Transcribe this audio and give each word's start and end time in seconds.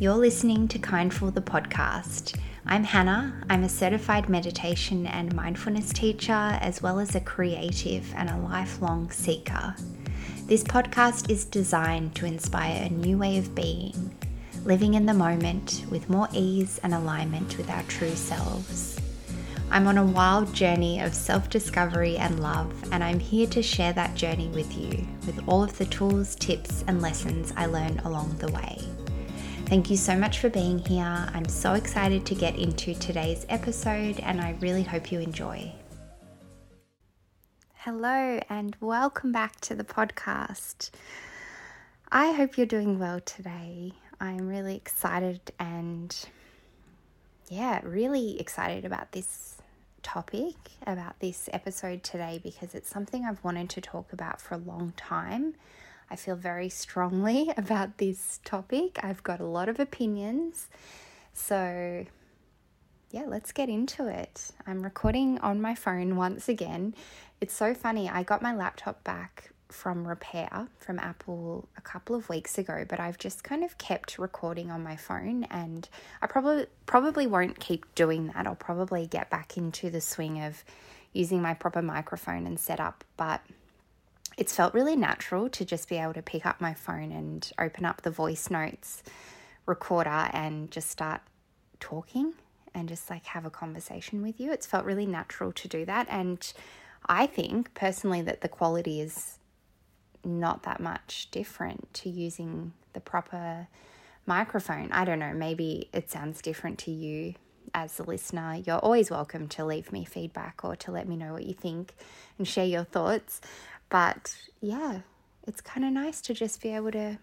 You're 0.00 0.14
listening 0.14 0.68
to 0.68 0.78
Kindful 0.78 1.32
the 1.32 1.40
podcast. 1.40 2.38
I'm 2.66 2.84
Hannah. 2.84 3.42
I'm 3.50 3.64
a 3.64 3.68
certified 3.68 4.28
meditation 4.28 5.08
and 5.08 5.34
mindfulness 5.34 5.92
teacher, 5.92 6.56
as 6.60 6.80
well 6.80 7.00
as 7.00 7.16
a 7.16 7.20
creative 7.20 8.14
and 8.14 8.30
a 8.30 8.38
lifelong 8.38 9.10
seeker. 9.10 9.74
This 10.46 10.62
podcast 10.62 11.28
is 11.28 11.44
designed 11.44 12.14
to 12.14 12.26
inspire 12.26 12.84
a 12.84 12.90
new 12.90 13.18
way 13.18 13.38
of 13.38 13.56
being, 13.56 14.14
living 14.64 14.94
in 14.94 15.04
the 15.04 15.14
moment 15.14 15.84
with 15.90 16.08
more 16.08 16.28
ease 16.32 16.78
and 16.84 16.94
alignment 16.94 17.58
with 17.58 17.68
our 17.68 17.82
true 17.88 18.14
selves. 18.14 19.00
I'm 19.72 19.88
on 19.88 19.98
a 19.98 20.06
wild 20.06 20.54
journey 20.54 21.00
of 21.00 21.12
self 21.12 21.50
discovery 21.50 22.16
and 22.18 22.38
love, 22.38 22.72
and 22.92 23.02
I'm 23.02 23.18
here 23.18 23.48
to 23.48 23.64
share 23.64 23.94
that 23.94 24.14
journey 24.14 24.46
with 24.50 24.78
you 24.78 25.04
with 25.26 25.42
all 25.48 25.64
of 25.64 25.76
the 25.76 25.86
tools, 25.86 26.36
tips, 26.36 26.84
and 26.86 27.02
lessons 27.02 27.52
I 27.56 27.66
learn 27.66 27.98
along 28.04 28.36
the 28.38 28.52
way. 28.52 28.78
Thank 29.68 29.90
you 29.90 29.98
so 29.98 30.16
much 30.16 30.38
for 30.38 30.48
being 30.48 30.78
here. 30.78 31.28
I'm 31.34 31.46
so 31.46 31.74
excited 31.74 32.24
to 32.24 32.34
get 32.34 32.56
into 32.56 32.94
today's 32.94 33.44
episode, 33.50 34.18
and 34.20 34.40
I 34.40 34.56
really 34.60 34.82
hope 34.82 35.12
you 35.12 35.20
enjoy. 35.20 35.70
Hello, 37.74 38.40
and 38.48 38.74
welcome 38.80 39.30
back 39.30 39.60
to 39.60 39.74
the 39.74 39.84
podcast. 39.84 40.88
I 42.10 42.32
hope 42.32 42.56
you're 42.56 42.66
doing 42.66 42.98
well 42.98 43.20
today. 43.20 43.92
I'm 44.18 44.48
really 44.48 44.74
excited 44.74 45.52
and, 45.58 46.18
yeah, 47.50 47.80
really 47.82 48.40
excited 48.40 48.86
about 48.86 49.12
this 49.12 49.56
topic, 50.02 50.54
about 50.86 51.20
this 51.20 51.50
episode 51.52 52.02
today, 52.02 52.40
because 52.42 52.74
it's 52.74 52.88
something 52.88 53.26
I've 53.26 53.44
wanted 53.44 53.68
to 53.68 53.82
talk 53.82 54.14
about 54.14 54.40
for 54.40 54.54
a 54.54 54.58
long 54.58 54.94
time. 54.96 55.56
I 56.10 56.16
feel 56.16 56.36
very 56.36 56.68
strongly 56.68 57.52
about 57.56 57.98
this 57.98 58.40
topic. 58.44 58.98
I've 59.02 59.22
got 59.22 59.40
a 59.40 59.46
lot 59.46 59.68
of 59.68 59.78
opinions. 59.80 60.68
So, 61.32 62.04
yeah, 63.10 63.24
let's 63.26 63.52
get 63.52 63.68
into 63.68 64.06
it. 64.06 64.50
I'm 64.66 64.82
recording 64.82 65.38
on 65.38 65.60
my 65.60 65.74
phone 65.74 66.16
once 66.16 66.48
again. 66.48 66.94
It's 67.40 67.54
so 67.54 67.74
funny. 67.74 68.08
I 68.08 68.22
got 68.22 68.42
my 68.42 68.54
laptop 68.54 69.04
back 69.04 69.50
from 69.68 70.08
repair 70.08 70.68
from 70.78 70.98
Apple 70.98 71.68
a 71.76 71.80
couple 71.80 72.16
of 72.16 72.28
weeks 72.28 72.58
ago, 72.58 72.84
but 72.88 72.98
I've 72.98 73.18
just 73.18 73.44
kind 73.44 73.62
of 73.62 73.76
kept 73.78 74.18
recording 74.18 74.70
on 74.70 74.82
my 74.82 74.96
phone 74.96 75.44
and 75.44 75.88
I 76.22 76.26
probably 76.26 76.66
probably 76.86 77.26
won't 77.26 77.60
keep 77.60 77.94
doing 77.94 78.28
that. 78.28 78.46
I'll 78.46 78.54
probably 78.54 79.06
get 79.06 79.30
back 79.30 79.56
into 79.56 79.90
the 79.90 80.00
swing 80.00 80.42
of 80.42 80.64
using 81.12 81.42
my 81.42 81.54
proper 81.54 81.82
microphone 81.82 82.46
and 82.46 82.58
setup, 82.58 83.04
but 83.16 83.42
it's 84.38 84.54
felt 84.54 84.72
really 84.72 84.94
natural 84.94 85.48
to 85.50 85.64
just 85.64 85.88
be 85.88 85.96
able 85.96 86.14
to 86.14 86.22
pick 86.22 86.46
up 86.46 86.60
my 86.60 86.72
phone 86.72 87.10
and 87.10 87.50
open 87.58 87.84
up 87.84 88.02
the 88.02 88.10
voice 88.10 88.48
notes 88.50 89.02
recorder 89.66 90.30
and 90.32 90.70
just 90.70 90.88
start 90.88 91.20
talking 91.80 92.32
and 92.72 92.88
just 92.88 93.10
like 93.10 93.26
have 93.26 93.44
a 93.44 93.50
conversation 93.50 94.22
with 94.22 94.38
you. 94.38 94.52
It's 94.52 94.64
felt 94.64 94.84
really 94.84 95.06
natural 95.06 95.50
to 95.52 95.66
do 95.66 95.84
that. 95.86 96.06
And 96.08 96.50
I 97.06 97.26
think 97.26 97.74
personally 97.74 98.22
that 98.22 98.40
the 98.40 98.48
quality 98.48 99.00
is 99.00 99.38
not 100.24 100.62
that 100.62 100.78
much 100.78 101.28
different 101.32 101.92
to 101.94 102.08
using 102.08 102.72
the 102.92 103.00
proper 103.00 103.66
microphone. 104.24 104.92
I 104.92 105.04
don't 105.04 105.18
know, 105.18 105.34
maybe 105.34 105.88
it 105.92 106.10
sounds 106.10 106.40
different 106.40 106.78
to 106.80 106.92
you 106.92 107.34
as 107.74 107.96
the 107.96 108.04
listener. 108.04 108.62
You're 108.64 108.78
always 108.78 109.10
welcome 109.10 109.48
to 109.48 109.64
leave 109.64 109.90
me 109.92 110.04
feedback 110.04 110.64
or 110.64 110.76
to 110.76 110.92
let 110.92 111.08
me 111.08 111.16
know 111.16 111.32
what 111.32 111.44
you 111.44 111.54
think 111.54 111.94
and 112.38 112.46
share 112.46 112.64
your 112.64 112.84
thoughts. 112.84 113.40
But 113.88 114.36
yeah, 114.60 115.00
it's 115.46 115.60
kind 115.60 115.84
of 115.84 115.92
nice 115.92 116.20
to 116.22 116.34
just 116.34 116.60
be 116.60 116.74
able 116.74 116.92
to 116.92 117.18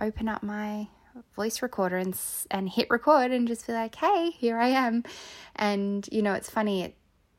open 0.00 0.28
up 0.28 0.42
my 0.42 0.88
voice 1.34 1.62
recorder 1.62 1.96
and 1.96 2.18
and 2.50 2.68
hit 2.68 2.88
record 2.90 3.30
and 3.30 3.48
just 3.48 3.66
be 3.66 3.72
like, 3.72 3.94
"Hey, 3.94 4.30
here 4.30 4.58
I 4.58 4.68
am." 4.68 5.04
And 5.54 6.08
you 6.10 6.22
know, 6.22 6.34
it's 6.34 6.50
funny. 6.50 6.82
It, 6.84 6.96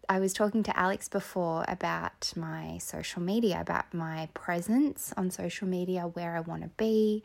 I 0.09 0.19
was 0.19 0.31
talking 0.33 0.63
to 0.63 0.79
Alex 0.79 1.09
before 1.09 1.65
about 1.67 2.31
my 2.35 2.77
social 2.77 3.21
media, 3.21 3.59
about 3.59 3.93
my 3.93 4.29
presence 4.33 5.13
on 5.17 5.31
social 5.31 5.67
media, 5.67 6.03
where 6.03 6.35
I 6.37 6.39
want 6.39 6.63
to 6.63 6.69
be, 6.77 7.23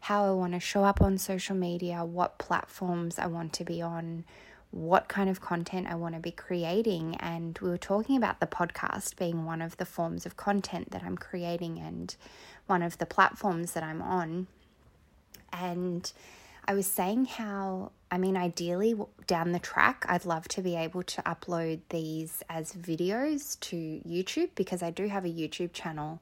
how 0.00 0.26
I 0.26 0.32
want 0.32 0.52
to 0.54 0.60
show 0.60 0.84
up 0.84 1.00
on 1.00 1.16
social 1.16 1.54
media, 1.54 2.04
what 2.04 2.38
platforms 2.38 3.18
I 3.18 3.26
want 3.26 3.52
to 3.54 3.64
be 3.64 3.80
on, 3.80 4.24
what 4.74 5.06
kind 5.06 5.30
of 5.30 5.40
content 5.40 5.86
I 5.86 5.94
want 5.94 6.16
to 6.16 6.20
be 6.20 6.32
creating. 6.32 7.14
And 7.20 7.56
we 7.62 7.68
were 7.70 7.78
talking 7.78 8.16
about 8.16 8.40
the 8.40 8.46
podcast 8.46 9.16
being 9.16 9.44
one 9.44 9.62
of 9.62 9.76
the 9.76 9.84
forms 9.84 10.26
of 10.26 10.36
content 10.36 10.90
that 10.90 11.04
I'm 11.04 11.16
creating 11.16 11.78
and 11.78 12.14
one 12.66 12.82
of 12.82 12.98
the 12.98 13.06
platforms 13.06 13.72
that 13.72 13.84
I'm 13.84 14.02
on. 14.02 14.48
And 15.52 16.12
I 16.66 16.74
was 16.74 16.88
saying 16.88 17.26
how, 17.26 17.92
I 18.10 18.18
mean, 18.18 18.36
ideally 18.36 18.96
down 19.28 19.52
the 19.52 19.60
track, 19.60 20.04
I'd 20.08 20.24
love 20.24 20.48
to 20.48 20.60
be 20.60 20.74
able 20.74 21.04
to 21.04 21.22
upload 21.22 21.80
these 21.90 22.42
as 22.50 22.72
videos 22.72 23.60
to 23.60 23.76
YouTube 24.04 24.50
because 24.56 24.82
I 24.82 24.90
do 24.90 25.06
have 25.06 25.24
a 25.24 25.28
YouTube 25.28 25.72
channel 25.72 26.20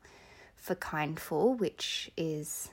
for 0.57 0.75
Kindful, 0.75 1.55
which 1.55 2.11
is 2.19 2.69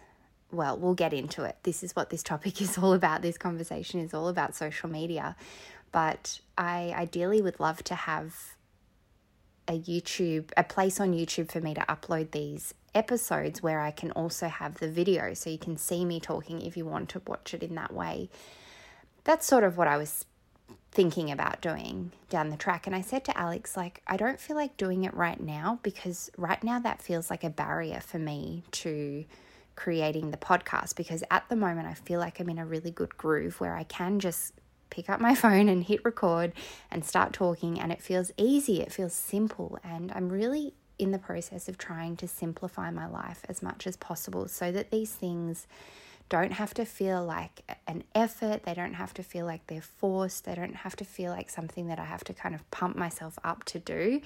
well, 0.52 0.78
we'll 0.78 0.96
get 0.96 1.14
into 1.14 1.44
it. 1.44 1.58
This 1.64 1.84
is 1.84 1.96
what 1.96 2.10
this 2.10 2.24
topic 2.24 2.62
is 2.62 2.78
all 2.78 2.94
about. 2.94 3.22
This 3.22 3.38
conversation 3.38 4.00
is 4.00 4.14
all 4.14 4.28
about 4.28 4.56
social 4.56 4.90
media. 4.90 5.36
But 5.92 6.40
I 6.58 6.94
ideally 6.96 7.42
would 7.42 7.60
love 7.60 7.84
to 7.86 7.96
have 7.96 8.36
a 9.68 9.80
YouTube, 9.80 10.52
a 10.58 10.64
place 10.64 11.00
on 11.00 11.14
YouTube 11.14 11.52
for 11.52 11.62
me 11.62 11.74
to 11.76 11.82
upload 11.82 12.32
these 12.32 12.74
episodes 12.96 13.62
where 13.62 13.80
I 13.80 13.92
can 13.92 14.12
also 14.12 14.48
have 14.48 14.80
the 14.80 14.90
video 14.90 15.34
so 15.36 15.50
you 15.50 15.60
can 15.60 15.78
see 15.78 16.06
me 16.06 16.20
talking 16.20 16.62
if 16.62 16.76
you 16.76 16.86
want 16.86 17.10
to 17.10 17.22
watch 17.28 17.54
it 17.54 17.62
in 17.62 17.76
that 17.76 17.94
way. 17.94 18.30
That's 19.24 19.46
sort 19.46 19.64
of 19.64 19.78
what 19.78 19.88
I 19.88 19.98
was 19.98 20.26
thinking 20.92 21.30
about 21.30 21.62
doing 21.62 22.12
down 22.30 22.50
the 22.50 22.58
track. 22.58 22.88
And 22.88 22.96
I 22.96 23.02
said 23.02 23.24
to 23.26 23.38
Alex, 23.38 23.78
like, 23.78 24.02
I 24.08 24.18
don't 24.18 24.40
feel 24.40 24.56
like 24.56 24.76
doing 24.76 25.04
it 25.04 25.14
right 25.14 25.40
now 25.40 25.80
because 25.84 26.31
right 26.36 26.64
now 26.64 26.80
that 26.80 27.02
feels 27.02 27.30
like 27.30 27.44
a 27.44 27.50
barrier 27.50 28.00
for 28.00 28.18
me 28.18 28.64
to 28.72 29.26
creating 29.80 30.32
the 30.32 30.38
podcast 30.38 30.98
because 30.98 31.24
at 31.32 31.48
the 31.48 31.56
moment 31.56 31.88
I 31.88 31.94
feel 31.94 32.20
like 32.20 32.42
I'm 32.42 32.50
in 32.50 32.60
a 32.60 32.66
really 32.66 32.92
good 32.92 33.18
groove 33.18 33.62
where 33.62 33.78
I 33.78 33.84
can 33.84 34.20
just 34.20 34.52
pick 34.90 35.10
up 35.10 35.22
my 35.22 35.34
phone 35.44 35.70
and 35.70 35.86
hit 35.86 36.04
record 36.04 36.52
and 36.92 37.06
start 37.06 37.32
talking 37.32 37.80
and 37.80 37.90
it 37.90 38.02
feels 38.02 38.30
easy, 38.36 38.82
it 38.82 38.92
feels 38.92 39.14
simple 39.14 39.80
and 39.82 40.12
I'm 40.14 40.28
really 40.30 40.74
in 40.98 41.12
the 41.12 41.18
process 41.18 41.70
of 41.70 41.78
trying 41.78 42.18
to 42.18 42.28
simplify 42.28 42.92
my 42.92 43.08
life 43.08 43.46
as 43.48 43.64
much 43.64 43.88
as 43.88 43.96
possible 43.96 44.50
so 44.50 44.70
that 44.70 44.92
these 44.92 45.14
things 45.14 45.66
don't 46.28 46.52
have 46.52 46.74
to 46.74 46.84
feel 46.86 47.24
like 47.24 47.64
an 47.88 48.04
effort. 48.14 48.64
They 48.64 48.74
don't 48.74 48.96
have 48.96 49.14
to 49.14 49.24
feel 49.24 49.46
like 49.46 49.66
they're 49.68 49.82
forced. 49.82 50.44
They 50.44 50.56
don't 50.56 50.76
have 50.76 50.98
to 50.98 51.06
feel 51.06 51.32
like 51.32 51.50
something 51.50 51.88
that 51.88 52.00
I 52.00 52.04
have 52.04 52.26
to 52.26 52.34
kind 52.34 52.54
of 52.54 52.70
pump 52.70 52.98
myself 52.98 53.40
up 53.46 53.64
to 53.66 53.80
do 53.80 54.22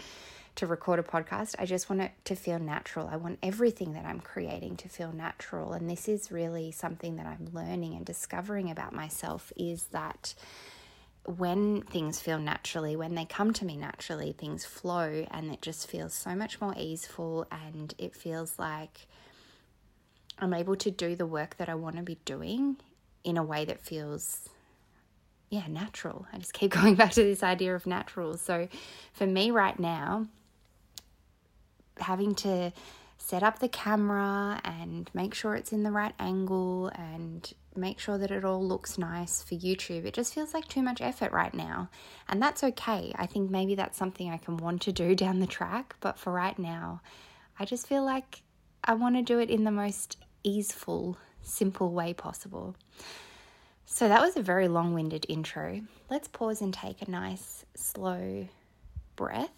to 0.56 0.68
record 0.68 1.00
a 1.00 1.04
podcast. 1.04 1.56
I 1.58 1.66
just 1.66 1.90
want 1.90 2.02
it 2.02 2.12
to 2.26 2.36
feel 2.36 2.60
natural. 2.60 3.08
I 3.08 3.18
want 3.18 3.40
everything 3.42 3.94
that 3.94 4.06
I'm 4.06 4.20
creating 4.20 4.78
to 4.78 4.90
feel 4.90 5.12
natural. 5.12 5.74
And 5.74 5.90
this 5.90 6.08
is 6.08 6.32
really 6.32 6.72
something 6.72 7.16
that 7.16 7.26
I'm 7.26 7.50
learning 7.52 7.96
and 7.96 8.06
discovering 8.06 8.70
about 8.70 8.94
myself 8.94 9.52
is 9.56 9.86
that 9.86 10.36
when 11.26 11.82
things 11.82 12.20
feel 12.20 12.38
naturally, 12.38 12.96
when 12.96 13.16
they 13.16 13.26
come 13.26 13.54
to 13.54 13.66
me 13.66 13.78
naturally, 13.78 14.34
things 14.34 14.66
flow 14.66 15.26
and 15.32 15.52
it 15.52 15.62
just 15.62 15.90
feels 15.90 16.14
so 16.14 16.36
much 16.36 16.60
more 16.60 16.76
easeful 16.78 17.48
and 17.52 17.94
it 17.98 18.14
feels 18.16 18.60
like 18.60 19.08
I'm 20.38 20.54
able 20.54 20.76
to 20.78 20.92
do 20.92 21.16
the 21.16 21.26
work 21.26 21.58
that 21.58 21.70
I 21.70 21.76
want 21.76 21.96
to 21.96 22.04
be 22.04 22.18
doing 22.26 22.78
in 23.24 23.38
a 23.38 23.44
way 23.44 23.66
that 23.66 23.80
feels 23.80 24.50
yeah, 25.50 25.68
natural. 25.68 26.26
I 26.34 26.40
just 26.40 26.54
keep 26.54 26.72
going 26.82 26.96
back 26.96 27.12
to 27.12 27.24
this 27.24 27.44
idea 27.44 27.76
of 27.76 27.86
natural. 27.86 28.38
So 28.38 28.68
for 29.14 29.28
me 29.28 29.52
right 29.52 29.80
now, 29.80 30.28
having 32.00 32.36
to 32.36 32.72
set 33.18 33.44
up 33.44 33.60
the 33.60 33.70
camera 33.70 34.60
and 34.66 35.10
make 35.14 35.34
sure 35.34 35.56
it's 35.56 35.72
in 35.72 35.84
the 35.84 35.92
right 35.92 36.14
angle 36.20 36.92
and 36.96 37.54
make 37.76 38.00
sure 38.00 38.18
that 38.18 38.32
it 38.32 38.44
all 38.44 38.66
looks 38.66 38.98
nice 38.98 39.42
for 39.42 39.56
YouTube. 39.56 40.06
It 40.06 40.14
just 40.14 40.34
feels 40.34 40.54
like 40.54 40.68
too 40.68 40.82
much 40.82 41.02
effort 41.02 41.32
right 41.32 41.54
now. 41.54 41.90
And 42.28 42.42
that's 42.42 42.64
okay. 42.64 43.14
I 43.16 43.26
think 43.26 43.50
maybe 43.50 43.76
that's 43.76 43.98
something 43.98 44.30
I 44.30 44.38
can 44.38 44.58
want 44.58 44.82
to 44.84 44.92
do 44.92 45.16
down 45.24 45.40
the 45.40 45.48
track, 45.48 45.96
but 46.00 46.18
for 46.20 46.34
right 46.34 46.58
now, 46.58 47.02
I 47.58 47.66
just 47.66 47.88
feel 47.88 48.04
like 48.04 48.42
I 48.84 48.94
want 48.96 49.16
to 49.16 49.22
do 49.22 49.40
it 49.40 49.50
in 49.50 49.64
the 49.64 49.72
most 49.72 50.18
easeful, 50.44 51.18
simple 51.42 51.92
way 51.92 52.14
possible. 52.14 52.76
So 53.86 54.08
that 54.08 54.22
was 54.22 54.36
a 54.36 54.42
very 54.42 54.68
long 54.68 54.94
winded 54.94 55.26
intro. 55.30 55.82
Let's 56.10 56.28
pause 56.28 56.62
and 56.62 56.74
take 56.74 57.02
a 57.02 57.10
nice, 57.10 57.66
slow 57.76 58.48
breath. 59.16 59.52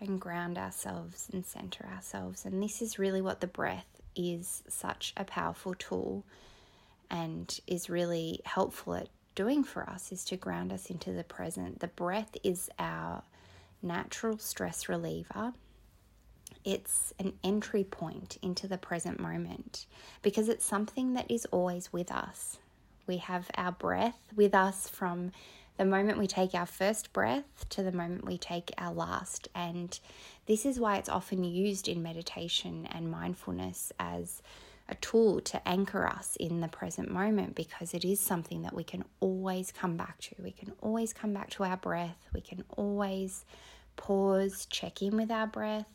And 0.00 0.20
ground 0.20 0.58
ourselves 0.58 1.28
and 1.32 1.44
center 1.44 1.86
ourselves. 1.86 2.44
And 2.44 2.62
this 2.62 2.80
is 2.80 2.98
really 2.98 3.20
what 3.20 3.40
the 3.40 3.46
breath 3.46 4.00
is 4.16 4.62
such 4.68 5.12
a 5.16 5.24
powerful 5.24 5.74
tool 5.74 6.24
and 7.10 7.58
is 7.66 7.90
really 7.90 8.40
helpful 8.44 8.94
at 8.94 9.08
doing 9.34 9.64
for 9.64 9.88
us 9.88 10.12
is 10.12 10.24
to 10.26 10.36
ground 10.36 10.72
us 10.72 10.90
into 10.90 11.12
the 11.12 11.24
present. 11.24 11.80
The 11.80 11.88
breath 11.88 12.36
is 12.42 12.70
our 12.78 13.22
natural 13.82 14.38
stress 14.38 14.88
reliever 14.88 15.52
it's 16.64 17.12
an 17.18 17.32
entry 17.42 17.84
point 17.84 18.38
into 18.42 18.68
the 18.68 18.78
present 18.78 19.18
moment 19.18 19.86
because 20.22 20.48
it's 20.48 20.64
something 20.64 21.14
that 21.14 21.30
is 21.30 21.46
always 21.46 21.92
with 21.92 22.12
us. 22.12 22.58
We 23.06 23.16
have 23.18 23.50
our 23.56 23.72
breath 23.72 24.18
with 24.36 24.54
us 24.54 24.88
from 24.88 25.32
the 25.80 25.86
moment 25.86 26.18
we 26.18 26.26
take 26.26 26.52
our 26.52 26.66
first 26.66 27.10
breath 27.14 27.66
to 27.70 27.82
the 27.82 27.90
moment 27.90 28.26
we 28.26 28.36
take 28.36 28.70
our 28.76 28.92
last. 28.92 29.48
And 29.54 29.98
this 30.44 30.66
is 30.66 30.78
why 30.78 30.98
it's 30.98 31.08
often 31.08 31.42
used 31.42 31.88
in 31.88 32.02
meditation 32.02 32.86
and 32.92 33.10
mindfulness 33.10 33.90
as 33.98 34.42
a 34.90 34.94
tool 34.96 35.40
to 35.40 35.66
anchor 35.66 36.06
us 36.06 36.36
in 36.38 36.60
the 36.60 36.68
present 36.68 37.10
moment 37.10 37.54
because 37.54 37.94
it 37.94 38.04
is 38.04 38.20
something 38.20 38.60
that 38.60 38.74
we 38.74 38.84
can 38.84 39.04
always 39.20 39.72
come 39.72 39.96
back 39.96 40.18
to. 40.18 40.34
We 40.42 40.50
can 40.50 40.70
always 40.82 41.14
come 41.14 41.32
back 41.32 41.48
to 41.52 41.64
our 41.64 41.78
breath. 41.78 42.28
We 42.34 42.42
can 42.42 42.62
always 42.76 43.46
pause, 43.96 44.66
check 44.66 45.00
in 45.00 45.16
with 45.16 45.30
our 45.30 45.46
breath. 45.46 45.90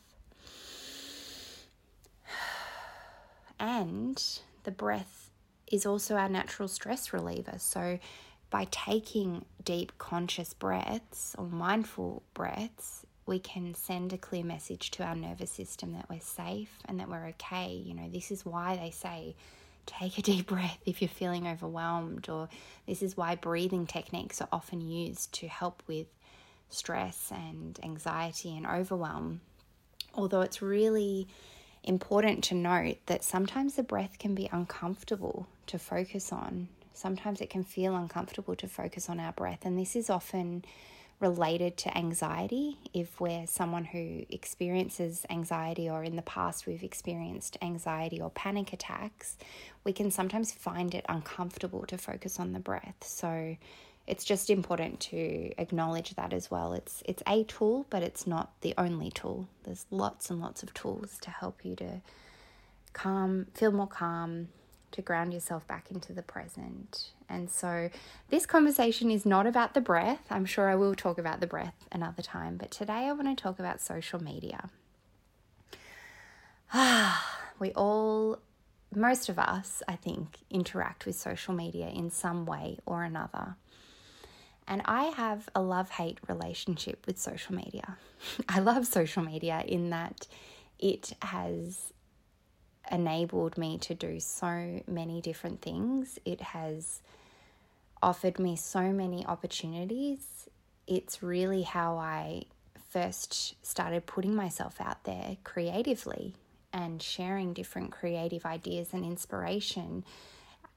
And 3.59 4.21
the 4.63 4.71
breath 4.71 5.29
is 5.71 5.85
also 5.85 6.15
our 6.15 6.27
natural 6.27 6.67
stress 6.67 7.13
reliever. 7.13 7.57
So, 7.59 7.99
by 8.55 8.65
taking 8.71 9.43
deep 9.65 9.91
conscious 9.97 10.53
breaths 10.53 11.35
or 11.37 11.45
mindful 11.45 12.23
breaths, 12.33 13.05
we 13.25 13.37
can 13.37 13.75
send 13.75 14.13
a 14.13 14.17
clear 14.17 14.45
message 14.45 14.91
to 14.91 15.03
our 15.03 15.13
nervous 15.13 15.51
system 15.51 15.91
that 15.91 16.09
we're 16.09 16.21
safe 16.21 16.79
and 16.85 16.97
that 16.97 17.09
we're 17.09 17.27
okay. 17.27 17.73
You 17.85 17.93
know, 17.93 18.07
this 18.09 18.31
is 18.31 18.45
why 18.45 18.77
they 18.77 18.91
say 18.91 19.35
take 19.85 20.17
a 20.17 20.21
deep 20.21 20.47
breath 20.47 20.77
if 20.85 21.01
you're 21.01 21.09
feeling 21.09 21.49
overwhelmed, 21.49 22.29
or 22.29 22.47
this 22.87 23.01
is 23.01 23.17
why 23.17 23.35
breathing 23.35 23.85
techniques 23.87 24.39
are 24.39 24.47
often 24.53 24.79
used 24.79 25.33
to 25.33 25.49
help 25.49 25.83
with 25.85 26.07
stress 26.69 27.33
and 27.35 27.77
anxiety 27.83 28.55
and 28.55 28.65
overwhelm. 28.65 29.41
Although 30.13 30.43
it's 30.43 30.61
really 30.61 31.27
important 31.83 32.45
to 32.45 32.55
note 32.55 32.99
that 33.07 33.25
sometimes 33.25 33.75
the 33.75 33.83
breath 33.83 34.17
can 34.17 34.33
be 34.33 34.47
uncomfortable 34.49 35.45
to 35.67 35.77
focus 35.77 36.31
on. 36.31 36.69
Sometimes 36.95 37.41
it 37.41 37.49
can 37.49 37.63
feel 37.63 37.95
uncomfortable 37.95 38.55
to 38.55 38.67
focus 38.67 39.09
on 39.09 39.19
our 39.19 39.33
breath, 39.33 39.65
and 39.65 39.77
this 39.77 39.95
is 39.95 40.09
often 40.09 40.63
related 41.19 41.77
to 41.77 41.97
anxiety. 41.97 42.77
If 42.93 43.21
we're 43.21 43.47
someone 43.47 43.85
who 43.85 44.25
experiences 44.29 45.25
anxiety, 45.29 45.89
or 45.89 46.03
in 46.03 46.15
the 46.15 46.21
past 46.21 46.67
we've 46.67 46.83
experienced 46.83 47.57
anxiety 47.61 48.19
or 48.21 48.29
panic 48.29 48.73
attacks, 48.73 49.37
we 49.83 49.93
can 49.93 50.11
sometimes 50.11 50.51
find 50.51 50.93
it 50.93 51.05
uncomfortable 51.07 51.85
to 51.87 51.97
focus 51.97 52.39
on 52.39 52.53
the 52.53 52.59
breath. 52.59 53.03
So, 53.03 53.57
it's 54.07 54.23
just 54.23 54.49
important 54.49 54.99
to 54.99 55.51
acknowledge 55.57 56.13
that 56.15 56.31
as 56.31 56.51
well. 56.51 56.73
It's 56.73 57.01
it's 57.05 57.23
a 57.27 57.43
tool, 57.43 57.87
but 57.89 58.03
it's 58.03 58.27
not 58.27 58.51
the 58.61 58.73
only 58.77 59.09
tool. 59.09 59.47
There's 59.63 59.85
lots 59.89 60.29
and 60.29 60.39
lots 60.39 60.61
of 60.63 60.73
tools 60.73 61.17
to 61.21 61.31
help 61.31 61.65
you 61.65 61.75
to 61.77 62.01
calm, 62.93 63.47
feel 63.53 63.71
more 63.71 63.87
calm, 63.87 64.49
to 64.95 65.01
ground 65.01 65.33
yourself 65.33 65.67
back 65.67 65.91
into 65.91 66.13
the 66.13 66.21
present. 66.21 67.11
And 67.29 67.49
so 67.49 67.89
this 68.29 68.45
conversation 68.45 69.11
is 69.11 69.25
not 69.25 69.45
about 69.45 69.73
the 69.73 69.81
breath. 69.81 70.25
I'm 70.29 70.45
sure 70.45 70.69
I 70.69 70.75
will 70.75 70.95
talk 70.95 71.17
about 71.17 71.39
the 71.41 71.47
breath 71.47 71.85
another 71.91 72.21
time, 72.21 72.57
but 72.57 72.71
today 72.71 73.07
I 73.07 73.11
want 73.11 73.37
to 73.37 73.41
talk 73.41 73.59
about 73.59 73.81
social 73.81 74.23
media. 74.23 74.69
Ah, 76.73 77.39
we 77.59 77.71
all 77.73 78.39
most 78.93 79.27
of 79.27 79.37
us, 79.37 79.83
I 79.87 79.97
think, 79.97 80.37
interact 80.49 81.05
with 81.05 81.15
social 81.15 81.53
media 81.53 81.89
in 81.89 82.09
some 82.09 82.45
way 82.45 82.79
or 82.85 83.03
another. 83.03 83.57
And 84.67 84.81
I 84.85 85.05
have 85.05 85.49
a 85.53 85.61
love 85.61 85.89
hate 85.91 86.19
relationship 86.27 87.05
with 87.05 87.19
social 87.19 87.53
media. 87.53 87.97
I 88.49 88.59
love 88.59 88.87
social 88.87 89.23
media 89.23 89.63
in 89.67 89.89
that 89.89 90.27
it 90.79 91.13
has 91.21 91.93
enabled 92.91 93.57
me 93.57 93.77
to 93.79 93.93
do 93.93 94.19
so 94.19 94.81
many 94.87 95.21
different 95.21 95.61
things. 95.61 96.19
It 96.25 96.41
has 96.41 97.01
offered 98.01 98.39
me 98.39 98.55
so 98.55 98.91
many 98.91 99.25
opportunities. 99.25 100.47
It's 100.87 101.23
really 101.23 101.63
how 101.63 101.97
I 101.97 102.43
first 102.89 103.55
started 103.65 104.05
putting 104.05 104.35
myself 104.35 104.79
out 104.79 105.03
there 105.03 105.37
creatively 105.43 106.35
and 106.71 107.01
sharing 107.01 107.53
different 107.53 107.91
creative 107.91 108.45
ideas 108.45 108.89
and 108.93 109.03
inspiration. 109.03 110.03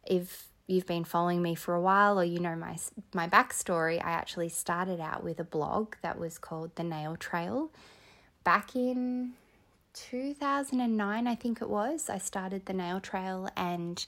If 0.06 0.49
you've 0.66 0.87
been 0.87 1.04
following 1.04 1.43
me 1.43 1.54
for 1.54 1.75
a 1.75 1.81
while 1.81 2.19
or 2.19 2.25
you 2.25 2.38
know 2.38 2.56
my 2.56 2.76
my 3.12 3.28
backstory, 3.28 3.96
I 3.99 4.11
actually 4.11 4.49
started 4.49 5.00
out 5.00 5.22
with 5.22 5.40
a 5.40 5.44
blog 5.44 5.94
that 6.02 6.19
was 6.19 6.38
called 6.38 6.75
The 6.76 6.84
Nail 6.84 7.16
Trail. 7.16 7.70
Back 8.44 8.75
in 8.75 9.32
2009, 9.94 11.26
I 11.26 11.35
think 11.35 11.62
it 11.62 11.69
was, 11.69 12.08
I 12.08 12.19
started 12.19 12.67
The 12.67 12.73
Nail 12.73 13.00
Trail 13.00 13.49
and 13.56 14.05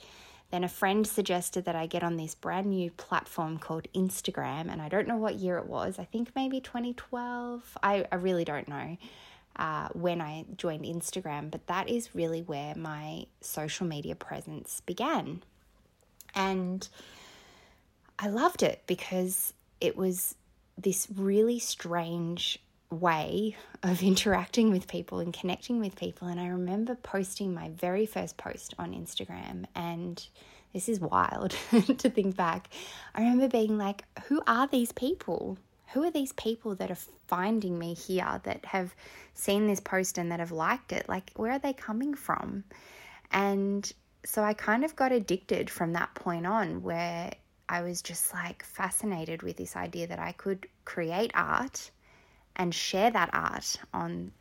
then 0.50 0.64
a 0.64 0.68
friend 0.68 1.06
suggested 1.06 1.64
that 1.64 1.76
I 1.76 1.86
get 1.86 2.02
on 2.02 2.16
this 2.16 2.34
brand 2.34 2.66
new 2.66 2.90
platform 2.90 3.58
called 3.58 3.86
Instagram, 3.94 4.70
and 4.70 4.82
I 4.82 4.88
don't 4.88 5.06
know 5.06 5.16
what 5.16 5.36
year 5.36 5.58
it 5.58 5.66
was. 5.66 5.98
I 5.98 6.04
think 6.04 6.32
maybe 6.34 6.60
2012. 6.60 7.78
I, 7.82 8.04
I 8.10 8.16
really 8.16 8.44
don't 8.44 8.66
know 8.66 8.96
uh, 9.56 9.88
when 9.92 10.20
I 10.20 10.44
joined 10.56 10.84
Instagram, 10.84 11.52
but 11.52 11.68
that 11.68 11.88
is 11.88 12.16
really 12.16 12.42
where 12.42 12.74
my 12.74 13.26
social 13.40 13.86
media 13.86 14.16
presence 14.16 14.82
began. 14.86 15.42
And 16.34 16.88
I 18.18 18.28
loved 18.28 18.64
it 18.64 18.82
because 18.88 19.54
it 19.80 19.96
was 19.96 20.34
this 20.76 21.06
really 21.14 21.60
strange 21.60 22.58
way 22.90 23.56
of 23.82 24.02
interacting 24.02 24.70
with 24.70 24.88
people 24.88 25.20
and 25.20 25.32
connecting 25.32 25.80
with 25.80 25.96
people. 25.96 26.28
And 26.28 26.40
I 26.40 26.48
remember 26.48 26.94
posting 26.94 27.54
my 27.54 27.70
very 27.70 28.06
first 28.06 28.36
post 28.36 28.74
on 28.78 28.92
Instagram, 28.92 29.64
and 29.74 30.24
this 30.72 30.88
is 30.88 31.00
wild 31.00 31.50
to 31.70 32.10
think 32.10 32.36
back. 32.36 32.68
I 33.14 33.22
remember 33.22 33.48
being 33.48 33.78
like, 33.78 34.04
who 34.26 34.42
are 34.46 34.66
these 34.66 34.92
people? 34.92 35.58
Who 35.92 36.04
are 36.04 36.10
these 36.10 36.32
people 36.32 36.76
that 36.76 36.90
are 36.90 36.98
finding 37.26 37.78
me 37.78 37.94
here 37.94 38.40
that 38.44 38.64
have 38.66 38.94
seen 39.34 39.66
this 39.66 39.80
post 39.80 40.18
and 40.18 40.30
that 40.30 40.38
have 40.38 40.52
liked 40.52 40.92
it? 40.92 41.08
Like, 41.08 41.32
where 41.34 41.52
are 41.52 41.58
they 41.58 41.72
coming 41.72 42.14
from? 42.14 42.62
And 43.32 43.90
so 44.24 44.42
I 44.42 44.52
kind 44.52 44.84
of 44.84 44.94
got 44.94 45.12
addicted 45.12 45.70
from 45.70 45.92
that 45.94 46.14
point 46.14 46.46
on 46.46 46.82
where 46.82 47.32
I 47.68 47.82
was 47.82 48.02
just 48.02 48.32
like 48.34 48.64
fascinated 48.64 49.42
with 49.42 49.56
this 49.56 49.76
idea 49.76 50.06
that 50.08 50.18
I 50.18 50.32
could 50.32 50.66
create 50.84 51.30
art 51.34 51.90
and 52.60 52.74
share 52.74 53.10
that 53.10 53.30
art 53.32 53.78
on 53.94 54.32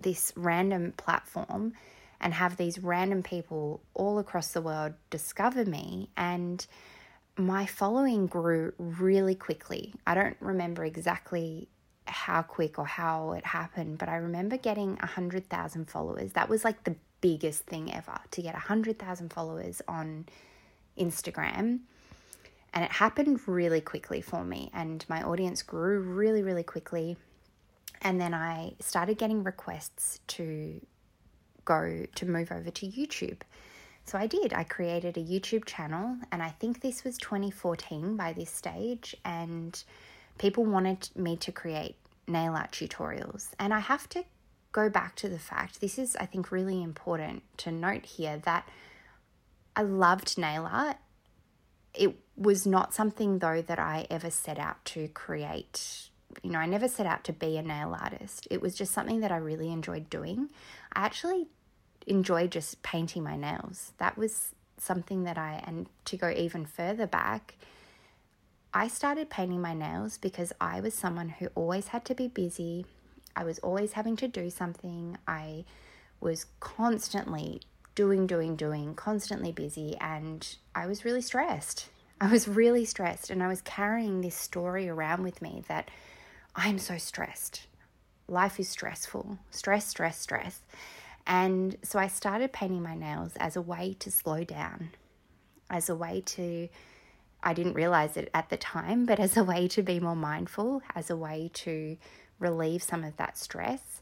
this 0.00 0.32
random 0.34 0.92
platform 0.96 1.72
and 2.20 2.34
have 2.34 2.56
these 2.56 2.80
random 2.80 3.22
people 3.22 3.80
all 3.94 4.18
across 4.18 4.48
the 4.48 4.60
world 4.60 4.94
discover 5.10 5.64
me 5.64 6.10
and 6.16 6.66
my 7.36 7.64
following 7.64 8.26
grew 8.26 8.72
really 8.78 9.36
quickly. 9.36 9.94
I 10.04 10.14
don't 10.14 10.36
remember 10.40 10.84
exactly 10.84 11.68
how 12.04 12.42
quick 12.42 12.80
or 12.80 12.84
how 12.84 13.32
it 13.32 13.46
happened, 13.46 13.98
but 13.98 14.08
I 14.08 14.16
remember 14.16 14.56
getting 14.56 14.96
100,000 14.96 15.88
followers. 15.88 16.32
That 16.32 16.48
was 16.48 16.64
like 16.64 16.82
the 16.82 16.96
biggest 17.20 17.64
thing 17.66 17.94
ever 17.94 18.18
to 18.32 18.42
get 18.42 18.54
100,000 18.54 19.32
followers 19.32 19.80
on 19.86 20.26
Instagram. 20.98 21.78
And 22.74 22.84
it 22.84 22.90
happened 22.90 23.40
really 23.46 23.80
quickly 23.80 24.20
for 24.20 24.42
me, 24.42 24.70
and 24.74 25.04
my 25.08 25.22
audience 25.22 25.62
grew 25.62 26.00
really, 26.00 26.42
really 26.42 26.64
quickly. 26.64 27.16
And 28.02 28.20
then 28.20 28.34
I 28.34 28.74
started 28.80 29.16
getting 29.16 29.44
requests 29.44 30.20
to 30.28 30.84
go 31.64 32.04
to 32.14 32.26
move 32.26 32.50
over 32.50 32.70
to 32.70 32.86
YouTube. 32.86 33.38
So 34.04 34.18
I 34.18 34.26
did. 34.26 34.52
I 34.52 34.64
created 34.64 35.16
a 35.16 35.20
YouTube 35.20 35.64
channel, 35.64 36.16
and 36.32 36.42
I 36.42 36.50
think 36.50 36.80
this 36.80 37.04
was 37.04 37.16
2014 37.18 38.16
by 38.16 38.32
this 38.32 38.50
stage. 38.50 39.14
And 39.24 39.82
people 40.38 40.64
wanted 40.64 41.08
me 41.14 41.36
to 41.36 41.52
create 41.52 41.94
nail 42.26 42.54
art 42.54 42.72
tutorials. 42.72 43.50
And 43.58 43.72
I 43.72 43.78
have 43.78 44.08
to 44.10 44.24
go 44.72 44.88
back 44.88 45.14
to 45.16 45.28
the 45.28 45.38
fact 45.38 45.80
this 45.80 45.98
is, 45.98 46.16
I 46.16 46.26
think, 46.26 46.50
really 46.50 46.82
important 46.82 47.42
to 47.58 47.70
note 47.70 48.06
here 48.06 48.38
that 48.38 48.68
I 49.76 49.82
loved 49.82 50.36
nail 50.36 50.68
art. 50.70 50.96
It 51.94 52.16
was 52.36 52.66
not 52.66 52.94
something, 52.94 53.38
though, 53.38 53.62
that 53.62 53.78
I 53.78 54.06
ever 54.10 54.30
set 54.30 54.58
out 54.58 54.84
to 54.86 55.08
create. 55.08 56.08
You 56.42 56.50
know, 56.50 56.58
I 56.58 56.66
never 56.66 56.88
set 56.88 57.06
out 57.06 57.24
to 57.24 57.32
be 57.32 57.56
a 57.56 57.62
nail 57.62 57.96
artist. 57.98 58.48
It 58.50 58.60
was 58.60 58.74
just 58.74 58.92
something 58.92 59.20
that 59.20 59.32
I 59.32 59.36
really 59.36 59.70
enjoyed 59.70 60.10
doing. 60.10 60.50
I 60.92 61.04
actually 61.04 61.46
enjoyed 62.06 62.50
just 62.50 62.82
painting 62.82 63.22
my 63.22 63.36
nails. 63.36 63.92
That 63.98 64.16
was 64.16 64.54
something 64.78 65.24
that 65.24 65.38
I, 65.38 65.62
and 65.66 65.86
to 66.06 66.16
go 66.16 66.30
even 66.30 66.66
further 66.66 67.06
back, 67.06 67.54
I 68.74 68.88
started 68.88 69.30
painting 69.30 69.60
my 69.60 69.74
nails 69.74 70.18
because 70.18 70.52
I 70.60 70.80
was 70.80 70.94
someone 70.94 71.28
who 71.28 71.48
always 71.54 71.88
had 71.88 72.04
to 72.06 72.14
be 72.14 72.28
busy. 72.28 72.86
I 73.36 73.44
was 73.44 73.58
always 73.58 73.92
having 73.92 74.16
to 74.16 74.28
do 74.28 74.50
something. 74.50 75.18
I 75.28 75.64
was 76.20 76.46
constantly 76.60 77.60
doing, 77.94 78.26
doing, 78.26 78.56
doing, 78.56 78.94
constantly 78.94 79.52
busy, 79.52 79.96
and 80.00 80.56
I 80.74 80.86
was 80.86 81.04
really 81.04 81.20
stressed. 81.20 81.88
I 82.20 82.30
was 82.30 82.48
really 82.48 82.84
stressed, 82.84 83.30
and 83.30 83.42
I 83.42 83.48
was 83.48 83.60
carrying 83.60 84.20
this 84.20 84.36
story 84.36 84.88
around 84.88 85.22
with 85.22 85.42
me 85.42 85.64
that 85.68 85.90
I'm 86.54 86.78
so 86.78 86.98
stressed. 86.98 87.66
life 88.28 88.58
is 88.60 88.68
stressful 88.68 89.38
stress, 89.50 89.86
stress, 89.86 90.18
stress. 90.18 90.60
And 91.26 91.76
so 91.82 91.98
I 91.98 92.08
started 92.08 92.52
painting 92.52 92.82
my 92.82 92.94
nails 92.94 93.32
as 93.36 93.56
a 93.56 93.62
way 93.62 93.94
to 94.00 94.10
slow 94.10 94.42
down, 94.44 94.90
as 95.70 95.88
a 95.88 95.94
way 95.94 96.22
to, 96.26 96.68
I 97.42 97.54
didn't 97.54 97.74
realize 97.74 98.16
it 98.16 98.28
at 98.34 98.50
the 98.50 98.56
time, 98.56 99.06
but 99.06 99.20
as 99.20 99.36
a 99.36 99.44
way 99.44 99.68
to 99.68 99.82
be 99.82 100.00
more 100.00 100.16
mindful, 100.16 100.82
as 100.94 101.10
a 101.10 101.16
way 101.16 101.50
to 101.54 101.96
relieve 102.40 102.82
some 102.82 103.04
of 103.04 103.16
that 103.18 103.38
stress. 103.38 104.00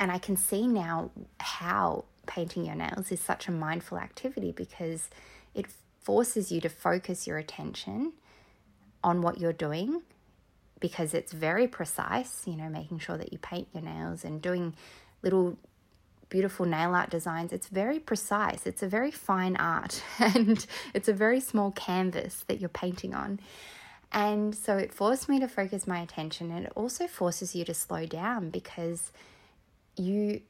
And 0.00 0.10
I 0.10 0.18
can 0.18 0.36
see 0.36 0.66
now 0.66 1.10
how 1.40 2.04
painting 2.26 2.64
your 2.66 2.74
nails 2.74 3.12
is 3.12 3.20
such 3.20 3.48
a 3.48 3.52
mindful 3.52 3.98
activity 3.98 4.50
because 4.50 5.10
it 5.54 5.66
forces 6.00 6.50
you 6.50 6.60
to 6.62 6.68
focus 6.68 7.26
your 7.26 7.38
attention 7.38 8.12
on 9.02 9.20
what 9.20 9.38
you're 9.38 9.52
doing 9.52 10.02
because 10.84 11.14
it's 11.14 11.32
very 11.32 11.66
precise, 11.66 12.42
you 12.44 12.54
know, 12.54 12.68
making 12.68 12.98
sure 12.98 13.16
that 13.16 13.32
you 13.32 13.38
paint 13.38 13.66
your 13.72 13.82
nails 13.82 14.22
and 14.22 14.42
doing 14.42 14.74
little 15.22 15.56
beautiful 16.28 16.66
nail 16.66 16.94
art 16.94 17.08
designs. 17.08 17.54
It's 17.54 17.68
very 17.68 17.98
precise, 17.98 18.66
it's 18.66 18.82
a 18.82 18.86
very 18.86 19.10
fine 19.10 19.56
art, 19.56 20.02
and 20.18 20.66
it's 20.92 21.08
a 21.08 21.14
very 21.14 21.40
small 21.40 21.70
canvas 21.70 22.44
that 22.48 22.60
you're 22.60 22.68
painting 22.68 23.14
on. 23.14 23.40
And 24.12 24.54
so 24.54 24.76
it 24.76 24.92
forced 24.92 25.26
me 25.26 25.40
to 25.40 25.48
focus 25.48 25.86
my 25.86 26.00
attention, 26.00 26.50
and 26.50 26.66
it 26.66 26.72
also 26.76 27.06
forces 27.06 27.56
you 27.56 27.64
to 27.64 27.72
slow 27.72 28.04
down 28.04 28.50
because 28.50 29.10
you 29.96 30.42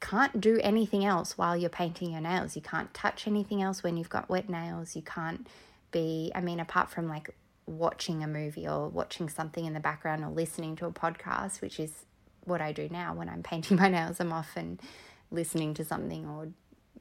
can't 0.00 0.40
do 0.40 0.58
anything 0.62 1.04
else 1.04 1.36
while 1.36 1.58
you're 1.58 1.68
painting 1.68 2.12
your 2.12 2.22
nails. 2.22 2.56
You 2.56 2.62
can't 2.62 2.94
touch 2.94 3.26
anything 3.26 3.60
else 3.60 3.82
when 3.82 3.98
you've 3.98 4.08
got 4.08 4.30
wet 4.30 4.48
nails. 4.48 4.96
You 4.96 5.02
can't 5.02 5.46
be, 5.90 6.32
I 6.34 6.40
mean, 6.40 6.58
apart 6.58 6.88
from 6.88 7.06
like 7.06 7.34
watching 7.66 8.22
a 8.22 8.26
movie 8.26 8.66
or 8.66 8.88
watching 8.88 9.28
something 9.28 9.64
in 9.64 9.74
the 9.74 9.80
background 9.80 10.24
or 10.24 10.30
listening 10.30 10.76
to 10.76 10.86
a 10.86 10.92
podcast, 10.92 11.60
which 11.60 11.80
is 11.80 12.04
what 12.44 12.60
I 12.60 12.72
do 12.72 12.88
now 12.90 13.14
when 13.14 13.28
I'm 13.28 13.42
painting 13.50 13.76
my 13.76 13.88
nails. 13.88 14.20
I'm 14.20 14.32
often 14.32 14.80
listening 15.30 15.74
to 15.74 15.84
something 15.84 16.26
or, 16.26 16.48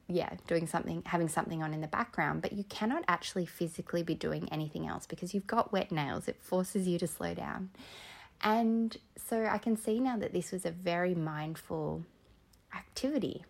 yeah, 0.08 0.34
doing 0.48 0.68
something, 0.68 1.04
having 1.06 1.30
something 1.30 1.62
on 1.62 1.74
in 1.74 1.82
the 1.82 1.88
background, 1.88 2.42
but 2.42 2.54
you 2.54 2.64
cannot 2.66 3.04
actually 3.08 3.46
physically 3.46 4.04
be 4.04 4.16
doing 4.16 4.48
anything 4.52 4.88
else 4.88 5.06
because 5.06 5.34
you've 5.34 5.48
got 5.48 5.72
wet 5.72 5.92
nails. 5.92 6.28
It 6.28 6.42
forces 6.42 6.88
you 6.88 6.98
to 7.00 7.08
slow 7.08 7.34
down. 7.34 7.70
And 8.42 8.98
so 9.16 9.46
I 9.46 9.58
can 9.58 9.78
see 9.78 10.00
now 10.00 10.18
that 10.18 10.34
this 10.34 10.52
was 10.52 10.66
a 10.66 10.72
very 10.72 11.16
mindful 11.16 12.04
activity. 12.76 13.46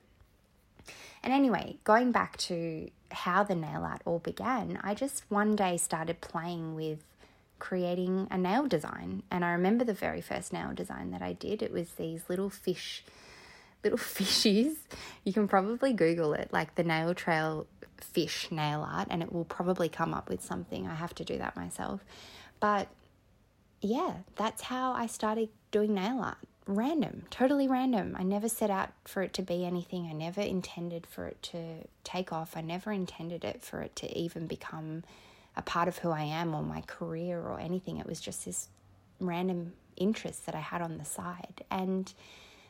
And 1.24 1.32
anyway, 1.32 1.78
going 1.84 2.12
back 2.12 2.38
to 2.38 2.90
how 3.12 3.44
the 3.44 3.56
nail 3.56 3.84
art 3.84 4.02
all 4.06 4.20
began, 4.20 4.80
I 4.84 4.94
just 4.94 5.24
one 5.30 5.56
day 5.56 5.78
started 5.78 6.20
playing 6.20 6.76
with 6.76 7.00
creating 7.60 8.28
a 8.30 8.38
nail 8.38 8.68
design. 8.68 9.24
And 9.32 9.46
I 9.46 9.52
remember 9.52 9.86
the 9.86 9.94
very 9.94 10.20
first 10.20 10.52
nail 10.52 10.74
design 10.74 11.12
that 11.12 11.22
I 11.22 11.32
did. 11.32 11.62
It 11.62 11.72
was 11.72 11.92
these 11.92 12.24
little 12.28 12.50
fish, 12.50 13.06
little 13.84 13.98
fishies. 14.18 14.76
You 15.24 15.32
can 15.32 15.48
probably 15.48 15.94
Google 15.94 16.34
it, 16.34 16.50
like 16.52 16.76
the 16.76 16.84
nail 16.84 17.14
trail 17.14 17.68
fish 18.02 18.52
nail 18.52 18.86
art, 18.86 19.08
and 19.10 19.24
it 19.24 19.32
will 19.32 19.46
probably 19.46 19.88
come 19.88 20.14
up 20.14 20.28
with 20.28 20.44
something. 20.44 20.88
I 20.88 20.96
have 20.96 21.16
to 21.16 21.24
do 21.24 21.38
that 21.38 21.56
myself. 21.56 22.04
But 22.60 22.90
yeah, 23.80 24.18
that's 24.36 24.64
how 24.64 24.92
I 24.92 25.08
started 25.08 25.48
doing 25.72 25.94
nail 25.94 26.20
art 26.20 26.38
random, 26.66 27.24
totally 27.30 27.68
random. 27.68 28.16
I 28.18 28.24
never 28.24 28.48
set 28.48 28.70
out 28.70 28.92
for 29.06 29.22
it 29.22 29.34
to 29.34 29.42
be 29.42 29.66
anything. 29.66 30.08
I 30.08 30.14
never 30.14 30.42
intended 30.42 31.06
for 31.08 31.28
it 31.28 31.42
to 31.44 31.88
take 32.04 32.32
off. 32.32 32.56
I 32.56 32.62
never 32.62 32.92
intended 32.92 33.44
it 33.44 33.62
for 33.62 33.82
it 33.82 33.96
to 33.98 34.18
even 34.18 34.48
become 34.48 35.04
a 35.56 35.62
part 35.62 35.88
of 35.88 36.00
who 36.00 36.10
I 36.10 36.24
am 36.24 36.56
or 36.56 36.64
my 36.64 36.82
career 36.82 37.40
or 37.40 37.60
anything. 37.60 37.98
It 37.98 38.08
was 38.08 38.20
just 38.20 38.46
this 38.46 38.70
random 39.20 39.74
interest 39.96 40.46
that 40.46 40.56
I 40.56 40.60
had 40.60 40.82
on 40.82 40.98
the 40.98 41.06
side. 41.06 41.64
And 41.70 42.12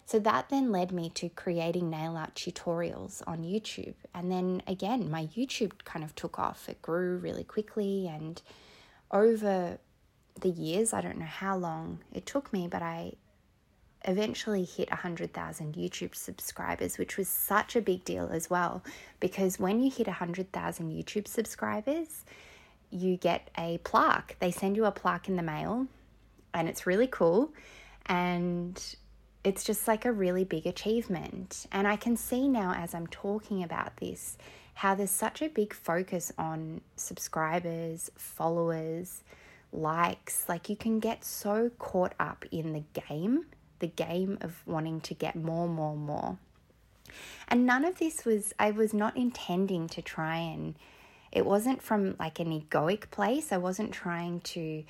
so 0.06 0.20
that 0.20 0.50
then 0.50 0.72
led 0.72 0.92
me 0.92 1.10
to 1.12 1.30
creating 1.30 1.90
nail 1.90 2.18
art 2.18 2.36
tutorials 2.36 3.22
on 3.26 3.44
YouTube. 3.44 3.94
And 4.14 4.32
then 4.32 4.62
again, 4.68 5.10
my 5.10 5.28
YouTube 5.28 5.84
kind 5.86 6.04
of 6.04 6.14
took 6.16 6.38
off. 6.38 6.68
It 6.68 6.82
grew 6.82 7.18
really 7.18 7.44
quickly 7.44 8.08
and 8.08 8.42
over 9.12 9.78
the 10.40 10.50
years, 10.50 10.94
I 10.94 11.02
don't 11.02 11.20
know 11.20 11.26
how 11.26 11.56
long 11.56 12.00
it 12.12 12.26
took 12.26 12.52
me, 12.52 12.68
but 12.68 12.82
I 12.82 13.14
eventually 14.06 14.64
hit 14.64 14.90
100,000 14.90 15.76
YouTube 15.76 16.16
subscribers, 16.16 16.98
which 16.98 17.18
was 17.18 17.28
such 17.28 17.76
a 17.76 17.82
big 17.82 18.04
deal 18.04 18.30
as 18.32 18.50
well. 18.50 18.84
Because 19.20 19.60
when 19.60 19.82
you 19.82 19.90
hit 19.90 20.08
100,000 20.08 20.92
YouTube 20.92 21.28
subscribers, 21.28 22.26
you 22.92 23.18
get 23.18 23.50
a 23.58 23.80
plaque. 23.80 24.36
They 24.40 24.52
send 24.52 24.76
you 24.76 24.86
a 24.86 24.92
plaque 24.92 25.28
in 25.28 25.36
the 25.36 25.44
mail, 25.44 25.88
and 26.54 26.68
it's 26.68 26.86
really 26.86 27.08
cool. 27.08 27.54
And 28.06 28.82
it's 29.44 29.64
just 29.64 29.88
like 29.88 30.06
a 30.06 30.12
really 30.12 30.44
big 30.44 30.66
achievement. 30.66 31.66
And 31.72 31.88
I 31.88 31.96
can 31.96 32.16
see 32.16 32.48
now 32.48 32.74
as 32.74 32.94
I'm 32.94 33.08
talking 33.08 33.64
about 33.64 33.98
this 33.98 34.38
how 34.76 34.96
there's 34.96 35.12
such 35.12 35.42
a 35.42 35.50
big 35.50 35.74
focus 35.74 36.32
on 36.38 36.82
subscribers, 36.96 38.10
followers, 38.16 39.24
likes. 39.72 40.46
Like 40.50 40.70
you 40.70 40.76
can 40.76 41.00
get 41.00 41.24
so 41.24 41.70
caught 41.78 42.14
up 42.20 42.46
in 42.52 42.74
the 42.74 42.84
game 43.08 43.46
the 43.80 43.88
game 43.88 44.38
of 44.42 44.62
wanting 44.66 45.02
to 45.02 45.14
get 45.14 45.36
more, 45.36 45.68
more, 45.68 45.96
more. 45.96 46.38
And 47.48 47.66
none 47.66 47.86
of 47.86 48.00
this 48.00 48.26
was, 48.26 48.54
I 48.58 48.72
was 48.72 48.94
not 48.94 49.18
intending 49.18 49.88
to 49.90 50.02
try 50.02 50.38
and, 50.38 50.76
it 51.32 51.46
wasn't 51.46 51.82
from 51.82 52.16
like 52.20 52.40
an 52.40 52.48
egoic 52.48 53.12
place. 53.12 53.52
I 53.52 53.58
wasn't 53.58 53.92
trying 53.92 54.40
to, 54.42 54.84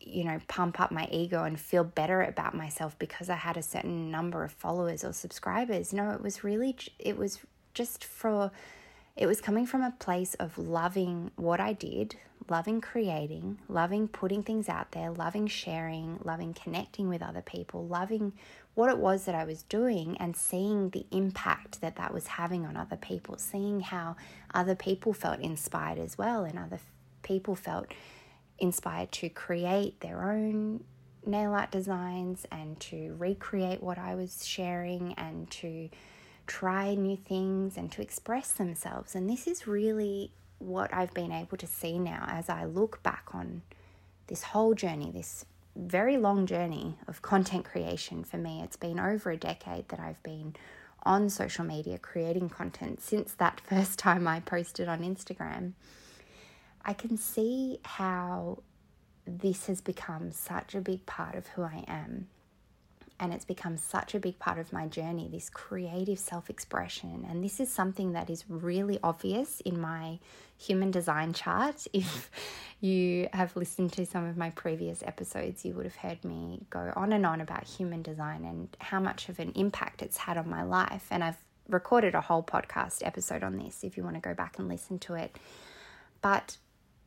you 0.00 0.24
know, 0.24 0.38
pump 0.48 0.80
up 0.80 0.90
my 0.90 1.08
ego 1.10 1.44
and 1.44 1.58
feel 1.58 1.84
better 1.84 2.22
about 2.22 2.54
myself 2.54 2.98
because 2.98 3.28
I 3.30 3.36
had 3.36 3.56
a 3.56 3.62
certain 3.62 4.10
number 4.10 4.44
of 4.44 4.52
followers 4.52 5.04
or 5.04 5.12
subscribers. 5.12 5.92
No, 5.92 6.10
it 6.10 6.22
was 6.22 6.44
really, 6.44 6.76
it 6.98 7.16
was 7.16 7.40
just 7.74 8.04
for, 8.04 8.50
it 9.16 9.26
was 9.26 9.40
coming 9.40 9.66
from 9.66 9.82
a 9.82 9.90
place 9.98 10.34
of 10.34 10.56
loving 10.56 11.30
what 11.36 11.60
I 11.60 11.74
did, 11.74 12.16
loving 12.48 12.80
creating, 12.80 13.58
loving 13.68 14.08
putting 14.08 14.42
things 14.42 14.68
out 14.68 14.92
there, 14.92 15.10
loving 15.10 15.46
sharing, 15.46 16.18
loving 16.24 16.54
connecting 16.54 17.08
with 17.08 17.22
other 17.22 17.42
people, 17.42 17.86
loving 17.86 18.32
what 18.74 18.90
it 18.90 18.96
was 18.96 19.26
that 19.26 19.34
I 19.34 19.44
was 19.44 19.62
doing 19.64 20.16
and 20.16 20.34
seeing 20.34 20.90
the 20.90 21.04
impact 21.10 21.82
that 21.82 21.96
that 21.96 22.14
was 22.14 22.26
having 22.26 22.64
on 22.64 22.76
other 22.76 22.96
people, 22.96 23.36
seeing 23.36 23.80
how 23.80 24.16
other 24.54 24.74
people 24.74 25.12
felt 25.12 25.40
inspired 25.40 25.98
as 25.98 26.16
well 26.16 26.44
and 26.44 26.58
other 26.58 26.80
people 27.22 27.54
felt 27.54 27.86
inspired 28.58 29.12
to 29.12 29.28
create 29.28 30.00
their 30.00 30.30
own 30.30 30.84
nail 31.26 31.52
art 31.52 31.70
designs 31.70 32.46
and 32.50 32.80
to 32.80 33.14
recreate 33.18 33.82
what 33.82 33.98
I 33.98 34.14
was 34.14 34.46
sharing 34.46 35.12
and 35.14 35.50
to 35.50 35.90
try 36.46 36.94
new 36.94 37.16
things 37.16 37.76
and 37.76 37.90
to 37.92 38.02
express 38.02 38.52
themselves. 38.52 39.14
And 39.14 39.28
this 39.28 39.46
is 39.46 39.66
really 39.66 40.32
what 40.58 40.92
I've 40.94 41.14
been 41.14 41.32
able 41.32 41.56
to 41.56 41.66
see 41.66 41.98
now 41.98 42.24
as 42.28 42.48
I 42.48 42.64
look 42.64 43.02
back 43.02 43.28
on 43.32 43.62
this 44.28 44.44
whole 44.44 44.74
journey, 44.74 45.10
this 45.10 45.44
very 45.74 46.16
long 46.16 46.46
journey 46.46 46.98
of 47.08 47.22
content 47.22 47.64
creation 47.64 48.24
for 48.24 48.36
me. 48.36 48.60
It's 48.62 48.76
been 48.76 49.00
over 49.00 49.30
a 49.30 49.36
decade 49.36 49.88
that 49.88 50.00
I've 50.00 50.22
been 50.22 50.54
on 51.04 51.28
social 51.28 51.64
media 51.64 51.98
creating 51.98 52.48
content 52.48 53.00
since 53.00 53.32
that 53.34 53.60
first 53.68 53.98
time 53.98 54.28
I 54.28 54.40
posted 54.40 54.88
on 54.88 55.00
Instagram. 55.00 55.72
I 56.84 56.92
can 56.92 57.16
see 57.16 57.78
how 57.84 58.58
this 59.26 59.66
has 59.66 59.80
become 59.80 60.32
such 60.32 60.74
a 60.74 60.80
big 60.80 61.06
part 61.06 61.34
of 61.34 61.46
who 61.48 61.62
I 61.62 61.84
am 61.86 62.28
and 63.22 63.32
it's 63.32 63.44
become 63.44 63.76
such 63.76 64.16
a 64.16 64.18
big 64.18 64.36
part 64.40 64.58
of 64.58 64.72
my 64.72 64.88
journey 64.88 65.28
this 65.30 65.48
creative 65.48 66.18
self 66.18 66.50
expression. 66.50 67.24
And 67.30 67.42
this 67.42 67.60
is 67.60 67.72
something 67.72 68.12
that 68.12 68.28
is 68.28 68.44
really 68.48 68.98
obvious 69.00 69.60
in 69.60 69.80
my 69.80 70.18
human 70.58 70.90
design 70.90 71.32
chart. 71.32 71.86
If 71.92 72.30
you 72.80 73.28
have 73.32 73.54
listened 73.54 73.92
to 73.92 74.04
some 74.04 74.26
of 74.26 74.36
my 74.36 74.50
previous 74.50 75.04
episodes, 75.04 75.64
you 75.64 75.72
would 75.74 75.84
have 75.84 75.94
heard 75.94 76.24
me 76.24 76.66
go 76.68 76.92
on 76.96 77.12
and 77.12 77.24
on 77.24 77.40
about 77.40 77.62
human 77.62 78.02
design 78.02 78.44
and 78.44 78.76
how 78.80 78.98
much 78.98 79.28
of 79.28 79.38
an 79.38 79.52
impact 79.54 80.02
it's 80.02 80.16
had 80.16 80.36
on 80.36 80.50
my 80.50 80.64
life. 80.64 81.06
And 81.12 81.22
I've 81.22 81.38
recorded 81.68 82.16
a 82.16 82.20
whole 82.20 82.42
podcast 82.42 83.06
episode 83.06 83.44
on 83.44 83.56
this 83.56 83.84
if 83.84 83.96
you 83.96 84.02
want 84.02 84.16
to 84.16 84.20
go 84.20 84.34
back 84.34 84.58
and 84.58 84.68
listen 84.68 84.98
to 84.98 85.14
it. 85.14 85.38
But 86.22 86.56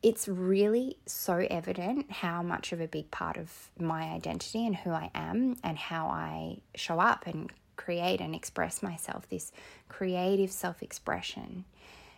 it's 0.05 0.27
really 0.27 0.97
so 1.07 1.47
evident 1.49 2.11
how 2.11 2.43
much 2.43 2.71
of 2.71 2.79
a 2.79 2.87
big 2.87 3.09
part 3.09 3.37
of 3.37 3.71
my 3.79 4.03
identity 4.03 4.63
and 4.63 4.75
who 4.75 4.91
I 4.91 5.09
am 5.15 5.55
and 5.63 5.79
how 5.79 6.09
I 6.09 6.59
show 6.75 6.99
up 6.99 7.25
and 7.25 7.51
create 7.75 8.21
and 8.21 8.35
express 8.35 8.83
myself 8.83 9.27
this 9.27 9.51
creative 9.89 10.51
self 10.51 10.83
expression, 10.83 11.65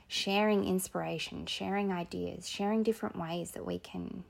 sharing 0.10 0.65
inspiration, 0.65 1.46
sharing 1.46 1.94
ideas, 1.94 2.50
sharing 2.50 2.84
different 2.84 3.17
ways 3.17 3.51
that 3.51 3.65
we 3.65 3.79
can 3.79 4.25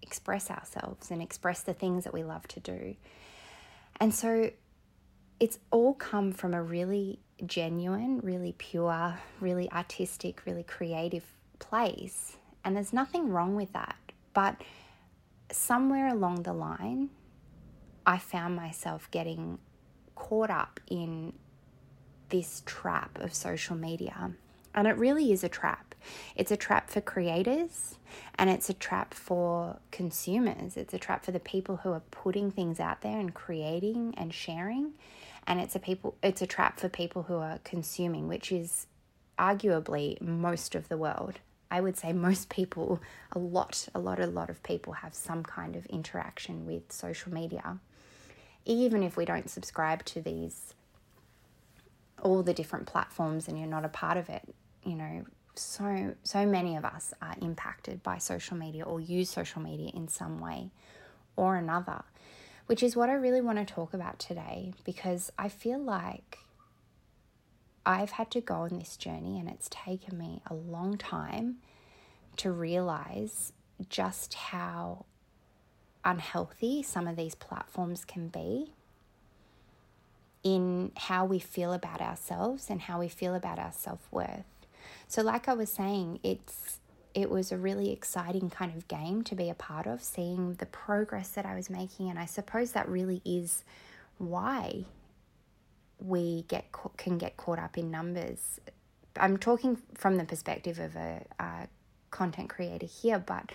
express 0.00 0.48
ourselves 0.48 1.10
and 1.10 1.20
express 1.20 1.62
the 1.62 1.74
things 1.74 2.04
that 2.04 2.14
we 2.14 2.22
love 2.22 2.46
to 2.46 2.60
do. 2.60 2.94
And 3.98 4.14
so 4.14 4.52
it's 5.40 5.58
all 5.72 5.94
come 5.94 6.30
from 6.30 6.54
a 6.54 6.62
really 6.62 7.18
genuine, 7.44 8.20
really 8.20 8.54
pure, 8.56 9.18
really 9.40 9.68
artistic, 9.72 10.46
really 10.46 10.62
creative 10.62 11.24
place 11.58 12.36
and 12.64 12.76
there's 12.76 12.92
nothing 12.92 13.30
wrong 13.30 13.54
with 13.54 13.72
that. 13.72 13.96
But 14.34 14.56
somewhere 15.50 16.08
along 16.08 16.42
the 16.42 16.52
line, 16.52 17.10
I 18.06 18.18
found 18.18 18.56
myself 18.56 19.10
getting 19.10 19.58
caught 20.14 20.50
up 20.50 20.80
in 20.88 21.32
this 22.28 22.62
trap 22.66 23.18
of 23.20 23.34
social 23.34 23.76
media. 23.76 24.32
And 24.74 24.86
it 24.86 24.96
really 24.96 25.32
is 25.32 25.42
a 25.42 25.48
trap. 25.48 25.94
It's 26.36 26.50
a 26.50 26.56
trap 26.56 26.90
for 26.90 27.00
creators 27.00 27.96
and 28.36 28.48
it's 28.48 28.70
a 28.70 28.74
trap 28.74 29.14
for 29.14 29.78
consumers. 29.90 30.76
It's 30.76 30.94
a 30.94 30.98
trap 30.98 31.24
for 31.24 31.32
the 31.32 31.40
people 31.40 31.78
who 31.78 31.92
are 31.92 32.02
putting 32.10 32.50
things 32.50 32.78
out 32.78 33.00
there 33.00 33.18
and 33.18 33.34
creating 33.34 34.14
and 34.16 34.32
sharing. 34.32 34.92
And 35.46 35.60
it's 35.60 35.74
a 35.74 35.78
people 35.78 36.16
it's 36.22 36.42
a 36.42 36.46
trap 36.46 36.78
for 36.78 36.88
people 36.88 37.24
who 37.24 37.36
are 37.36 37.58
consuming, 37.64 38.28
which 38.28 38.52
is 38.52 38.86
arguably 39.38 40.20
most 40.20 40.74
of 40.74 40.88
the 40.88 40.96
world. 40.96 41.40
I 41.70 41.80
would 41.80 41.96
say 41.96 42.12
most 42.12 42.48
people, 42.48 43.00
a 43.32 43.38
lot, 43.38 43.88
a 43.94 43.98
lot, 43.98 44.20
a 44.20 44.26
lot 44.26 44.50
of 44.50 44.62
people 44.62 44.94
have 44.94 45.14
some 45.14 45.42
kind 45.42 45.76
of 45.76 45.86
interaction 45.86 46.66
with 46.66 46.90
social 46.90 47.32
media. 47.32 47.78
Even 48.64 49.02
if 49.02 49.16
we 49.16 49.24
don't 49.24 49.50
subscribe 49.50 50.04
to 50.06 50.20
these, 50.20 50.74
all 52.22 52.42
the 52.42 52.54
different 52.54 52.86
platforms 52.86 53.48
and 53.48 53.58
you're 53.58 53.68
not 53.68 53.84
a 53.84 53.88
part 53.88 54.16
of 54.16 54.28
it, 54.28 54.42
you 54.84 54.94
know, 54.94 55.24
so 55.54 56.14
so 56.22 56.46
many 56.46 56.76
of 56.76 56.84
us 56.84 57.12
are 57.20 57.34
impacted 57.42 58.00
by 58.02 58.16
social 58.16 58.56
media 58.56 58.84
or 58.84 59.00
use 59.00 59.28
social 59.28 59.60
media 59.60 59.90
in 59.92 60.06
some 60.06 60.38
way 60.38 60.70
or 61.34 61.56
another 61.56 62.04
which 62.68 62.82
is 62.82 62.94
what 62.94 63.08
I 63.08 63.14
really 63.14 63.40
want 63.40 63.58
to 63.58 63.64
talk 63.64 63.94
about 63.94 64.18
today 64.18 64.74
because 64.84 65.32
I 65.38 65.48
feel 65.48 65.78
like 65.80 66.38
I've 67.88 68.10
had 68.10 68.30
to 68.32 68.42
go 68.42 68.56
on 68.56 68.78
this 68.78 68.98
journey 68.98 69.40
and 69.40 69.48
it's 69.48 69.66
taken 69.70 70.18
me 70.18 70.42
a 70.46 70.52
long 70.52 70.98
time 70.98 71.56
to 72.36 72.52
realize 72.52 73.54
just 73.88 74.34
how 74.34 75.06
unhealthy 76.04 76.82
some 76.82 77.08
of 77.08 77.16
these 77.16 77.34
platforms 77.34 78.04
can 78.04 78.28
be 78.28 78.74
in 80.44 80.92
how 80.96 81.24
we 81.24 81.38
feel 81.38 81.72
about 81.72 82.02
ourselves 82.02 82.68
and 82.68 82.82
how 82.82 83.00
we 83.00 83.08
feel 83.08 83.34
about 83.34 83.58
our 83.58 83.72
self-worth. 83.72 84.44
So 85.08 85.22
like 85.22 85.48
I 85.48 85.54
was 85.54 85.72
saying, 85.72 86.20
it's 86.22 86.80
it 87.14 87.30
was 87.30 87.50
a 87.50 87.56
really 87.56 87.90
exciting 87.90 88.50
kind 88.50 88.76
of 88.76 88.86
game 88.86 89.24
to 89.24 89.34
be 89.34 89.48
a 89.48 89.54
part 89.54 89.86
of, 89.86 90.02
seeing 90.02 90.54
the 90.56 90.66
progress 90.66 91.30
that 91.30 91.46
I 91.46 91.54
was 91.54 91.70
making 91.70 92.10
and 92.10 92.18
I 92.18 92.26
suppose 92.26 92.72
that 92.72 92.86
really 92.86 93.22
is 93.24 93.64
why 94.18 94.84
we 96.00 96.44
get 96.48 96.66
can 96.96 97.18
get 97.18 97.36
caught 97.36 97.58
up 97.58 97.78
in 97.78 97.90
numbers. 97.90 98.60
I'm 99.16 99.36
talking 99.36 99.78
from 99.94 100.16
the 100.16 100.24
perspective 100.24 100.78
of 100.78 100.94
a, 100.96 101.24
a 101.40 101.68
content 102.10 102.50
creator 102.50 102.86
here, 102.86 103.18
but 103.18 103.50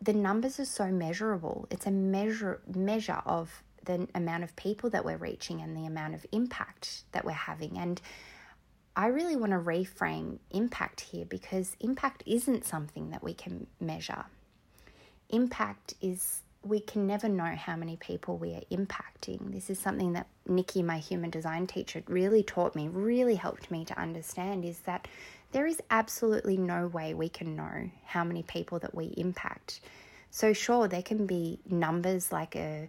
the 0.00 0.12
numbers 0.12 0.60
are 0.60 0.64
so 0.64 0.88
measurable. 0.88 1.66
It's 1.70 1.86
a 1.86 1.90
measure 1.90 2.60
measure 2.74 3.22
of 3.26 3.62
the 3.84 4.06
amount 4.14 4.44
of 4.44 4.54
people 4.54 4.90
that 4.90 5.04
we're 5.04 5.16
reaching 5.16 5.62
and 5.62 5.76
the 5.76 5.86
amount 5.86 6.14
of 6.14 6.26
impact 6.30 7.04
that 7.12 7.24
we're 7.24 7.32
having. 7.32 7.78
And 7.78 8.00
I 8.94 9.06
really 9.06 9.36
want 9.36 9.52
to 9.52 9.58
reframe 9.58 10.38
impact 10.50 11.00
here 11.00 11.24
because 11.24 11.76
impact 11.80 12.22
isn't 12.26 12.66
something 12.66 13.10
that 13.10 13.22
we 13.22 13.32
can 13.32 13.66
measure. 13.80 14.24
Impact 15.30 15.94
is 16.00 16.42
we 16.62 16.80
can 16.80 17.06
never 17.06 17.28
know 17.28 17.54
how 17.54 17.76
many 17.76 17.96
people 17.96 18.36
we 18.36 18.54
are 18.54 18.62
impacting. 18.70 19.52
This 19.52 19.70
is 19.70 19.78
something 19.78 20.12
that 20.14 20.26
Nikki, 20.46 20.82
my 20.82 20.98
human 20.98 21.30
design 21.30 21.66
teacher, 21.66 22.02
really 22.08 22.42
taught 22.42 22.74
me, 22.74 22.88
really 22.88 23.36
helped 23.36 23.70
me 23.70 23.84
to 23.86 23.98
understand 23.98 24.64
is 24.64 24.80
that 24.80 25.06
there 25.52 25.66
is 25.66 25.80
absolutely 25.90 26.56
no 26.56 26.88
way 26.88 27.14
we 27.14 27.28
can 27.28 27.56
know 27.56 27.90
how 28.04 28.24
many 28.24 28.42
people 28.42 28.78
that 28.80 28.94
we 28.94 29.14
impact. 29.16 29.80
So, 30.30 30.52
sure, 30.52 30.88
there 30.88 31.02
can 31.02 31.26
be 31.26 31.58
numbers 31.70 32.30
like 32.32 32.54
a, 32.54 32.88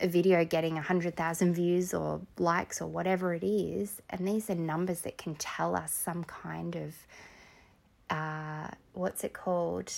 a 0.00 0.08
video 0.08 0.44
getting 0.44 0.74
100,000 0.74 1.54
views 1.54 1.92
or 1.92 2.20
likes 2.38 2.80
or 2.80 2.86
whatever 2.86 3.34
it 3.34 3.44
is, 3.44 4.00
and 4.08 4.26
these 4.26 4.48
are 4.48 4.54
numbers 4.54 5.02
that 5.02 5.18
can 5.18 5.34
tell 5.34 5.76
us 5.76 5.92
some 5.92 6.24
kind 6.24 6.76
of 6.76 6.94
uh, 8.10 8.68
what's 8.92 9.22
it 9.24 9.32
called? 9.32 9.92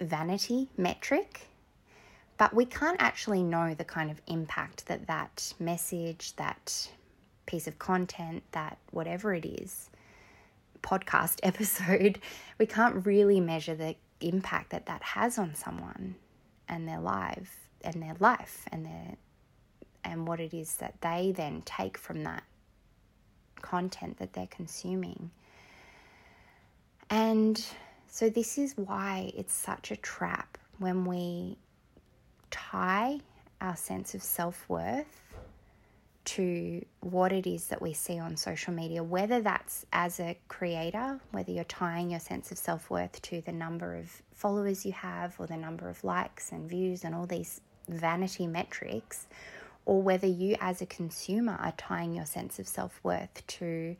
Vanity 0.00 0.68
metric, 0.76 1.48
but 2.38 2.54
we 2.54 2.64
can't 2.64 3.00
actually 3.00 3.42
know 3.42 3.74
the 3.74 3.84
kind 3.84 4.10
of 4.10 4.20
impact 4.26 4.86
that 4.86 5.06
that 5.06 5.52
message, 5.58 6.34
that 6.36 6.88
piece 7.46 7.66
of 7.66 7.78
content, 7.78 8.42
that 8.52 8.78
whatever 8.90 9.34
it 9.34 9.44
is, 9.44 9.90
podcast 10.82 11.40
episode, 11.42 12.18
we 12.58 12.66
can't 12.66 13.04
really 13.06 13.40
measure 13.40 13.74
the 13.74 13.96
impact 14.20 14.70
that 14.70 14.86
that 14.86 15.02
has 15.02 15.38
on 15.38 15.54
someone 15.54 16.14
and 16.68 16.86
their 16.86 17.00
life 17.00 17.68
and 17.82 18.02
their 18.02 18.14
life 18.20 18.64
and 18.70 18.84
their 18.84 19.16
and 20.04 20.26
what 20.26 20.40
it 20.40 20.54
is 20.54 20.76
that 20.76 20.94
they 21.02 21.32
then 21.36 21.62
take 21.62 21.98
from 21.98 22.24
that 22.24 22.42
content 23.60 24.18
that 24.18 24.32
they're 24.32 24.46
consuming. 24.46 25.30
And 27.10 27.62
so, 28.10 28.28
this 28.28 28.58
is 28.58 28.76
why 28.76 29.32
it's 29.36 29.54
such 29.54 29.92
a 29.92 29.96
trap 29.96 30.58
when 30.78 31.04
we 31.04 31.56
tie 32.50 33.20
our 33.60 33.76
sense 33.76 34.14
of 34.14 34.22
self 34.22 34.68
worth 34.68 35.20
to 36.24 36.84
what 37.00 37.32
it 37.32 37.46
is 37.46 37.68
that 37.68 37.80
we 37.80 37.92
see 37.92 38.18
on 38.18 38.36
social 38.36 38.72
media, 38.72 39.02
whether 39.02 39.40
that's 39.40 39.86
as 39.92 40.20
a 40.20 40.36
creator, 40.48 41.20
whether 41.30 41.52
you're 41.52 41.64
tying 41.64 42.10
your 42.10 42.20
sense 42.20 42.50
of 42.50 42.58
self 42.58 42.90
worth 42.90 43.22
to 43.22 43.40
the 43.42 43.52
number 43.52 43.94
of 43.94 44.22
followers 44.34 44.84
you 44.84 44.92
have 44.92 45.34
or 45.38 45.46
the 45.46 45.56
number 45.56 45.88
of 45.88 46.02
likes 46.02 46.50
and 46.50 46.68
views 46.68 47.04
and 47.04 47.14
all 47.14 47.26
these 47.26 47.60
vanity 47.88 48.46
metrics, 48.46 49.28
or 49.86 50.02
whether 50.02 50.26
you 50.26 50.56
as 50.60 50.82
a 50.82 50.86
consumer 50.86 51.56
are 51.60 51.74
tying 51.78 52.14
your 52.14 52.26
sense 52.26 52.58
of 52.58 52.66
self 52.66 52.98
worth 53.04 53.46
to 53.46 53.94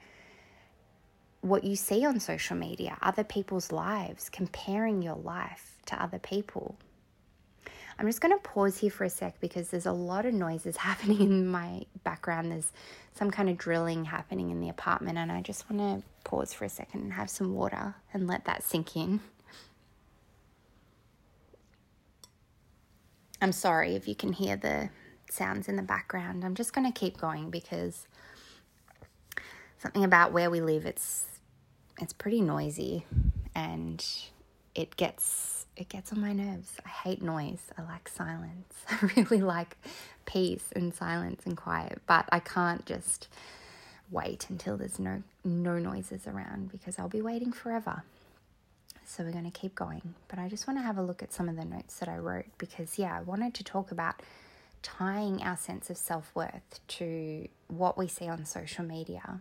what 1.40 1.64
you 1.64 1.76
see 1.76 2.04
on 2.04 2.20
social 2.20 2.56
media, 2.56 2.96
other 3.00 3.24
people's 3.24 3.72
lives, 3.72 4.28
comparing 4.28 5.02
your 5.02 5.16
life 5.16 5.78
to 5.86 6.02
other 6.02 6.18
people. 6.18 6.76
I'm 7.98 8.06
just 8.06 8.20
going 8.22 8.36
to 8.36 8.42
pause 8.42 8.78
here 8.78 8.90
for 8.90 9.04
a 9.04 9.10
sec 9.10 9.40
because 9.40 9.68
there's 9.68 9.86
a 9.86 9.92
lot 9.92 10.24
of 10.24 10.32
noises 10.32 10.76
happening 10.78 11.20
in 11.20 11.46
my 11.46 11.82
background. 12.04 12.50
There's 12.50 12.72
some 13.14 13.30
kind 13.30 13.48
of 13.50 13.58
drilling 13.58 14.06
happening 14.06 14.50
in 14.50 14.60
the 14.60 14.68
apartment, 14.68 15.18
and 15.18 15.30
I 15.30 15.42
just 15.42 15.68
want 15.70 15.82
to 16.02 16.06
pause 16.24 16.52
for 16.52 16.64
a 16.64 16.68
second 16.68 17.02
and 17.02 17.12
have 17.12 17.28
some 17.28 17.54
water 17.54 17.94
and 18.12 18.26
let 18.26 18.44
that 18.46 18.62
sink 18.62 18.96
in. 18.96 19.20
I'm 23.42 23.52
sorry 23.52 23.94
if 23.96 24.06
you 24.06 24.14
can 24.14 24.34
hear 24.34 24.56
the 24.56 24.90
sounds 25.30 25.68
in 25.68 25.76
the 25.76 25.82
background. 25.82 26.44
I'm 26.44 26.54
just 26.54 26.74
going 26.74 26.90
to 26.90 26.98
keep 26.98 27.16
going 27.16 27.50
because 27.50 28.06
something 29.78 30.04
about 30.04 30.32
where 30.32 30.50
we 30.50 30.60
live, 30.60 30.84
it's 30.84 31.26
it's 32.00 32.12
pretty 32.12 32.40
noisy 32.40 33.04
and 33.54 34.04
it 34.74 34.96
gets 34.96 35.66
it 35.76 35.88
gets 35.88 36.12
on 36.12 36.20
my 36.20 36.32
nerves. 36.32 36.72
I 36.84 36.88
hate 36.88 37.22
noise. 37.22 37.62
I 37.78 37.82
like 37.82 38.08
silence. 38.08 38.74
I 38.90 39.10
really 39.16 39.40
like 39.40 39.76
peace 40.26 40.64
and 40.76 40.94
silence 40.94 41.42
and 41.46 41.56
quiet, 41.56 42.02
but 42.06 42.28
I 42.30 42.40
can't 42.40 42.84
just 42.84 43.28
wait 44.10 44.46
until 44.50 44.76
there's 44.76 44.98
no 44.98 45.22
no 45.44 45.78
noises 45.78 46.26
around 46.26 46.70
because 46.70 46.98
I'll 46.98 47.08
be 47.08 47.22
waiting 47.22 47.52
forever. 47.52 48.02
So 49.06 49.24
we're 49.24 49.32
going 49.32 49.50
to 49.50 49.58
keep 49.58 49.74
going, 49.74 50.14
but 50.28 50.38
I 50.38 50.48
just 50.48 50.68
want 50.68 50.78
to 50.78 50.84
have 50.84 50.96
a 50.96 51.02
look 51.02 51.20
at 51.20 51.32
some 51.32 51.48
of 51.48 51.56
the 51.56 51.64
notes 51.64 51.98
that 51.98 52.08
I 52.08 52.18
wrote 52.18 52.46
because 52.58 52.96
yeah, 52.96 53.18
I 53.18 53.22
wanted 53.22 53.54
to 53.54 53.64
talk 53.64 53.90
about 53.90 54.22
tying 54.82 55.42
our 55.42 55.56
sense 55.56 55.90
of 55.90 55.96
self-worth 55.96 56.80
to 56.86 57.48
what 57.66 57.98
we 57.98 58.06
see 58.06 58.28
on 58.28 58.44
social 58.44 58.84
media. 58.84 59.40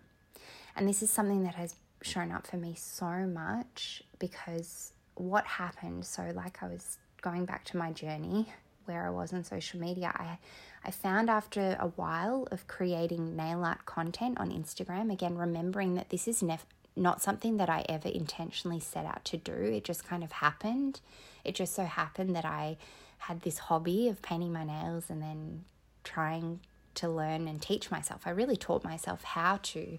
And 0.76 0.88
this 0.88 1.04
is 1.04 1.12
something 1.12 1.43
that 1.43 1.56
has 1.56 1.76
shown 2.02 2.32
up 2.32 2.48
for 2.48 2.58
me 2.58 2.74
so 2.78 3.06
much 3.28 4.04
because 4.20 4.94
what 5.16 5.46
happened 5.46 6.06
so 6.06 6.32
like 6.34 6.64
i 6.64 6.68
was 6.68 6.98
going 7.22 7.46
back 7.46 7.66
to 7.66 7.78
my 7.78 7.92
journey 7.92 8.48
where 8.86 9.06
i 9.06 9.10
was 9.10 9.34
on 9.34 9.44
social 9.44 9.80
media 9.80 10.12
i 10.16 10.38
i 10.86 10.92
found 10.92 11.30
after 11.30 11.76
a 11.80 11.88
while 11.88 12.48
of 12.52 12.68
creating 12.68 13.36
nail 13.36 13.66
art 13.66 13.86
content 13.86 14.38
on 14.40 14.50
instagram 14.50 15.12
again 15.12 15.38
remembering 15.38 15.96
that 15.96 16.10
this 16.10 16.28
is 16.28 16.42
nef- 16.42 16.66
not 16.96 17.22
something 17.22 17.58
that 17.58 17.70
i 17.70 17.86
ever 17.90 18.10
intentionally 18.10 18.80
set 18.80 19.06
out 19.06 19.24
to 19.26 19.38
do. 19.38 19.54
It 19.54 19.84
just 19.84 20.06
kind 20.06 20.24
of 20.24 20.32
happened. 20.34 21.00
It 21.44 21.56
just 21.56 21.74
so 21.74 21.86
happened 21.86 22.36
that 22.36 22.46
i 22.46 22.78
had 23.24 23.42
this 23.42 23.58
hobby 23.58 24.08
of 24.08 24.22
painting 24.22 24.54
my 24.54 24.64
nails 24.64 25.10
and 25.10 25.22
then 25.22 25.66
trying 26.04 26.60
to 26.96 27.10
learn 27.10 27.48
and 27.48 27.62
teach 27.62 27.92
myself. 27.92 28.22
I 28.26 28.32
really 28.32 28.56
taught 28.58 28.84
myself 28.84 29.24
how 29.24 29.60
to 29.64 29.98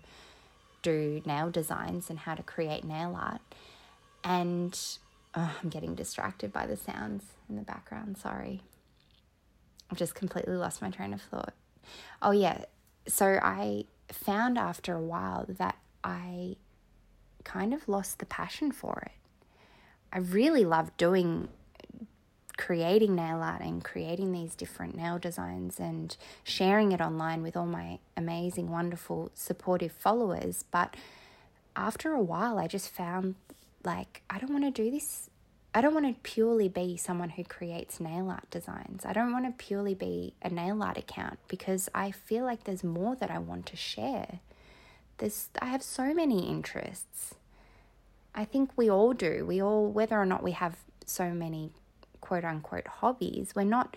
do 0.82 1.22
nail 1.24 1.50
designs 1.50 2.10
and 2.10 2.20
how 2.20 2.34
to 2.34 2.42
create 2.42 2.84
nail 2.84 3.18
art. 3.20 3.40
And 4.24 4.78
oh, 5.34 5.56
I'm 5.62 5.68
getting 5.68 5.94
distracted 5.94 6.52
by 6.52 6.66
the 6.66 6.76
sounds 6.76 7.24
in 7.48 7.56
the 7.56 7.62
background. 7.62 8.18
Sorry. 8.18 8.62
I've 9.90 9.98
just 9.98 10.14
completely 10.14 10.56
lost 10.56 10.82
my 10.82 10.90
train 10.90 11.12
of 11.12 11.22
thought. 11.22 11.54
Oh, 12.22 12.30
yeah. 12.30 12.64
So 13.08 13.38
I 13.42 13.84
found 14.08 14.58
after 14.58 14.94
a 14.94 15.02
while 15.02 15.46
that 15.48 15.76
I 16.04 16.56
kind 17.44 17.74
of 17.74 17.88
lost 17.88 18.18
the 18.18 18.26
passion 18.26 18.70
for 18.70 19.02
it. 19.06 19.12
I 20.12 20.18
really 20.18 20.64
loved 20.64 20.96
doing 20.96 21.48
creating 22.60 23.14
nail 23.14 23.40
art 23.42 23.62
and 23.62 23.82
creating 23.82 24.32
these 24.32 24.54
different 24.54 24.94
nail 24.94 25.18
designs 25.18 25.80
and 25.80 26.14
sharing 26.44 26.92
it 26.92 27.00
online 27.00 27.42
with 27.42 27.56
all 27.56 27.64
my 27.64 27.98
amazing, 28.18 28.70
wonderful, 28.70 29.30
supportive 29.34 29.90
followers. 29.90 30.66
But 30.70 30.94
after 31.74 32.12
a 32.12 32.20
while, 32.20 32.58
I 32.58 32.66
just 32.66 32.90
found 32.90 33.36
like, 33.82 34.20
I 34.28 34.38
don't 34.38 34.52
want 34.52 34.64
to 34.64 34.70
do 34.70 34.90
this. 34.90 35.30
I 35.74 35.80
don't 35.80 35.94
want 35.94 36.06
to 36.06 36.20
purely 36.22 36.68
be 36.68 36.98
someone 36.98 37.30
who 37.30 37.44
creates 37.44 37.98
nail 37.98 38.28
art 38.28 38.50
designs. 38.50 39.06
I 39.06 39.14
don't 39.14 39.32
want 39.32 39.46
to 39.46 39.64
purely 39.64 39.94
be 39.94 40.34
a 40.42 40.50
nail 40.50 40.82
art 40.82 40.98
account 40.98 41.38
because 41.48 41.88
I 41.94 42.10
feel 42.10 42.44
like 42.44 42.64
there's 42.64 42.84
more 42.84 43.16
that 43.16 43.30
I 43.30 43.38
want 43.38 43.64
to 43.66 43.76
share. 43.76 44.40
There's, 45.16 45.48
I 45.62 45.66
have 45.66 45.82
so 45.82 46.12
many 46.12 46.46
interests. 46.46 47.36
I 48.34 48.44
think 48.44 48.70
we 48.76 48.90
all 48.90 49.14
do. 49.14 49.46
We 49.46 49.62
all, 49.62 49.86
whether 49.90 50.20
or 50.20 50.26
not 50.26 50.42
we 50.42 50.52
have 50.52 50.76
so 51.06 51.30
many 51.30 51.70
quote 52.30 52.44
unquote 52.44 52.86
hobbies. 52.86 53.54
We're 53.56 53.64
not, 53.64 53.96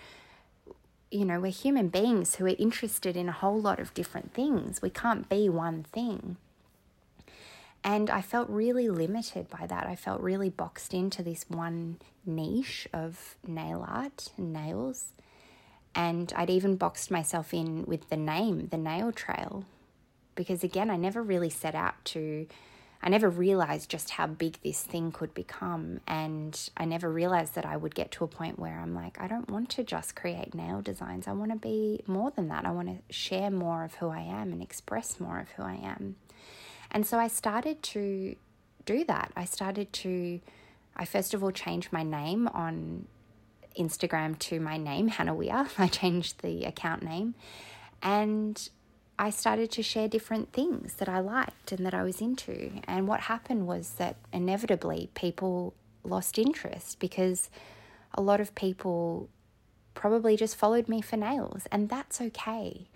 you 1.12 1.24
know, 1.24 1.40
we're 1.40 1.52
human 1.52 1.90
beings 1.90 2.34
who 2.36 2.48
are 2.48 2.56
interested 2.58 3.16
in 3.16 3.30
a 3.30 3.32
whole 3.32 3.62
lot 3.62 3.80
of 3.80 3.94
different 3.94 4.34
things. 4.34 4.82
We 4.82 4.90
can't 4.90 5.30
be 5.30 5.50
one 5.50 5.84
thing. 5.84 6.38
And 7.84 8.10
I 8.10 8.22
felt 8.22 8.50
really 8.50 8.90
limited 8.90 9.52
by 9.52 9.68
that. 9.68 9.86
I 9.86 9.96
felt 9.96 10.20
really 10.20 10.50
boxed 10.50 10.96
into 10.96 11.22
this 11.22 11.46
one 11.48 11.98
niche 12.26 12.88
of 12.92 13.36
nail 13.46 13.86
art 13.88 14.32
and 14.36 14.52
nails. 14.52 15.10
And 15.94 16.34
I'd 16.36 16.50
even 16.50 16.76
boxed 16.76 17.12
myself 17.12 17.54
in 17.54 17.86
with 17.86 18.10
the 18.10 18.18
name, 18.18 18.70
the 18.70 18.80
nail 18.80 19.12
trail, 19.12 19.64
because 20.34 20.64
again, 20.64 20.90
I 20.90 20.96
never 20.96 21.22
really 21.22 21.52
set 21.52 21.76
out 21.76 22.04
to 22.06 22.48
I 23.06 23.10
never 23.10 23.30
realized 23.30 23.90
just 23.90 24.12
how 24.12 24.28
big 24.28 24.58
this 24.64 24.82
thing 24.82 25.12
could 25.12 25.34
become. 25.34 26.00
And 26.08 26.58
I 26.78 26.86
never 26.86 27.12
realized 27.12 27.54
that 27.56 27.66
I 27.66 27.76
would 27.76 27.94
get 27.94 28.12
to 28.12 28.24
a 28.24 28.30
point 28.30 28.58
where 28.58 28.80
I'm 28.80 28.96
like, 28.96 29.20
I 29.20 29.28
don't 29.28 29.50
want 29.50 29.70
to 29.72 29.84
just 29.84 30.16
create 30.16 30.56
nail 30.56 30.82
designs. 30.82 31.28
I 31.28 31.34
want 31.34 31.52
to 31.52 31.58
be 31.58 32.02
more 32.08 32.32
than 32.32 32.48
that. 32.48 32.66
I 32.66 32.72
want 32.72 32.88
to 32.88 33.14
share 33.14 33.52
more 33.52 33.84
of 33.84 33.96
who 33.96 34.08
I 34.08 34.22
am 34.22 34.54
and 34.54 34.62
express 34.62 35.20
more 35.20 35.38
of 35.38 35.50
who 35.52 35.64
I 35.64 35.76
am. 35.84 36.16
And 36.92 37.06
so 37.06 37.20
I 37.20 37.28
started 37.28 37.84
to 37.84 38.38
do 38.86 39.04
that. 39.04 39.34
I 39.36 39.44
started 39.44 39.92
to, 39.94 40.40
I 40.96 41.04
first 41.04 41.34
of 41.34 41.44
all 41.44 41.52
changed 41.52 41.92
my 41.92 42.04
name 42.04 42.48
on 42.48 43.08
Instagram 43.78 44.40
to 44.40 44.62
my 44.62 44.78
name, 44.78 45.10
Hannah 45.10 45.36
Weir. 45.36 45.68
I 45.78 45.88
changed 45.88 46.42
the 46.42 46.64
account 46.64 47.04
name. 47.04 47.36
And 48.02 48.70
I 49.18 49.30
started 49.30 49.72
to 49.72 49.84
share 49.84 50.08
different 50.08 50.52
things 50.52 50.96
that 50.96 51.08
I 51.08 51.20
liked 51.20 51.72
and 51.72 51.86
that 51.86 51.94
I 51.94 52.04
was 52.04 52.20
into. 52.20 52.82
And 52.86 53.08
what 53.08 53.22
happened 53.22 53.68
was 53.68 53.92
that 53.94 54.16
inevitably 54.32 55.10
people 55.14 55.74
lost 56.04 56.38
interest 56.38 57.00
because 57.00 57.50
a 58.14 58.22
lot 58.22 58.42
of 58.42 58.56
people 58.56 59.30
probably 59.94 60.36
just 60.36 60.56
followed 60.56 60.88
me 60.88 61.02
for 61.02 61.18
nails, 61.18 61.68
and 61.72 61.90
that's 61.90 62.20
okay. 62.20 62.88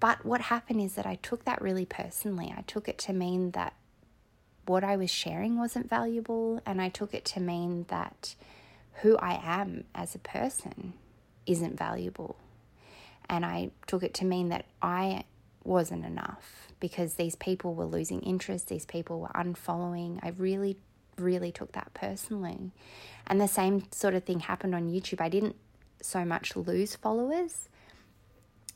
But 0.00 0.24
what 0.24 0.42
happened 0.42 0.80
is 0.80 0.94
that 0.94 1.06
I 1.06 1.16
took 1.16 1.44
that 1.44 1.60
really 1.60 1.84
personally. 1.84 2.52
I 2.56 2.62
took 2.62 2.88
it 2.88 2.98
to 2.98 3.12
mean 3.12 3.50
that 3.52 3.74
what 4.66 4.84
I 4.84 4.96
was 4.96 5.10
sharing 5.10 5.58
wasn't 5.58 5.88
valuable, 5.88 6.60
and 6.64 6.80
I 6.80 6.88
took 6.88 7.14
it 7.14 7.24
to 7.26 7.40
mean 7.40 7.84
that 7.88 8.34
who 9.02 9.16
I 9.18 9.40
am 9.42 9.84
as 9.94 10.14
a 10.14 10.20
person 10.20 10.94
isn't 11.46 11.78
valuable. 11.78 12.36
And 13.28 13.44
I 13.44 13.70
took 13.86 14.02
it 14.02 14.14
to 14.14 14.24
mean 14.24 14.48
that 14.50 14.66
I 14.80 15.24
wasn't 15.64 16.04
enough 16.04 16.68
because 16.80 17.14
these 17.14 17.36
people 17.36 17.74
were 17.74 17.84
losing 17.84 18.20
interest, 18.22 18.68
these 18.68 18.86
people 18.86 19.20
were 19.20 19.30
unfollowing. 19.34 20.18
I 20.22 20.30
really, 20.30 20.76
really 21.16 21.52
took 21.52 21.72
that 21.72 21.92
personally. 21.94 22.72
And 23.26 23.40
the 23.40 23.48
same 23.48 23.84
sort 23.92 24.14
of 24.14 24.24
thing 24.24 24.40
happened 24.40 24.74
on 24.74 24.90
YouTube. 24.90 25.20
I 25.20 25.28
didn't 25.28 25.56
so 26.00 26.24
much 26.24 26.56
lose 26.56 26.96
followers, 26.96 27.68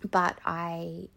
but 0.09 0.38
I 0.44 1.09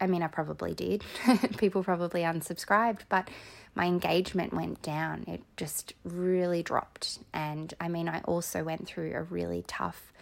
I 0.00 0.06
mean, 0.06 0.22
I 0.22 0.28
probably 0.28 0.72
did. 0.72 1.04
People 1.58 1.84
probably 1.84 2.22
unsubscribed, 2.22 3.00
but 3.10 3.28
my 3.74 3.84
engagement 3.84 4.54
went 4.54 4.80
down. 4.80 5.24
It 5.28 5.42
just 5.56 5.92
really 6.04 6.62
dropped. 6.62 7.18
And 7.34 7.74
I 7.80 7.88
mean, 7.88 8.08
I 8.08 8.20
also 8.22 8.64
went 8.64 8.86
through 8.86 9.12
a 9.14 9.22
really 9.22 9.62
tough 9.66 10.12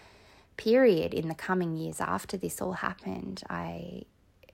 period 0.57 1.15
in 1.15 1.29
the 1.29 1.35
coming 1.35 1.77
years 1.77 2.01
after 2.01 2.37
this 2.37 2.61
all 2.61 2.73
happened. 2.73 3.45
I 3.49 4.03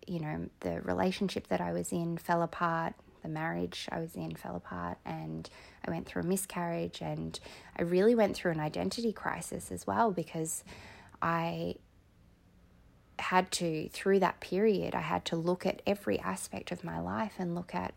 you 0.06 0.20
know, 0.20 0.48
the 0.60 0.80
relationship 0.82 1.48
that 1.48 1.60
I 1.60 1.72
was 1.72 1.92
in 1.92 2.18
fell 2.18 2.42
apart, 2.42 2.94
the 3.22 3.28
marriage 3.28 3.88
I 3.90 4.00
was 4.00 4.14
in 4.14 4.36
fell 4.36 4.56
apart, 4.56 4.98
and 5.04 5.48
I 5.86 5.90
went 5.90 6.06
through 6.06 6.22
a 6.22 6.26
miscarriage, 6.26 7.00
and 7.00 7.38
I 7.78 7.82
really 7.82 8.14
went 8.14 8.36
through 8.36 8.52
an 8.52 8.60
identity 8.60 9.12
crisis 9.12 9.72
as 9.72 9.86
well 9.86 10.10
because 10.10 10.64
I 11.22 11.76
had 13.18 13.50
to, 13.52 13.88
through 13.90 14.20
that 14.20 14.40
period, 14.40 14.94
I 14.94 15.00
had 15.00 15.24
to 15.26 15.36
look 15.36 15.64
at 15.64 15.82
every 15.86 16.18
aspect 16.20 16.72
of 16.72 16.84
my 16.84 17.00
life 17.00 17.34
and 17.38 17.54
look 17.54 17.74
at, 17.74 17.94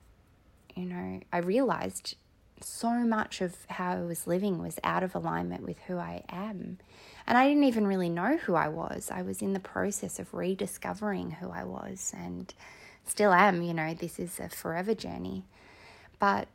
you 0.76 0.86
know, 0.86 1.20
I 1.34 1.40
realized 1.40 2.16
so 2.62 2.92
much 2.92 3.42
of 3.42 3.56
how 3.70 3.92
I 3.92 4.02
was 4.02 4.28
living 4.28 4.60
was 4.60 4.80
out 4.84 5.04
of 5.04 5.16
alignment 5.16 5.64
with 5.64 5.78
who 5.88 5.98
I 5.98 6.24
am. 6.30 6.78
And 7.28 7.38
I 7.38 7.48
didn't 7.48 7.66
even 7.66 7.86
really 7.86 8.10
know 8.10 8.38
who 8.38 8.56
I 8.56 8.70
was. 8.70 9.12
I 9.12 9.22
was 9.22 9.42
in 9.42 9.52
the 9.52 9.60
process 9.60 10.18
of 10.18 10.34
rediscovering 10.34 11.32
who 11.32 11.50
I 11.50 11.66
was 11.66 12.14
and 12.16 12.54
still 13.06 13.34
am. 13.34 13.62
You 13.62 13.74
know, 13.74 13.94
this 13.94 14.18
is 14.18 14.40
a 14.40 14.48
forever 14.48 14.96
journey. 14.96 15.44
But 16.20 16.48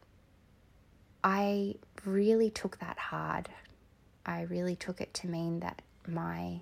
I 1.23 1.75
really 2.07 2.49
took 2.49 2.79
that 2.79 2.99
hard. 2.99 3.51
I 4.25 4.43
really 4.43 4.75
took 4.75 5.01
it 5.01 5.13
to 5.15 5.29
mean 5.29 5.61
that 5.61 5.83
my 6.07 6.61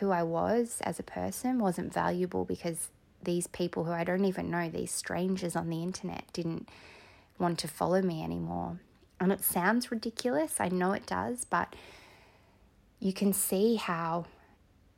who 0.00 0.10
I 0.10 0.22
was 0.22 0.80
as 0.82 0.98
a 0.98 1.04
person 1.04 1.58
wasn't 1.58 1.92
valuable 1.92 2.44
because 2.44 2.88
these 3.22 3.46
people 3.46 3.84
who 3.84 3.92
I 3.92 4.04
don't 4.04 4.24
even 4.24 4.50
know, 4.50 4.68
these 4.68 4.90
strangers 4.90 5.54
on 5.54 5.68
the 5.68 5.82
internet, 5.82 6.24
didn't 6.32 6.68
want 7.38 7.58
to 7.60 7.68
follow 7.68 8.02
me 8.02 8.22
anymore. 8.22 8.80
And 9.20 9.30
it 9.30 9.44
sounds 9.44 9.90
ridiculous, 9.90 10.56
I 10.58 10.68
know 10.68 10.92
it 10.92 11.06
does, 11.06 11.44
but 11.44 11.74
you 13.04 13.12
can 13.12 13.34
see 13.34 13.74
how 13.74 14.24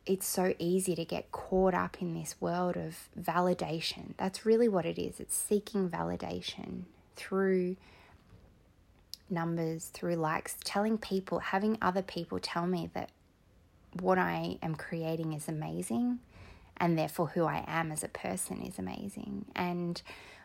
it's 0.06 0.28
so 0.28 0.54
easy 0.60 0.94
to 0.94 1.04
get 1.04 1.32
caught 1.32 1.74
up 1.74 2.00
in 2.00 2.14
this 2.14 2.36
world 2.40 2.76
of 2.76 3.08
validation. 3.20 4.14
That's 4.16 4.46
really 4.46 4.68
what 4.68 4.86
it 4.86 4.96
is. 4.96 5.18
It's 5.18 5.34
seeking 5.34 5.90
validation 5.90 6.82
through 7.16 7.74
numbers, 9.28 9.86
through 9.86 10.14
likes, 10.14 10.54
telling 10.62 10.98
people, 10.98 11.40
having 11.40 11.78
other 11.82 12.00
people 12.00 12.38
tell 12.38 12.64
me 12.68 12.88
that 12.94 13.10
what 14.00 14.18
I 14.18 14.58
am 14.62 14.76
creating 14.76 15.32
is 15.32 15.48
amazing 15.48 16.20
and 16.76 16.96
therefore 16.96 17.26
who 17.28 17.44
I 17.44 17.64
am 17.66 17.90
as 17.90 18.04
a 18.04 18.08
person 18.08 18.62
is 18.62 18.78
amazing. 18.78 19.46
And 19.56 20.00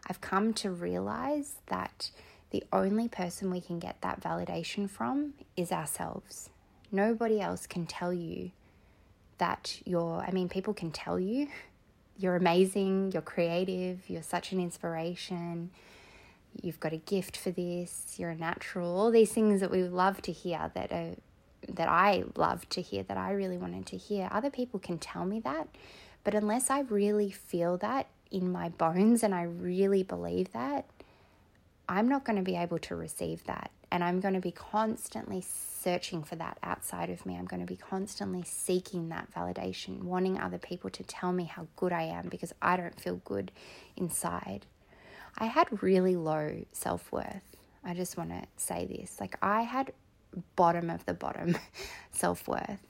I've 0.10 0.20
come 0.20 0.56
to 0.56 0.72
realize 0.72 1.58
that 1.68 2.10
the 2.50 2.64
only 2.74 3.08
person 3.08 3.52
we 3.52 3.62
can 3.62 3.78
get 3.78 4.02
that 4.02 4.20
validation 4.20 4.90
from 4.90 5.36
is 5.56 5.72
ourselves. 5.72 6.50
Nobody 6.92 7.40
else 7.40 7.68
can 7.68 7.86
tell 7.86 8.14
you 8.14 8.52
that 9.38 9.82
you're, 9.86 10.24
I 10.28 10.32
mean, 10.32 10.50
people 10.50 10.74
can 10.74 10.92
tell 10.92 11.20
you 11.20 11.48
you're 12.18 12.36
amazing, 12.36 13.12
you're 13.12 13.22
creative, 13.22 14.08
you're 14.08 14.22
such 14.22 14.52
an 14.52 14.60
inspiration, 14.60 15.72
you've 16.62 16.80
got 16.80 16.94
a 16.94 16.98
gift 16.98 17.36
for 17.36 17.50
this, 17.50 18.16
you're 18.18 18.30
a 18.30 18.36
natural, 18.36 18.96
all 18.96 19.10
these 19.10 19.32
things 19.32 19.62
that 19.62 19.72
we 19.72 19.84
love 19.84 20.22
to 20.24 20.32
hear 20.32 20.72
that 20.76 20.92
are 20.92 21.16
that 21.70 21.88
I 21.88 22.24
love 22.36 22.68
to 22.70 22.82
hear, 22.82 23.04
that 23.04 23.18
I 23.18 23.32
really 23.32 23.58
wanted 23.58 23.86
to 23.88 23.98
hear. 23.98 24.28
Other 24.32 24.50
people 24.50 24.80
can 24.80 24.98
tell 24.98 25.26
me 25.26 25.40
that, 25.42 25.68
but 26.24 26.34
unless 26.34 26.70
I 26.70 26.82
really 26.82 27.30
feel 27.30 27.78
that 27.78 28.08
in 28.32 28.52
my 28.52 28.70
bones 28.70 29.22
and 29.24 29.36
I 29.36 29.44
really 29.44 30.02
believe 30.02 30.52
that, 30.54 30.86
I'm 31.88 32.08
not 32.08 32.24
going 32.24 32.38
to 32.38 32.42
be 32.42 32.56
able 32.56 32.80
to 32.80 32.96
receive 32.96 33.44
that. 33.46 33.70
And 33.92 34.04
I'm 34.04 34.22
going 34.22 34.34
to 34.34 34.40
be 34.40 34.52
constantly 34.52 35.42
searching 35.82 36.24
for 36.24 36.36
that 36.36 36.58
outside 36.64 37.10
of 37.10 37.26
me. 37.26 37.36
I'm 37.36 37.46
going 37.46 37.60
to 37.60 37.66
be 37.66 37.78
constantly 37.78 38.44
seeking 38.46 39.10
that 39.10 39.34
validation, 39.34 40.04
wanting 40.04 40.40
other 40.40 40.58
people 40.58 40.90
to 40.92 41.04
tell 41.04 41.32
me 41.32 41.46
how 41.46 41.68
good 41.76 41.92
I 41.92 42.04
am 42.04 42.30
because 42.30 42.54
I 42.62 42.78
don't 42.78 43.00
feel 43.00 43.22
good 43.26 43.52
inside. 43.96 44.66
I 45.38 45.46
had 45.46 45.82
really 45.82 46.16
low 46.16 46.64
self 46.72 47.12
worth. 47.12 47.44
I 47.84 47.94
just 47.94 48.18
want 48.18 48.30
to 48.30 48.44
say 48.58 48.86
this. 48.86 49.20
Like, 49.20 49.38
I 49.42 49.64
had 49.64 49.94
bottom 50.56 50.90
of 50.90 51.06
the 51.06 51.14
bottom 51.14 51.58
self 52.12 52.48
worth. 52.48 52.86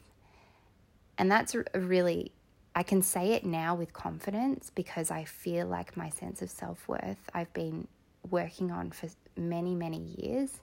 And 1.17 1.31
that's 1.31 1.55
really 1.73 2.31
I 2.73 2.83
can 2.83 3.01
say 3.01 3.33
it 3.33 3.45
now 3.45 3.75
with 3.75 3.91
confidence 3.91 4.71
because 4.73 5.11
I 5.11 5.25
feel 5.25 5.67
like 5.67 5.97
my 5.97 6.09
sense 6.09 6.41
of 6.41 6.49
self 6.49 6.87
worth 6.87 7.29
I've 7.33 7.51
been 7.53 7.87
working 8.29 8.71
on 8.71 8.91
for 8.91 9.09
many, 9.35 9.75
many 9.75 9.99
years. 10.17 10.61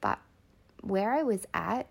But 0.00 0.18
where 0.82 1.12
I 1.12 1.22
was 1.22 1.46
at 1.54 1.86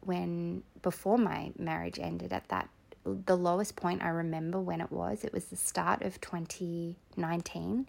when 0.00 0.62
before 0.82 1.18
my 1.18 1.52
marriage 1.58 1.98
ended, 1.98 2.32
at 2.32 2.48
that 2.48 2.68
the 3.04 3.36
lowest 3.36 3.76
point 3.76 4.02
I 4.02 4.08
remember 4.08 4.60
when 4.60 4.80
it 4.80 4.90
was, 4.92 5.24
it 5.24 5.32
was 5.32 5.46
the 5.46 5.56
start 5.56 6.02
of 6.02 6.20
2019. 6.20 7.88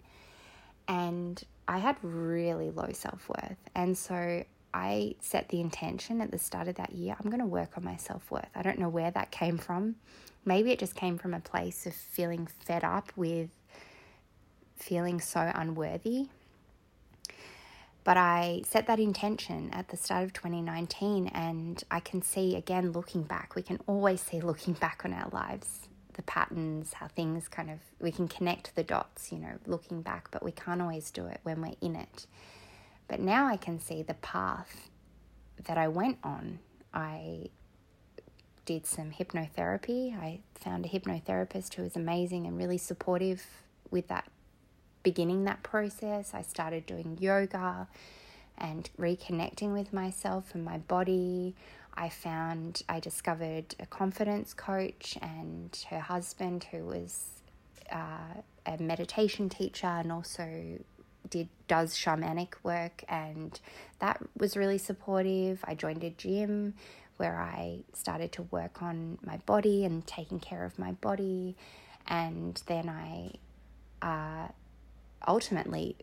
And 0.88 1.42
I 1.68 1.78
had 1.78 1.96
really 2.02 2.70
low 2.70 2.90
self 2.92 3.28
worth. 3.28 3.58
And 3.74 3.96
so 3.96 4.44
I 4.72 5.14
set 5.20 5.48
the 5.48 5.60
intention 5.60 6.20
at 6.20 6.30
the 6.30 6.38
start 6.38 6.68
of 6.68 6.76
that 6.76 6.92
year 6.92 7.16
I'm 7.18 7.30
going 7.30 7.40
to 7.40 7.46
work 7.46 7.76
on 7.76 7.84
my 7.84 7.96
self 7.96 8.30
worth. 8.30 8.48
I 8.54 8.62
don't 8.62 8.78
know 8.78 8.88
where 8.88 9.10
that 9.10 9.30
came 9.30 9.58
from. 9.58 9.96
Maybe 10.44 10.70
it 10.70 10.78
just 10.78 10.94
came 10.94 11.18
from 11.18 11.34
a 11.34 11.40
place 11.40 11.86
of 11.86 11.94
feeling 11.94 12.46
fed 12.46 12.82
up 12.82 13.12
with 13.14 13.50
feeling 14.76 15.20
so 15.20 15.50
unworthy. 15.54 16.28
But 18.02 18.16
I 18.16 18.62
set 18.66 18.86
that 18.86 18.98
intention 18.98 19.70
at 19.72 19.88
the 19.88 19.96
start 19.96 20.24
of 20.24 20.32
2019, 20.32 21.28
and 21.28 21.82
I 21.90 22.00
can 22.00 22.22
see 22.22 22.56
again 22.56 22.92
looking 22.92 23.22
back, 23.22 23.54
we 23.54 23.62
can 23.62 23.78
always 23.86 24.20
see 24.20 24.40
looking 24.40 24.74
back 24.74 25.02
on 25.04 25.12
our 25.12 25.28
lives 25.30 25.88
the 26.20 26.22
patterns, 26.22 26.92
how 26.94 27.08
things 27.08 27.48
kind 27.48 27.70
of, 27.70 27.78
we 27.98 28.12
can 28.12 28.28
connect 28.28 28.74
the 28.74 28.82
dots, 28.82 29.32
you 29.32 29.38
know, 29.38 29.54
looking 29.66 30.02
back, 30.02 30.28
but 30.30 30.42
we 30.42 30.52
can't 30.52 30.82
always 30.82 31.10
do 31.10 31.26
it 31.26 31.40
when 31.44 31.62
we're 31.62 31.74
in 31.80 31.96
it. 31.96 32.26
But 33.08 33.20
now 33.20 33.46
I 33.46 33.56
can 33.56 33.80
see 33.80 34.02
the 34.02 34.14
path 34.14 34.90
that 35.64 35.78
I 35.78 35.88
went 35.88 36.18
on. 36.22 36.58
I 36.92 37.48
did 38.66 38.86
some 38.86 39.12
hypnotherapy. 39.12 40.16
I 40.16 40.40
found 40.54 40.84
a 40.84 40.88
hypnotherapist 40.88 41.74
who 41.74 41.82
was 41.82 41.96
amazing 41.96 42.46
and 42.46 42.56
really 42.56 42.78
supportive 42.78 43.44
with 43.90 44.08
that 44.08 44.28
beginning 45.02 45.44
that 45.44 45.62
process. 45.62 46.32
I 46.34 46.42
started 46.42 46.86
doing 46.86 47.18
yoga 47.20 47.88
and 48.58 48.90
reconnecting 48.98 49.72
with 49.72 49.92
myself 49.92 50.54
and 50.54 50.64
my 50.64 50.78
body. 50.78 51.54
I 51.94 52.08
found, 52.08 52.82
I 52.88 53.00
discovered 53.00 53.74
a 53.80 53.86
confidence 53.86 54.54
coach 54.54 55.18
and 55.20 55.76
her 55.90 56.00
husband, 56.00 56.64
who 56.70 56.84
was 56.84 57.26
uh, 57.90 58.42
a 58.66 58.76
meditation 58.78 59.48
teacher 59.48 59.86
and 59.86 60.12
also 60.12 60.78
did 61.28 61.48
does 61.68 61.94
shamanic 61.94 62.54
work 62.62 63.04
and 63.08 63.60
that 64.00 64.20
was 64.36 64.56
really 64.56 64.78
supportive. 64.78 65.60
I 65.64 65.74
joined 65.74 66.02
a 66.04 66.10
gym 66.10 66.74
where 67.16 67.38
I 67.38 67.80
started 67.92 68.32
to 68.32 68.42
work 68.44 68.82
on 68.82 69.18
my 69.22 69.36
body 69.38 69.84
and 69.84 70.06
taking 70.06 70.40
care 70.40 70.64
of 70.64 70.78
my 70.78 70.92
body 70.92 71.56
and 72.06 72.60
then 72.66 72.88
I 72.88 73.32
uh, 74.02 74.48
ultimately 75.26 75.96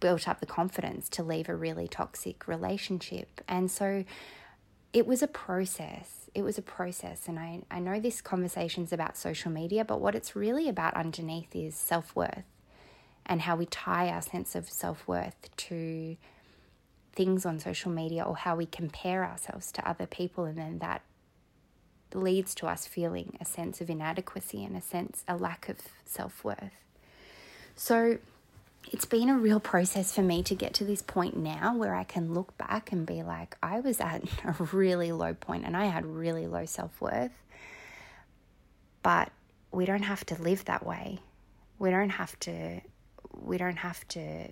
built 0.00 0.26
up 0.26 0.40
the 0.40 0.46
confidence 0.46 1.08
to 1.10 1.22
leave 1.22 1.48
a 1.48 1.54
really 1.54 1.86
toxic 1.86 2.48
relationship. 2.48 3.40
And 3.46 3.70
so 3.70 4.04
it 4.92 5.06
was 5.06 5.22
a 5.22 5.28
process. 5.28 6.30
It 6.34 6.42
was 6.42 6.58
a 6.58 6.62
process. 6.62 7.28
And 7.28 7.38
I, 7.38 7.62
I 7.70 7.78
know 7.78 8.00
this 8.00 8.20
conversation's 8.20 8.92
about 8.92 9.16
social 9.16 9.50
media, 9.50 9.84
but 9.84 10.00
what 10.00 10.14
it's 10.14 10.34
really 10.34 10.68
about 10.68 10.94
underneath 10.94 11.54
is 11.54 11.74
self 11.74 12.16
worth 12.16 12.44
and 13.26 13.42
how 13.42 13.56
we 13.56 13.66
tie 13.66 14.08
our 14.08 14.22
sense 14.22 14.54
of 14.54 14.68
self 14.68 15.06
worth 15.06 15.54
to 15.56 16.16
things 17.12 17.44
on 17.44 17.58
social 17.58 17.90
media 17.90 18.22
or 18.22 18.36
how 18.36 18.56
we 18.56 18.66
compare 18.66 19.24
ourselves 19.24 19.70
to 19.72 19.88
other 19.88 20.06
people. 20.06 20.44
And 20.44 20.58
then 20.58 20.78
that 20.78 21.02
leads 22.14 22.54
to 22.56 22.66
us 22.66 22.86
feeling 22.86 23.36
a 23.40 23.44
sense 23.44 23.80
of 23.80 23.90
inadequacy 23.90 24.64
and 24.64 24.76
a 24.76 24.80
sense, 24.80 25.24
a 25.28 25.36
lack 25.36 25.68
of 25.68 25.78
self 26.04 26.42
worth. 26.42 26.72
So 27.76 28.18
it's 28.90 29.04
been 29.04 29.28
a 29.28 29.36
real 29.36 29.60
process 29.60 30.14
for 30.14 30.22
me 30.22 30.42
to 30.42 30.54
get 30.54 30.74
to 30.74 30.84
this 30.84 31.02
point 31.02 31.36
now 31.36 31.76
where 31.76 31.94
I 31.94 32.04
can 32.04 32.34
look 32.34 32.56
back 32.58 32.92
and 32.92 33.06
be 33.06 33.22
like, 33.22 33.56
I 33.62 33.80
was 33.80 34.00
at 34.00 34.22
a 34.44 34.64
really 34.72 35.12
low 35.12 35.34
point 35.34 35.64
and 35.64 35.76
I 35.76 35.86
had 35.86 36.04
really 36.06 36.46
low 36.46 36.66
self 36.66 37.00
worth. 37.00 37.32
But 39.02 39.30
we 39.72 39.86
don't 39.86 40.02
have 40.02 40.24
to 40.26 40.42
live 40.42 40.64
that 40.66 40.84
way. 40.84 41.20
We 41.78 41.90
don't 41.90 42.10
have 42.10 42.38
to 42.40 42.80
we 43.32 43.56
don't 43.56 43.76
have 43.76 44.06
to 44.08 44.48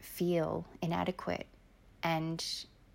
feel 0.00 0.64
inadequate 0.82 1.46
and 2.02 2.44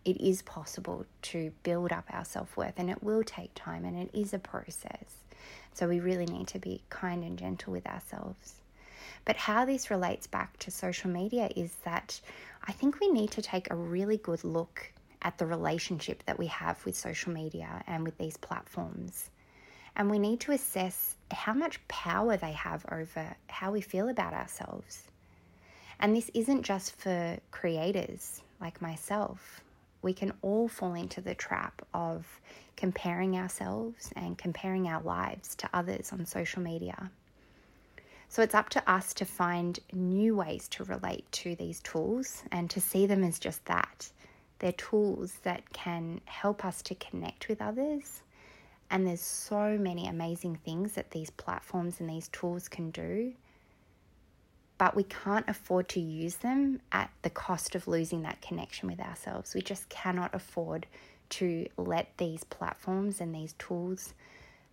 it 0.06 0.20
is 0.20 0.42
possible 0.42 1.06
to 1.22 1.52
build 1.64 1.92
up 1.92 2.06
our 2.10 2.26
self-worth 2.26 2.74
and 2.78 2.90
it 2.90 3.04
will 3.04 3.24
take 3.24 3.52
time 3.56 3.86
and 3.86 3.98
it 3.98 4.10
is 4.14 4.34
a 4.34 4.40
process. 4.40 5.24
So 5.74 5.88
we 5.88 6.00
really 6.00 6.26
need 6.26 6.48
to 6.48 6.60
be 6.60 6.82
kind 6.90 7.24
and 7.24 7.38
gentle 7.38 7.74
with 7.74 7.88
ourselves. 7.88 8.56
But 9.26 9.38
how 9.38 9.66
this 9.66 9.90
relates 9.90 10.28
back 10.28 10.58
to 10.60 10.72
social 10.72 11.10
media 11.10 11.50
is 11.56 11.74
that 11.86 12.20
I 12.66 12.72
think 12.72 13.00
we 13.00 13.10
need 13.10 13.32
to 13.32 13.42
take 13.42 13.70
a 13.70 13.76
really 13.76 14.18
good 14.18 14.44
look 14.44 14.92
at 15.22 15.38
the 15.38 15.46
relationship 15.46 16.24
that 16.26 16.38
we 16.38 16.48
have 16.48 16.84
with 16.86 16.96
social 16.96 17.32
media 17.32 17.84
and 17.88 18.04
with 18.04 18.18
these 18.18 18.38
platforms. 18.38 19.30
And 19.96 20.10
we 20.10 20.20
need 20.20 20.42
to 20.42 20.52
assess 20.52 21.16
how 21.32 21.54
much 21.54 21.86
power 21.88 22.36
they 22.36 22.52
have 22.54 22.86
over 22.92 23.36
how 23.48 23.72
we 23.72 23.82
feel 23.82 24.10
about 24.10 24.34
ourselves. 24.34 25.04
And 26.00 26.16
this 26.16 26.30
isn't 26.34 26.64
just 26.64 26.96
for 26.96 27.38
creators 27.52 28.42
like 28.60 28.82
myself. 28.82 29.62
We 30.02 30.14
can 30.14 30.34
all 30.42 30.68
fall 30.68 30.96
into 30.96 31.22
the 31.22 31.36
trap 31.36 31.82
of 31.94 32.26
comparing 32.76 33.38
ourselves 33.38 34.12
and 34.18 34.38
comparing 34.38 34.88
our 34.88 35.02
lives 35.02 35.56
to 35.56 35.70
others 35.74 36.12
on 36.12 36.26
social 36.26 36.62
media. 36.62 37.10
So 38.34 38.42
it's 38.42 38.56
up 38.56 38.70
to 38.70 38.92
us 38.92 39.14
to 39.14 39.26
find 39.26 39.80
new 39.92 40.36
ways 40.36 40.68
to 40.70 40.84
relate 40.86 41.32
to 41.34 41.56
these 41.56 41.80
tools 41.82 42.42
and 42.52 42.68
to 42.72 42.82
see 42.82 43.06
them 43.06 43.24
as 43.24 43.38
just 43.38 43.64
that. 43.66 44.10
They're 44.58 44.72
tools 44.72 45.34
that 45.44 45.72
can 45.72 46.20
help 46.26 46.66
us 46.66 46.82
to 46.82 46.96
connect 46.96 47.48
with 47.48 47.62
others. 47.62 48.24
And 48.90 49.06
there's 49.06 49.22
so 49.22 49.78
many 49.78 50.08
amazing 50.08 50.56
things 50.66 50.94
that 50.94 51.12
these 51.12 51.30
platforms 51.30 52.00
and 52.00 52.10
these 52.10 52.28
tools 52.30 52.68
can 52.68 52.90
do. 52.90 53.34
But 54.80 54.96
we 54.96 55.04
can't 55.04 55.48
afford 55.48 55.88
to 55.90 56.00
use 56.00 56.38
them 56.38 56.82
at 56.92 57.12
the 57.22 57.30
cost 57.30 57.76
of 57.76 57.88
losing 57.88 58.24
that 58.24 58.42
connection 58.42 58.90
with 58.90 59.00
ourselves. 59.00 59.54
We 59.54 59.62
just 59.62 59.90
cannot 59.90 60.34
afford 60.34 60.88
to 61.38 61.68
let 61.78 62.18
these 62.18 62.44
platforms 62.46 63.22
and 63.22 63.36
these 63.36 63.54
tools 63.60 64.16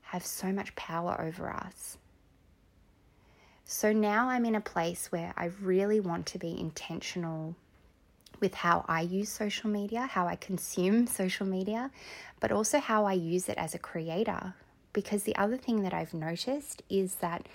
have 0.00 0.24
so 0.24 0.50
much 0.50 0.74
power 0.76 1.20
over 1.20 1.50
us. 1.50 1.98
So 3.72 3.92
now 3.92 4.28
I'm 4.28 4.44
in 4.44 4.56
a 4.56 4.60
place 4.60 5.12
where 5.12 5.32
I 5.36 5.52
really 5.62 6.00
want 6.00 6.26
to 6.26 6.38
be 6.38 6.58
intentional 6.58 7.54
with 8.40 8.52
how 8.52 8.84
I 8.88 9.02
use 9.02 9.28
social 9.28 9.70
media, 9.70 10.06
how 10.06 10.26
I 10.26 10.34
consume 10.34 11.06
social 11.20 11.46
media, 11.46 11.92
but 12.40 12.50
also 12.50 12.80
how 12.80 13.04
I 13.04 13.12
use 13.12 13.48
it 13.48 13.56
as 13.56 13.72
a 13.72 13.78
creator. 13.78 14.54
Because 14.92 15.22
the 15.22 15.36
other 15.36 15.56
thing 15.56 15.84
that 15.84 15.94
I've 15.94 16.12
noticed 16.12 16.82
is 16.90 17.14
that 17.16 17.46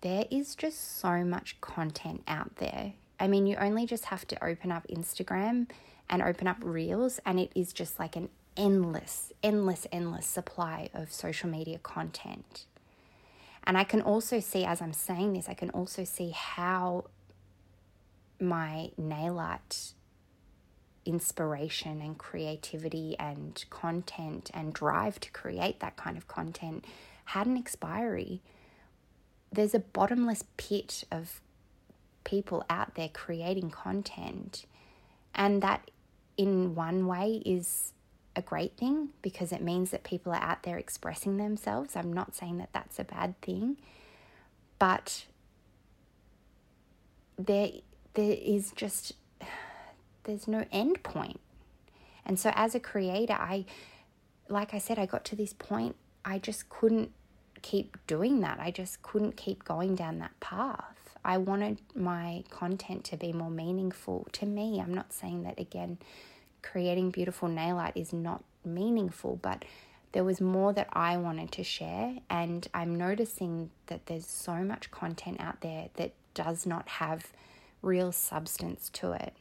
there 0.00 0.24
is 0.32 0.56
just 0.56 0.98
so 0.98 1.22
much 1.22 1.60
content 1.60 2.24
out 2.26 2.56
there. 2.56 2.94
I 3.20 3.28
mean, 3.28 3.46
you 3.46 3.54
only 3.54 3.86
just 3.86 4.06
have 4.06 4.26
to 4.26 4.44
open 4.44 4.72
up 4.72 4.84
Instagram 4.88 5.68
and 6.10 6.22
open 6.22 6.48
up 6.48 6.56
Reels, 6.60 7.20
and 7.24 7.38
it 7.38 7.52
is 7.54 7.72
just 7.72 8.00
like 8.00 8.16
an 8.16 8.30
endless, 8.56 9.32
endless, 9.44 9.86
endless 9.92 10.26
supply 10.26 10.90
of 10.92 11.12
social 11.12 11.48
media 11.48 11.78
content. 11.78 12.66
And 13.64 13.78
I 13.78 13.84
can 13.84 14.02
also 14.02 14.40
see, 14.40 14.64
as 14.64 14.82
I'm 14.82 14.92
saying 14.92 15.34
this, 15.34 15.48
I 15.48 15.54
can 15.54 15.70
also 15.70 16.04
see 16.04 16.30
how 16.30 17.04
my 18.40 18.90
nail 18.98 19.38
art 19.38 19.94
inspiration 21.04 22.00
and 22.00 22.18
creativity 22.18 23.16
and 23.18 23.64
content 23.70 24.50
and 24.54 24.72
drive 24.72 25.18
to 25.20 25.30
create 25.30 25.80
that 25.80 25.96
kind 25.96 26.16
of 26.16 26.28
content 26.28 26.84
had 27.26 27.46
an 27.46 27.56
expiry. 27.56 28.40
There's 29.50 29.74
a 29.74 29.80
bottomless 29.80 30.44
pit 30.56 31.04
of 31.10 31.40
people 32.24 32.64
out 32.70 32.94
there 32.94 33.08
creating 33.08 33.70
content, 33.70 34.64
and 35.34 35.62
that 35.62 35.90
in 36.36 36.74
one 36.74 37.06
way 37.06 37.42
is 37.44 37.92
a 38.34 38.42
great 38.42 38.76
thing 38.76 39.10
because 39.20 39.52
it 39.52 39.60
means 39.60 39.90
that 39.90 40.04
people 40.04 40.32
are 40.32 40.42
out 40.42 40.62
there 40.62 40.78
expressing 40.78 41.36
themselves. 41.36 41.96
I'm 41.96 42.12
not 42.12 42.34
saying 42.34 42.58
that 42.58 42.72
that's 42.72 42.98
a 42.98 43.04
bad 43.04 43.40
thing, 43.40 43.76
but 44.78 45.24
there 47.38 47.70
there 48.14 48.36
is 48.40 48.72
just 48.72 49.12
there's 50.24 50.48
no 50.48 50.64
end 50.72 51.02
point. 51.02 51.40
And 52.24 52.38
so 52.38 52.52
as 52.54 52.74
a 52.74 52.80
creator, 52.80 53.34
I 53.34 53.64
like 54.48 54.74
I 54.74 54.78
said 54.78 54.98
I 54.98 55.06
got 55.06 55.24
to 55.26 55.36
this 55.36 55.52
point 55.52 55.96
I 56.24 56.38
just 56.38 56.68
couldn't 56.68 57.10
keep 57.62 57.96
doing 58.06 58.40
that. 58.40 58.58
I 58.60 58.70
just 58.70 59.02
couldn't 59.02 59.36
keep 59.36 59.64
going 59.64 59.94
down 59.94 60.18
that 60.18 60.38
path. 60.40 61.16
I 61.24 61.38
wanted 61.38 61.80
my 61.94 62.44
content 62.50 63.04
to 63.04 63.16
be 63.16 63.32
more 63.32 63.50
meaningful 63.50 64.26
to 64.32 64.46
me. 64.46 64.80
I'm 64.80 64.94
not 64.94 65.12
saying 65.12 65.44
that 65.44 65.58
again 65.60 65.98
creating 66.62 67.10
beautiful 67.10 67.48
nail 67.48 67.78
art 67.78 67.96
is 67.96 68.12
not 68.12 68.44
meaningful, 68.64 69.38
but 69.42 69.64
there 70.12 70.24
was 70.24 70.40
more 70.40 70.72
that 70.72 70.88
I 70.92 71.16
wanted 71.16 71.52
to 71.52 71.64
share. 71.64 72.16
And 72.30 72.66
I'm 72.74 72.94
noticing 72.94 73.70
that 73.86 74.06
there's 74.06 74.26
so 74.26 74.56
much 74.56 74.90
content 74.90 75.40
out 75.40 75.60
there 75.60 75.88
that 75.94 76.12
does 76.34 76.66
not 76.66 76.88
have 76.88 77.32
real 77.80 78.12
substance 78.12 78.90
to 78.94 79.12
it. 79.12 79.34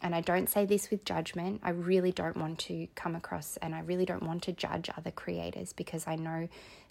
And 0.00 0.14
I 0.14 0.20
don't 0.20 0.48
say 0.48 0.64
this 0.64 0.90
with 0.90 1.04
judgment. 1.04 1.60
I 1.62 1.70
really 1.70 2.10
don't 2.10 2.36
want 2.36 2.58
to 2.60 2.88
come 2.96 3.14
across 3.14 3.56
and 3.58 3.74
I 3.74 3.80
really 3.80 4.04
don't 4.04 4.24
want 4.24 4.42
to 4.44 4.52
judge 4.52 4.90
other 4.96 5.12
creators 5.12 5.72
because 5.72 6.08
I 6.08 6.16
know 6.16 6.48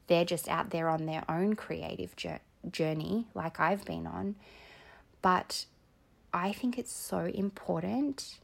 they're 0.07 0.25
just 0.25 0.47
out 0.47 0.69
there 0.69 0.87
on 0.87 1.05
their 1.05 1.23
own 1.27 1.55
creative 1.55 2.15
journey, 2.69 3.27
like 3.33 3.59
I've 3.59 3.83
been 3.83 4.07
on. 4.07 4.35
But 5.21 5.65
I 6.33 6.53
think 6.53 6.77
it's 6.77 6.93
so 6.93 7.25
important 7.25 8.39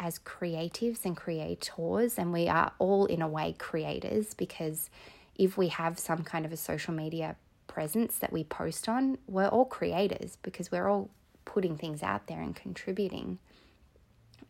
as 0.00 0.18
creatives 0.18 1.04
and 1.04 1.16
creators, 1.16 2.18
and 2.18 2.32
we 2.32 2.48
are 2.48 2.72
all 2.78 3.04
in 3.06 3.22
a 3.22 3.28
way 3.28 3.54
creators 3.58 4.34
because 4.34 4.90
if 5.36 5.56
we 5.56 5.68
have 5.68 5.98
some 5.98 6.24
kind 6.24 6.44
of 6.44 6.52
a 6.52 6.56
social 6.56 6.92
media 6.94 7.36
presence 7.68 8.18
that 8.18 8.32
we 8.32 8.42
post 8.42 8.88
on, 8.88 9.18
we're 9.28 9.46
all 9.46 9.66
creators 9.66 10.38
because 10.42 10.72
we're 10.72 10.88
all 10.88 11.10
putting 11.44 11.76
things 11.76 12.02
out 12.02 12.26
there 12.26 12.40
and 12.40 12.56
contributing 12.56 13.38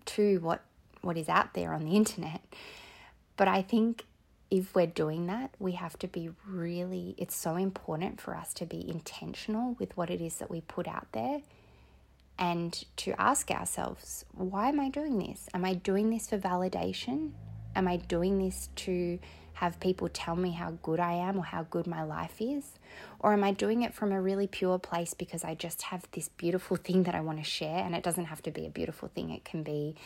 to 0.07 0.39
what 0.39 0.63
what 1.03 1.17
is 1.17 1.29
out 1.29 1.55
there 1.55 1.73
on 1.73 1.85
the 1.85 1.97
internet. 1.97 2.43
But 3.37 3.49
I 3.49 3.63
think 3.63 4.05
if 4.51 4.75
we're 4.75 4.87
doing 4.87 5.27
that, 5.29 5.55
we 5.59 5.73
have 5.73 5.99
to 6.01 6.09
be 6.09 6.31
really, 6.47 7.15
it's 7.17 7.37
so 7.37 7.57
important 7.57 8.21
for 8.21 8.37
us 8.37 8.53
to 8.55 8.67
be 8.67 8.89
intentional 8.89 9.77
with 9.79 9.97
what 9.97 10.11
it 10.11 10.21
is 10.21 10.37
that 10.37 10.51
we 10.51 10.61
put 10.61 10.87
out 10.87 11.07
there 11.13 11.41
and 12.41 12.85
to 12.97 13.15
ask 13.21 13.51
ourselves, 13.51 14.25
why 14.33 14.71
am 14.71 14.81
I 14.81 14.89
doing 14.89 15.19
this? 15.19 15.47
Am 15.53 15.63
I 15.65 15.75
doing 15.75 16.09
this 16.09 16.31
for 16.31 16.39
validation? 16.39 17.33
Am 17.77 17.87
I 17.87 17.99
doing 17.99 18.39
this 18.39 18.71
to 18.77 19.19
have 19.53 19.79
people 19.79 20.09
tell 20.09 20.35
me 20.35 20.53
how 20.53 20.71
good 20.83 20.99
I 20.99 21.13
am 21.13 21.37
or 21.37 21.45
how 21.45 21.65
good 21.65 21.87
my 21.87 22.03
life 22.03 22.41
is? 22.41 22.79
Or 23.19 23.35
am 23.35 23.45
I 23.45 23.53
doing 23.53 23.83
it 23.83 23.93
from 23.93 24.11
a 24.11 24.21
really 24.21 24.47
pure 24.47 24.79
place 24.79 25.13
because 25.13 25.45
I 25.45 25.55
just 25.55 25.83
have 25.83 26.09
this 26.13 26.31
beautiful 26.31 26.77
thing 26.85 27.03
that 27.03 27.15
I 27.15 27.21
want 27.21 27.39
to 27.39 27.45
share? 27.45 27.85
And 27.85 27.95
it 27.95 28.03
doesn't 28.03 28.25
have 28.25 28.43
to 28.45 28.51
be 28.51 28.67
a 28.67 28.71
beautiful 28.71 29.09
thing, 29.09 29.31
it 29.31 29.45
can 29.45 29.63
be 29.63 29.97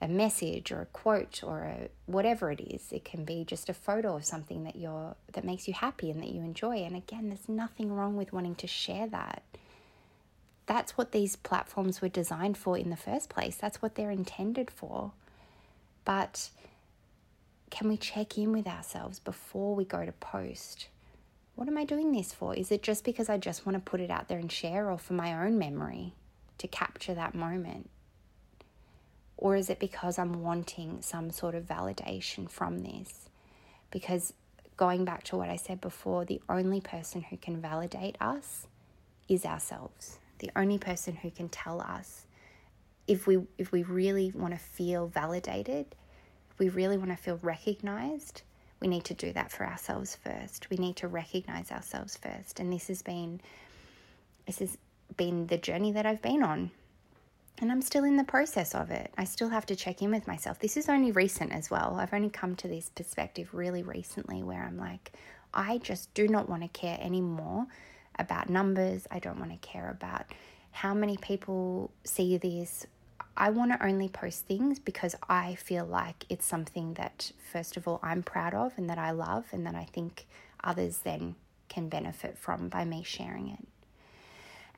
a 0.00 0.08
message 0.08 0.72
or 0.72 0.80
a 0.80 0.86
quote 0.86 1.44
or 1.44 1.60
a 1.60 1.88
whatever 2.06 2.50
it 2.50 2.60
is 2.60 2.90
it 2.90 3.04
can 3.04 3.24
be 3.24 3.44
just 3.44 3.68
a 3.68 3.72
photo 3.72 4.16
of 4.16 4.24
something 4.24 4.64
that 4.64 4.74
you're 4.74 5.14
that 5.32 5.44
makes 5.44 5.68
you 5.68 5.74
happy 5.74 6.10
and 6.10 6.20
that 6.20 6.30
you 6.30 6.42
enjoy 6.42 6.78
and 6.78 6.96
again 6.96 7.28
there's 7.28 7.48
nothing 7.48 7.92
wrong 7.92 8.16
with 8.16 8.32
wanting 8.32 8.56
to 8.56 8.66
share 8.66 9.06
that 9.06 9.44
that's 10.66 10.96
what 10.96 11.12
these 11.12 11.36
platforms 11.36 12.00
were 12.00 12.08
designed 12.08 12.56
for 12.56 12.78
in 12.78 12.90
the 12.90 12.96
first 12.96 13.28
place. 13.28 13.56
That's 13.56 13.82
what 13.82 13.94
they're 13.94 14.10
intended 14.10 14.70
for. 14.70 15.12
But 16.04 16.50
can 17.70 17.88
we 17.88 17.96
check 17.96 18.38
in 18.38 18.52
with 18.52 18.66
ourselves 18.66 19.18
before 19.18 19.74
we 19.74 19.84
go 19.84 20.04
to 20.04 20.12
post? 20.12 20.88
What 21.54 21.68
am 21.68 21.78
i 21.78 21.84
doing 21.84 22.12
this 22.12 22.32
for? 22.32 22.54
Is 22.54 22.72
it 22.72 22.82
just 22.82 23.04
because 23.04 23.28
i 23.28 23.36
just 23.36 23.66
want 23.66 23.74
to 23.76 23.90
put 23.90 24.00
it 24.00 24.10
out 24.10 24.28
there 24.28 24.38
and 24.38 24.50
share 24.50 24.90
or 24.90 24.98
for 24.98 25.12
my 25.12 25.44
own 25.44 25.58
memory 25.58 26.14
to 26.58 26.68
capture 26.68 27.14
that 27.14 27.34
moment? 27.34 27.90
Or 29.36 29.56
is 29.56 29.68
it 29.68 29.80
because 29.80 30.18
I'm 30.18 30.42
wanting 30.42 31.02
some 31.02 31.30
sort 31.30 31.54
of 31.54 31.64
validation 31.64 32.48
from 32.48 32.78
this? 32.78 33.28
Because 33.90 34.32
going 34.76 35.04
back 35.04 35.24
to 35.24 35.36
what 35.36 35.50
I 35.50 35.56
said 35.56 35.80
before, 35.80 36.24
the 36.24 36.40
only 36.48 36.80
person 36.80 37.22
who 37.22 37.36
can 37.36 37.60
validate 37.60 38.16
us 38.20 38.66
is 39.28 39.44
ourselves. 39.44 40.18
The 40.42 40.50
only 40.56 40.76
person 40.76 41.14
who 41.14 41.30
can 41.30 41.48
tell 41.48 41.80
us 41.80 42.26
if 43.06 43.28
we 43.28 43.38
if 43.58 43.70
we 43.70 43.84
really 43.84 44.32
want 44.34 44.52
to 44.54 44.58
feel 44.58 45.06
validated, 45.06 45.86
if 46.50 46.58
we 46.58 46.68
really 46.68 46.98
want 46.98 47.10
to 47.10 47.16
feel 47.16 47.38
recognized, 47.42 48.42
we 48.80 48.88
need 48.88 49.04
to 49.04 49.14
do 49.14 49.32
that 49.34 49.52
for 49.52 49.64
ourselves 49.64 50.16
first. 50.16 50.68
We 50.68 50.78
need 50.78 50.96
to 50.96 51.06
recognize 51.06 51.70
ourselves 51.70 52.16
first. 52.16 52.58
And 52.58 52.72
this 52.72 52.88
has 52.88 53.02
been 53.02 53.40
this 54.46 54.58
has 54.58 54.76
been 55.16 55.46
the 55.46 55.58
journey 55.58 55.92
that 55.92 56.06
I've 56.06 56.22
been 56.22 56.42
on 56.42 56.72
and 57.58 57.70
I'm 57.70 57.82
still 57.82 58.02
in 58.02 58.16
the 58.16 58.24
process 58.24 58.74
of 58.74 58.90
it. 58.90 59.14
I 59.16 59.22
still 59.22 59.50
have 59.50 59.66
to 59.66 59.76
check 59.76 60.02
in 60.02 60.10
with 60.10 60.26
myself. 60.26 60.58
This 60.58 60.76
is 60.76 60.88
only 60.88 61.12
recent 61.12 61.52
as 61.52 61.70
well. 61.70 61.98
I've 62.00 62.12
only 62.12 62.30
come 62.30 62.56
to 62.56 62.66
this 62.66 62.88
perspective 62.88 63.54
really 63.54 63.84
recently 63.84 64.42
where 64.42 64.64
I'm 64.64 64.76
like, 64.76 65.12
I 65.54 65.78
just 65.78 66.12
do 66.14 66.26
not 66.26 66.48
want 66.48 66.62
to 66.62 66.68
care 66.68 66.98
anymore 67.00 67.68
about 68.18 68.48
numbers. 68.48 69.06
I 69.10 69.18
don't 69.18 69.38
want 69.38 69.50
to 69.50 69.68
care 69.68 69.90
about 69.90 70.26
how 70.70 70.94
many 70.94 71.16
people 71.16 71.90
see 72.04 72.36
this. 72.38 72.86
I 73.36 73.50
want 73.50 73.72
to 73.72 73.84
only 73.84 74.08
post 74.08 74.46
things 74.46 74.78
because 74.78 75.14
I 75.28 75.54
feel 75.54 75.86
like 75.86 76.26
it's 76.28 76.44
something 76.44 76.94
that, 76.94 77.32
first 77.50 77.76
of 77.76 77.88
all, 77.88 77.98
I'm 78.02 78.22
proud 78.22 78.54
of 78.54 78.72
and 78.76 78.90
that 78.90 78.98
I 78.98 79.10
love, 79.12 79.46
and 79.52 79.66
that 79.66 79.74
I 79.74 79.84
think 79.84 80.26
others 80.62 80.98
then 80.98 81.36
can 81.68 81.88
benefit 81.88 82.36
from 82.36 82.68
by 82.68 82.84
me 82.84 83.02
sharing 83.02 83.48
it. 83.48 83.66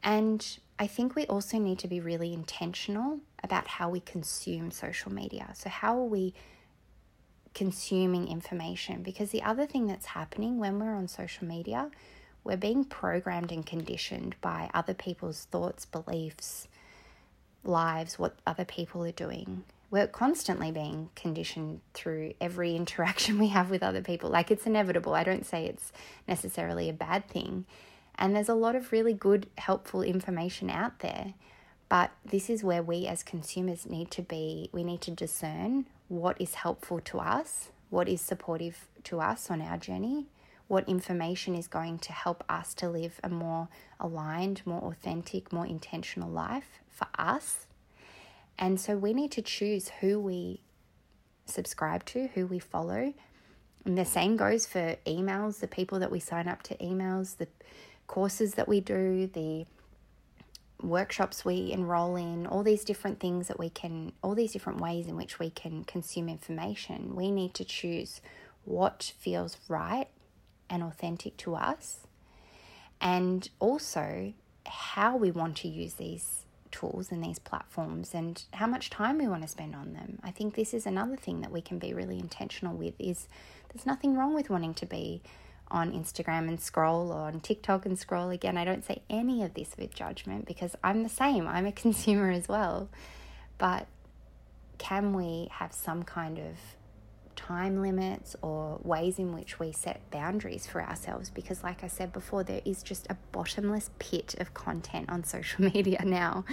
And 0.02 0.58
I 0.78 0.86
think 0.86 1.14
we 1.14 1.26
also 1.26 1.58
need 1.58 1.78
to 1.80 1.88
be 1.88 2.00
really 2.00 2.32
intentional 2.32 3.20
about 3.42 3.66
how 3.66 3.88
we 3.88 4.00
consume 4.00 4.70
social 4.70 5.12
media. 5.12 5.50
So, 5.54 5.68
how 5.70 5.98
are 5.98 6.04
we 6.04 6.34
consuming 7.54 8.28
information? 8.28 9.02
Because 9.02 9.30
the 9.30 9.42
other 9.42 9.66
thing 9.66 9.86
that's 9.86 10.06
happening 10.06 10.58
when 10.58 10.78
we're 10.78 10.94
on 10.94 11.08
social 11.08 11.46
media, 11.46 11.90
we're 12.44 12.56
being 12.58 12.84
programmed 12.84 13.50
and 13.50 13.64
conditioned 13.64 14.36
by 14.40 14.70
other 14.74 14.94
people's 14.94 15.46
thoughts, 15.50 15.86
beliefs, 15.86 16.68
lives, 17.64 18.18
what 18.18 18.36
other 18.46 18.66
people 18.66 19.02
are 19.04 19.12
doing. 19.12 19.64
We're 19.90 20.06
constantly 20.06 20.70
being 20.70 21.08
conditioned 21.16 21.80
through 21.94 22.34
every 22.40 22.76
interaction 22.76 23.38
we 23.38 23.48
have 23.48 23.70
with 23.70 23.82
other 23.82 24.02
people. 24.02 24.30
Like 24.30 24.50
it's 24.50 24.66
inevitable. 24.66 25.14
I 25.14 25.24
don't 25.24 25.46
say 25.46 25.66
it's 25.66 25.92
necessarily 26.28 26.88
a 26.88 26.94
bad 26.94 27.28
thing. 27.28 27.64
And 28.16 28.36
there's 28.36 28.48
a 28.48 28.54
lot 28.54 28.76
of 28.76 28.92
really 28.92 29.14
good, 29.14 29.48
helpful 29.58 30.02
information 30.02 30.70
out 30.70 31.00
there. 31.00 31.34
But 31.88 32.10
this 32.24 32.48
is 32.48 32.62
where 32.62 32.82
we 32.82 33.06
as 33.06 33.22
consumers 33.22 33.86
need 33.86 34.10
to 34.12 34.22
be, 34.22 34.68
we 34.72 34.84
need 34.84 35.00
to 35.02 35.10
discern 35.10 35.86
what 36.08 36.40
is 36.40 36.54
helpful 36.54 37.00
to 37.00 37.18
us, 37.18 37.70
what 37.90 38.08
is 38.08 38.20
supportive 38.20 38.86
to 39.04 39.20
us 39.20 39.50
on 39.50 39.60
our 39.60 39.76
journey, 39.76 40.26
what 40.74 40.88
information 40.88 41.54
is 41.54 41.68
going 41.68 41.96
to 42.00 42.12
help 42.12 42.42
us 42.48 42.74
to 42.74 42.88
live 42.88 43.20
a 43.22 43.28
more 43.28 43.68
aligned, 44.00 44.60
more 44.64 44.82
authentic, 44.82 45.52
more 45.52 45.64
intentional 45.64 46.28
life 46.28 46.80
for 46.90 47.06
us. 47.16 47.68
And 48.58 48.80
so 48.80 48.96
we 48.96 49.14
need 49.14 49.30
to 49.32 49.42
choose 49.42 49.88
who 50.00 50.18
we 50.18 50.62
subscribe 51.46 52.04
to, 52.06 52.26
who 52.34 52.48
we 52.48 52.58
follow. 52.58 53.14
And 53.84 53.96
the 53.96 54.04
same 54.04 54.36
goes 54.36 54.66
for 54.66 54.96
emails, 55.06 55.60
the 55.60 55.68
people 55.68 56.00
that 56.00 56.10
we 56.10 56.18
sign 56.18 56.48
up 56.48 56.64
to 56.64 56.76
emails, 56.78 57.36
the 57.36 57.46
courses 58.08 58.54
that 58.54 58.66
we 58.66 58.80
do, 58.80 59.28
the 59.28 59.66
workshops 60.82 61.44
we 61.44 61.70
enroll 61.70 62.16
in, 62.16 62.48
all 62.48 62.64
these 62.64 62.82
different 62.82 63.20
things 63.20 63.46
that 63.46 63.60
we 63.60 63.70
can, 63.70 64.10
all 64.24 64.34
these 64.34 64.52
different 64.52 64.80
ways 64.80 65.06
in 65.06 65.14
which 65.14 65.38
we 65.38 65.50
can 65.50 65.84
consume 65.84 66.28
information, 66.28 67.14
we 67.14 67.30
need 67.30 67.54
to 67.54 67.64
choose 67.64 68.20
what 68.64 69.12
feels 69.20 69.56
right 69.68 70.08
and 70.68 70.82
authentic 70.82 71.36
to 71.38 71.54
us, 71.54 72.06
and 73.00 73.48
also 73.58 74.32
how 74.66 75.16
we 75.16 75.30
want 75.30 75.56
to 75.58 75.68
use 75.68 75.94
these 75.94 76.44
tools 76.70 77.12
and 77.12 77.22
these 77.22 77.38
platforms 77.38 78.14
and 78.14 78.44
how 78.54 78.66
much 78.66 78.90
time 78.90 79.18
we 79.18 79.28
want 79.28 79.42
to 79.42 79.48
spend 79.48 79.74
on 79.74 79.92
them. 79.92 80.18
I 80.24 80.32
think 80.32 80.54
this 80.54 80.74
is 80.74 80.86
another 80.86 81.16
thing 81.16 81.40
that 81.40 81.52
we 81.52 81.60
can 81.60 81.78
be 81.78 81.94
really 81.94 82.18
intentional 82.18 82.76
with 82.76 82.94
is 82.98 83.28
there's 83.72 83.86
nothing 83.86 84.16
wrong 84.16 84.34
with 84.34 84.50
wanting 84.50 84.74
to 84.74 84.86
be 84.86 85.22
on 85.68 85.92
Instagram 85.92 86.48
and 86.48 86.60
scroll 86.60 87.12
or 87.12 87.22
on 87.22 87.40
TikTok 87.40 87.86
and 87.86 87.98
scroll 87.98 88.30
again. 88.30 88.56
I 88.56 88.64
don't 88.64 88.84
say 88.84 89.02
any 89.08 89.44
of 89.44 89.54
this 89.54 89.76
with 89.78 89.94
judgment 89.94 90.46
because 90.46 90.74
I'm 90.82 91.02
the 91.02 91.08
same. 91.08 91.46
I'm 91.46 91.66
a 91.66 91.72
consumer 91.84 92.30
as 92.30 92.48
well. 92.48 92.88
But 93.58 93.86
can 94.78 95.14
we 95.14 95.48
have 95.52 95.72
some 95.72 96.02
kind 96.02 96.38
of 96.38 96.56
time 97.36 97.82
limits 97.82 98.36
or 98.42 98.78
ways 98.82 99.18
in 99.18 99.34
which 99.34 99.58
we 99.58 99.72
set 99.72 100.10
boundaries 100.10 100.66
for 100.66 100.82
ourselves? 100.82 101.30
Because, 101.30 101.62
like 101.62 101.84
I 101.84 101.88
said 101.88 102.12
before, 102.12 102.44
there 102.44 102.62
is 102.64 102.82
just 102.82 103.06
a 103.10 103.16
bottomless 103.32 103.90
pit 103.98 104.34
of 104.38 104.54
content 104.54 105.10
on 105.10 105.24
social 105.34 105.64
media 105.64 106.04
now. 106.04 106.44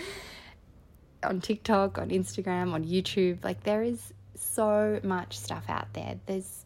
On 1.24 1.40
TikTok, 1.40 1.98
on 1.98 2.10
Instagram, 2.10 2.74
on 2.74 2.84
YouTube, 2.84 3.44
like 3.44 3.64
there 3.64 3.84
is 3.84 4.14
so 4.36 5.00
much 5.04 5.38
stuff 5.38 5.66
out 5.70 5.94
there. 5.94 6.20
There's 6.26 6.66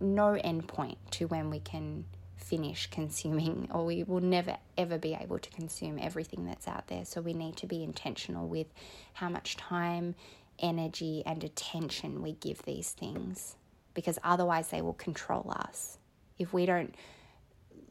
no 0.00 0.34
end 0.34 0.66
point 0.66 0.98
to 1.12 1.26
when 1.26 1.50
we 1.50 1.60
can 1.60 2.04
finish 2.36 2.88
consuming, 2.88 3.68
or 3.74 3.84
we 3.84 4.02
will 4.02 4.20
never 4.20 4.56
ever 4.76 4.98
be 4.98 5.16
able 5.18 5.38
to 5.38 5.50
consume 5.50 5.98
everything 6.00 6.44
that's 6.44 6.68
out 6.68 6.88
there. 6.88 7.04
So 7.04 7.20
we 7.20 7.32
need 7.32 7.56
to 7.58 7.66
be 7.66 7.82
intentional 7.82 8.48
with 8.48 8.66
how 9.14 9.28
much 9.28 9.56
time, 9.56 10.14
energy, 10.62 11.22
and 11.26 11.42
attention 11.42 12.22
we 12.22 12.32
give 12.32 12.62
these 12.62 12.90
things 12.90 13.56
because 13.94 14.18
otherwise 14.24 14.68
they 14.68 14.80
will 14.80 14.94
control 14.94 15.52
us. 15.54 15.98
If 16.38 16.52
we 16.52 16.64
don't 16.64 16.94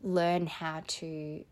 learn 0.03 0.47
how 0.47 0.81
to 0.85 1.43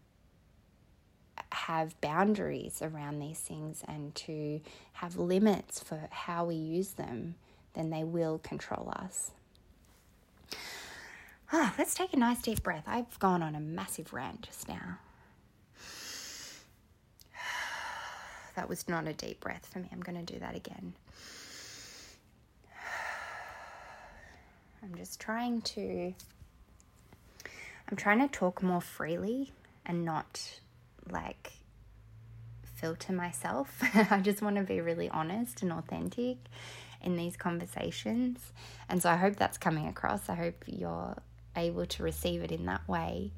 have 1.52 2.00
boundaries 2.02 2.82
around 2.82 3.20
these 3.20 3.40
things 3.40 3.84
and 3.88 4.14
to 4.16 4.62
have 4.94 5.18
limits 5.18 5.80
for 5.82 6.08
how 6.12 6.46
we 6.46 6.56
use 6.56 6.94
them, 6.94 7.36
then 7.74 7.90
they 7.90 8.04
will 8.04 8.40
control 8.40 8.92
us. 8.96 9.32
Ah, 11.52 11.74
let's 11.78 11.96
take 11.96 12.14
a 12.14 12.18
nice 12.18 12.42
deep 12.42 12.62
breath. 12.62 12.84
I've 12.86 13.18
gone 13.20 13.42
on 13.42 13.56
a 13.56 13.60
massive 13.60 14.14
rant 14.14 14.44
just 14.44 14.68
now. 14.68 15.00
That 18.60 18.68
was 18.68 18.90
not 18.90 19.08
a 19.08 19.14
deep 19.14 19.40
breath 19.40 19.70
for 19.72 19.80
me. 19.80 19.88
I'm 19.90 20.02
going 20.02 20.18
to 20.18 20.34
do 20.34 20.38
that 20.40 20.54
again. 20.54 20.92
I'm 24.84 24.94
just 24.98 25.22
trying 25.22 25.62
to 25.62 26.14
I'm 27.90 27.96
trying 27.96 28.20
to 28.20 28.28
talk 28.28 28.62
more 28.62 28.82
freely 28.82 29.54
and 29.86 30.04
not 30.04 30.60
like 31.10 31.54
filter 32.66 33.14
myself. 33.14 33.82
I 34.12 34.20
just 34.20 34.42
want 34.42 34.58
to 34.58 34.64
be 34.64 34.82
really 34.82 35.08
honest 35.08 35.62
and 35.62 35.72
authentic 35.72 36.36
in 37.02 37.16
these 37.16 37.38
conversations. 37.38 38.52
And 38.90 39.02
so 39.02 39.10
I 39.10 39.16
hope 39.16 39.38
that's 39.38 39.58
coming 39.58 39.88
across. 39.88 40.28
I 40.28 40.36
hope 40.36 40.66
you're 40.68 41.16
able 41.56 41.86
to 41.86 42.04
receive 42.04 42.44
it 42.44 42.52
in 42.52 42.66
that 42.66 42.86
way. 42.90 43.32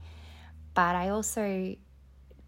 But 0.74 0.96
I 0.96 1.10
also 1.10 1.76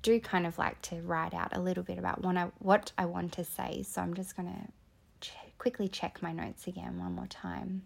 do 0.03 0.19
kind 0.19 0.45
of 0.45 0.57
like 0.59 0.81
to 0.83 0.97
write 1.01 1.33
out 1.33 1.55
a 1.55 1.59
little 1.61 1.83
bit 1.83 1.97
about 1.97 2.21
what 2.21 2.37
I, 2.37 2.51
what 2.59 2.91
I 2.97 3.05
want 3.05 3.31
to 3.33 3.43
say. 3.45 3.83
So 3.83 4.01
I'm 4.01 4.13
just 4.13 4.37
going 4.37 4.49
to 4.49 5.27
ch- 5.27 5.33
quickly 5.57 5.87
check 5.87 6.21
my 6.21 6.31
notes 6.31 6.67
again 6.67 6.99
one 6.99 7.15
more 7.15 7.27
time. 7.27 7.83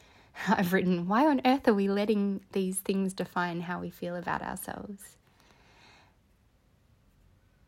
I've 0.48 0.72
written, 0.72 1.06
Why 1.08 1.26
on 1.26 1.40
earth 1.44 1.68
are 1.68 1.74
we 1.74 1.88
letting 1.88 2.40
these 2.52 2.80
things 2.80 3.12
define 3.14 3.60
how 3.62 3.80
we 3.80 3.90
feel 3.90 4.16
about 4.16 4.42
ourselves? 4.42 5.16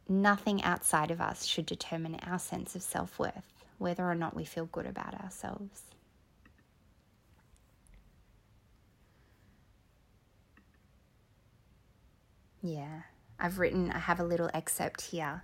Nothing 0.09 0.63
outside 0.65 1.11
of 1.13 1.21
us 1.21 1.45
should 1.45 1.67
determine 1.67 2.17
our 2.27 2.39
sense 2.39 2.75
of 2.75 2.83
self 2.83 3.19
worth, 3.19 3.65
whether 3.79 4.05
or 4.05 4.15
not 4.15 4.35
we 4.35 4.45
feel 4.45 4.67
good 4.67 4.87
about 4.87 5.15
ourselves. 5.23 5.83
Yeah, 12.63 13.03
I've 13.41 13.59
written, 13.59 13.91
I 13.91 13.99
have 13.99 14.21
a 14.21 14.25
little 14.25 14.51
excerpt 14.53 15.01
here. 15.01 15.43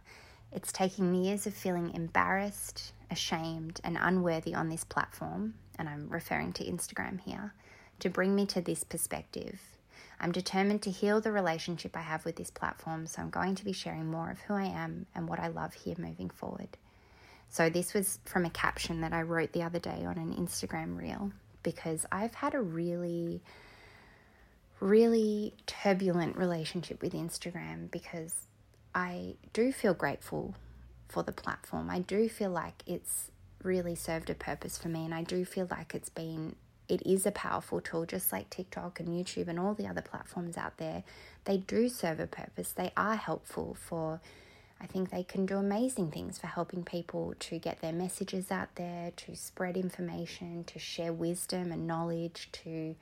It's 0.52 0.70
taking 0.70 1.14
years 1.14 1.46
of 1.46 1.54
feeling 1.54 1.94
embarrassed, 1.94 2.92
ashamed, 3.10 3.80
and 3.82 3.98
unworthy 4.00 4.54
on 4.54 4.68
this 4.68 4.84
platform, 4.84 5.54
and 5.78 5.88
I'm 5.88 6.08
referring 6.08 6.52
to 6.54 6.64
Instagram 6.64 7.20
here, 7.20 7.54
to 8.00 8.10
bring 8.10 8.34
me 8.34 8.46
to 8.46 8.60
this 8.60 8.84
perspective. 8.84 9.60
I'm 10.20 10.32
determined 10.32 10.82
to 10.82 10.90
heal 10.90 11.20
the 11.20 11.32
relationship 11.32 11.96
I 11.96 12.00
have 12.02 12.24
with 12.24 12.36
this 12.36 12.50
platform, 12.50 13.06
so 13.06 13.22
I'm 13.22 13.30
going 13.30 13.54
to 13.54 13.64
be 13.64 13.72
sharing 13.72 14.10
more 14.10 14.30
of 14.30 14.40
who 14.40 14.54
I 14.54 14.66
am 14.66 15.06
and 15.14 15.28
what 15.28 15.40
I 15.40 15.48
love 15.48 15.74
here 15.74 15.96
moving 15.98 16.30
forward. 16.30 16.68
So, 17.48 17.70
this 17.70 17.94
was 17.94 18.18
from 18.24 18.44
a 18.44 18.50
caption 18.50 19.00
that 19.02 19.12
I 19.12 19.22
wrote 19.22 19.52
the 19.52 19.62
other 19.62 19.78
day 19.78 20.04
on 20.04 20.18
an 20.18 20.34
Instagram 20.34 20.98
reel 20.98 21.32
because 21.62 22.04
I've 22.10 22.34
had 22.34 22.54
a 22.54 22.60
really 22.60 23.40
really 24.80 25.54
turbulent 25.66 26.36
relationship 26.36 27.02
with 27.02 27.12
Instagram 27.12 27.90
because 27.90 28.34
I 28.94 29.34
do 29.52 29.72
feel 29.72 29.94
grateful 29.94 30.54
for 31.08 31.22
the 31.22 31.32
platform. 31.32 31.90
I 31.90 32.00
do 32.00 32.28
feel 32.28 32.50
like 32.50 32.82
it's 32.86 33.30
really 33.62 33.94
served 33.94 34.30
a 34.30 34.34
purpose 34.34 34.78
for 34.78 34.88
me, 34.88 35.04
and 35.04 35.14
I 35.14 35.22
do 35.22 35.44
feel 35.44 35.68
like 35.70 35.94
it's 35.94 36.08
been 36.08 36.56
it 36.88 37.04
is 37.04 37.26
a 37.26 37.32
powerful 37.32 37.80
tool, 37.80 38.06
just 38.06 38.32
like 38.32 38.48
TikTok 38.48 39.00
and 39.00 39.08
YouTube 39.08 39.48
and 39.48 39.58
all 39.58 39.74
the 39.74 39.88
other 39.88 40.02
platforms 40.02 40.56
out 40.56 40.76
there. 40.76 41.02
They 41.44 41.58
do 41.58 41.88
serve 41.88 42.20
a 42.20 42.26
purpose. 42.28 42.72
They 42.72 42.92
are 42.96 43.16
helpful 43.16 43.76
for. 43.78 44.20
I 44.78 44.86
think 44.86 45.10
they 45.10 45.22
can 45.22 45.46
do 45.46 45.56
amazing 45.56 46.10
things 46.10 46.38
for 46.38 46.48
helping 46.48 46.84
people 46.84 47.34
to 47.40 47.58
get 47.58 47.80
their 47.80 47.94
messages 47.94 48.50
out 48.50 48.74
there, 48.74 49.10
to 49.16 49.34
spread 49.34 49.74
information, 49.74 50.64
to 50.64 50.78
share 50.78 51.14
wisdom 51.14 51.72
and 51.72 51.86
knowledge, 51.86 52.50
to 52.52 52.94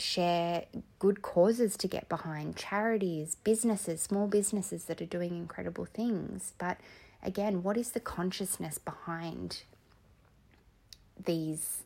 share 0.00 0.64
good 0.98 1.22
causes 1.22 1.76
to 1.78 1.88
get 1.88 2.08
behind, 2.08 2.56
charities, 2.56 3.36
businesses, 3.44 4.00
small 4.02 4.26
businesses 4.26 4.84
that 4.84 5.00
are 5.00 5.06
doing 5.06 5.36
incredible 5.36 5.84
things. 5.84 6.52
But 6.58 6.78
again, 7.22 7.62
what 7.62 7.76
is 7.76 7.90
the 7.92 8.00
consciousness 8.00 8.78
behind 8.78 9.62
these? 11.24 11.82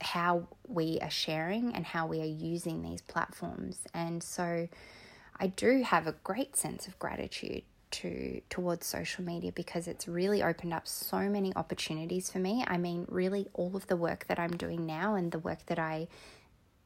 How 0.00 0.48
we 0.66 0.98
are 1.00 1.10
sharing 1.10 1.74
and 1.74 1.86
how 1.86 2.08
we 2.08 2.20
are 2.20 2.24
using 2.24 2.82
these 2.82 3.00
platforms. 3.02 3.78
And 3.94 4.20
so 4.20 4.68
I 5.38 5.46
do 5.46 5.82
have 5.82 6.08
a 6.08 6.12
great 6.24 6.56
sense 6.56 6.88
of 6.88 6.98
gratitude 6.98 7.62
to 7.92 8.40
towards 8.48 8.86
social 8.86 9.22
media 9.22 9.52
because 9.52 9.86
it's 9.86 10.08
really 10.08 10.42
opened 10.42 10.72
up 10.72 10.88
so 10.88 11.28
many 11.28 11.54
opportunities 11.54 12.30
for 12.30 12.38
me. 12.38 12.64
I 12.66 12.78
mean, 12.78 13.06
really 13.08 13.46
all 13.52 13.76
of 13.76 13.86
the 13.86 13.96
work 13.96 14.26
that 14.28 14.38
I'm 14.38 14.56
doing 14.56 14.86
now 14.86 15.14
and 15.14 15.30
the 15.30 15.38
work 15.38 15.66
that 15.66 15.78
I 15.78 16.08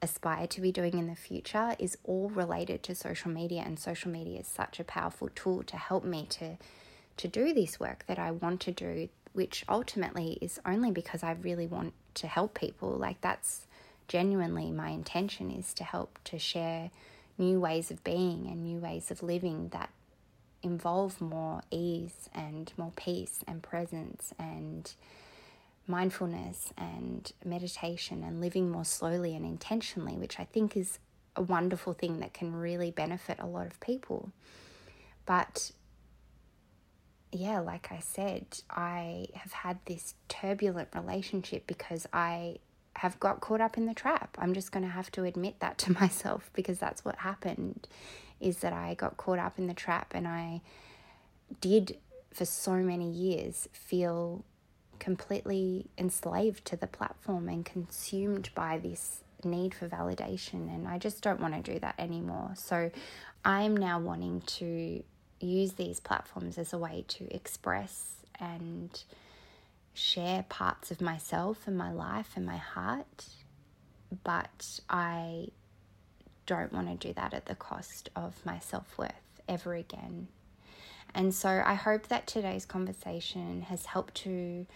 aspire 0.02 0.46
to 0.46 0.60
be 0.60 0.70
doing 0.70 0.98
in 0.98 1.06
the 1.06 1.16
future 1.16 1.74
is 1.78 1.96
all 2.04 2.28
related 2.28 2.82
to 2.82 2.94
social 2.94 3.30
media 3.30 3.62
and 3.64 3.78
social 3.78 4.10
media 4.10 4.40
is 4.40 4.46
such 4.46 4.78
a 4.78 4.84
powerful 4.84 5.28
tool 5.34 5.62
to 5.64 5.76
help 5.76 6.04
me 6.04 6.26
to 6.28 6.56
to 7.16 7.28
do 7.28 7.54
this 7.54 7.80
work 7.80 8.04
that 8.06 8.18
I 8.18 8.30
want 8.30 8.60
to 8.62 8.72
do 8.72 9.08
which 9.36 9.66
ultimately 9.68 10.38
is 10.40 10.58
only 10.64 10.90
because 10.90 11.22
I 11.22 11.32
really 11.32 11.66
want 11.66 11.92
to 12.14 12.26
help 12.26 12.58
people. 12.58 12.88
Like 12.88 13.20
that's 13.20 13.66
genuinely 14.08 14.72
my 14.72 14.88
intention 14.88 15.50
is 15.50 15.74
to 15.74 15.84
help 15.84 16.18
to 16.24 16.38
share 16.38 16.90
new 17.36 17.60
ways 17.60 17.90
of 17.90 18.02
being 18.02 18.46
and 18.46 18.64
new 18.64 18.78
ways 18.78 19.10
of 19.10 19.22
living 19.22 19.68
that 19.68 19.90
involve 20.62 21.20
more 21.20 21.60
ease 21.70 22.30
and 22.34 22.72
more 22.78 22.92
peace 22.96 23.40
and 23.46 23.62
presence 23.62 24.32
and 24.38 24.94
mindfulness 25.86 26.72
and 26.76 27.32
meditation 27.44 28.22
and 28.24 28.40
living 28.40 28.70
more 28.70 28.84
slowly 28.84 29.34
and 29.34 29.44
intentionally, 29.44 30.16
which 30.16 30.38
I 30.40 30.44
think 30.44 30.76
is 30.76 30.98
a 31.36 31.42
wonderful 31.42 31.92
thing 31.92 32.20
that 32.20 32.32
can 32.32 32.54
really 32.54 32.90
benefit 32.90 33.38
a 33.38 33.46
lot 33.46 33.66
of 33.66 33.78
people. 33.80 34.30
But 35.26 35.72
yeah, 37.32 37.58
like 37.60 37.88
I 37.90 38.00
said, 38.00 38.46
I 38.70 39.26
have 39.34 39.52
had 39.52 39.78
this 39.84 40.14
turbulent 40.28 40.88
relationship 40.94 41.66
because 41.66 42.06
I 42.12 42.58
have 42.96 43.20
got 43.20 43.40
caught 43.40 43.60
up 43.60 43.76
in 43.76 43.86
the 43.86 43.94
trap. 43.94 44.36
I'm 44.40 44.54
just 44.54 44.72
going 44.72 44.84
to 44.84 44.90
have 44.90 45.10
to 45.12 45.24
admit 45.24 45.60
that 45.60 45.78
to 45.78 45.92
myself 46.00 46.50
because 46.54 46.78
that's 46.78 47.04
what 47.04 47.16
happened 47.16 47.86
is 48.40 48.58
that 48.58 48.72
I 48.72 48.94
got 48.94 49.16
caught 49.16 49.38
up 49.38 49.58
in 49.58 49.66
the 49.66 49.74
trap 49.74 50.12
and 50.14 50.26
I 50.26 50.60
did 51.60 51.98
for 52.32 52.44
so 52.44 52.74
many 52.74 53.10
years 53.10 53.68
feel 53.72 54.44
completely 54.98 55.86
enslaved 55.98 56.64
to 56.66 56.76
the 56.76 56.86
platform 56.86 57.48
and 57.48 57.64
consumed 57.64 58.50
by 58.54 58.78
this 58.78 59.22
need 59.44 59.74
for 59.74 59.88
validation. 59.88 60.74
And 60.74 60.88
I 60.88 60.98
just 60.98 61.22
don't 61.22 61.40
want 61.40 61.54
to 61.54 61.72
do 61.72 61.78
that 61.80 61.94
anymore. 61.98 62.52
So 62.54 62.90
I'm 63.44 63.76
now 63.76 63.98
wanting 64.00 64.40
to 64.42 65.02
use 65.40 65.72
these 65.72 66.00
platforms 66.00 66.58
as 66.58 66.72
a 66.72 66.78
way 66.78 67.04
to 67.08 67.34
express 67.34 68.16
and 68.40 69.02
share 69.94 70.44
parts 70.48 70.90
of 70.90 71.00
myself 71.00 71.66
and 71.66 71.76
my 71.76 71.92
life 71.92 72.32
and 72.36 72.44
my 72.44 72.56
heart. 72.56 73.26
But 74.24 74.80
I 74.88 75.48
don't 76.46 76.72
want 76.72 76.88
to 76.88 77.08
do 77.08 77.12
that 77.14 77.34
at 77.34 77.46
the 77.46 77.54
cost 77.54 78.08
of 78.14 78.34
my 78.44 78.58
self 78.58 78.96
worth 78.96 79.12
ever 79.48 79.74
again. 79.74 80.28
And 81.14 81.34
so 81.34 81.62
I 81.64 81.74
hope 81.74 82.08
that 82.08 82.26
today's 82.26 82.66
conversation 82.66 83.62
has 83.62 83.86
helped 83.86 84.14
to 84.16 84.66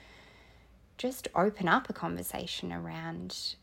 just 0.96 1.28
open 1.34 1.68
up 1.68 1.88
a 1.88 1.92
conversation 1.92 2.72
around 2.72 3.54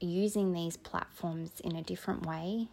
using 0.00 0.52
these 0.52 0.76
platforms 0.76 1.60
in 1.60 1.76
a 1.76 1.82
different 1.82 2.26
way, 2.26 2.68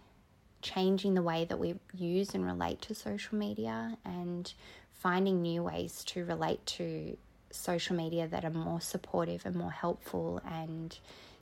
changing 0.61 1.13
the 1.13 1.21
way 1.21 1.45
that 1.45 1.59
we 1.59 1.75
use 1.93 2.33
and 2.33 2.45
relate 2.45 2.81
to 2.81 2.95
social 2.95 3.37
media, 3.37 3.97
and 4.03 4.53
finding 4.93 5.41
new 5.41 5.63
ways 5.63 6.03
to 6.05 6.25
relate 6.25 6.65
to 6.65 7.17
social 7.51 7.95
media 7.95 8.27
that 8.27 8.43
are 8.43 8.49
more 8.49 8.81
supportive 8.81 9.45
and 9.45 9.55
more 9.55 9.71
helpful 9.71 10.41
and 10.49 10.97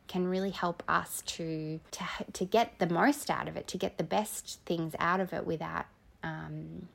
can 0.07 0.27
really 0.27 0.49
help 0.49 0.84
us 0.89 1.23
to 1.25 1.79
to 1.91 2.03
to 2.34 2.43
get 2.43 2.77
the 2.79 2.88
most 2.88 3.29
out 3.29 3.47
of 3.47 3.55
it, 3.55 3.67
to 3.67 3.77
get 3.77 3.97
the 3.97 4.03
best 4.03 4.59
things 4.65 4.93
out 4.99 5.21
of 5.21 5.32
it 5.32 5.45
without 5.45 5.86
um, 6.21 6.89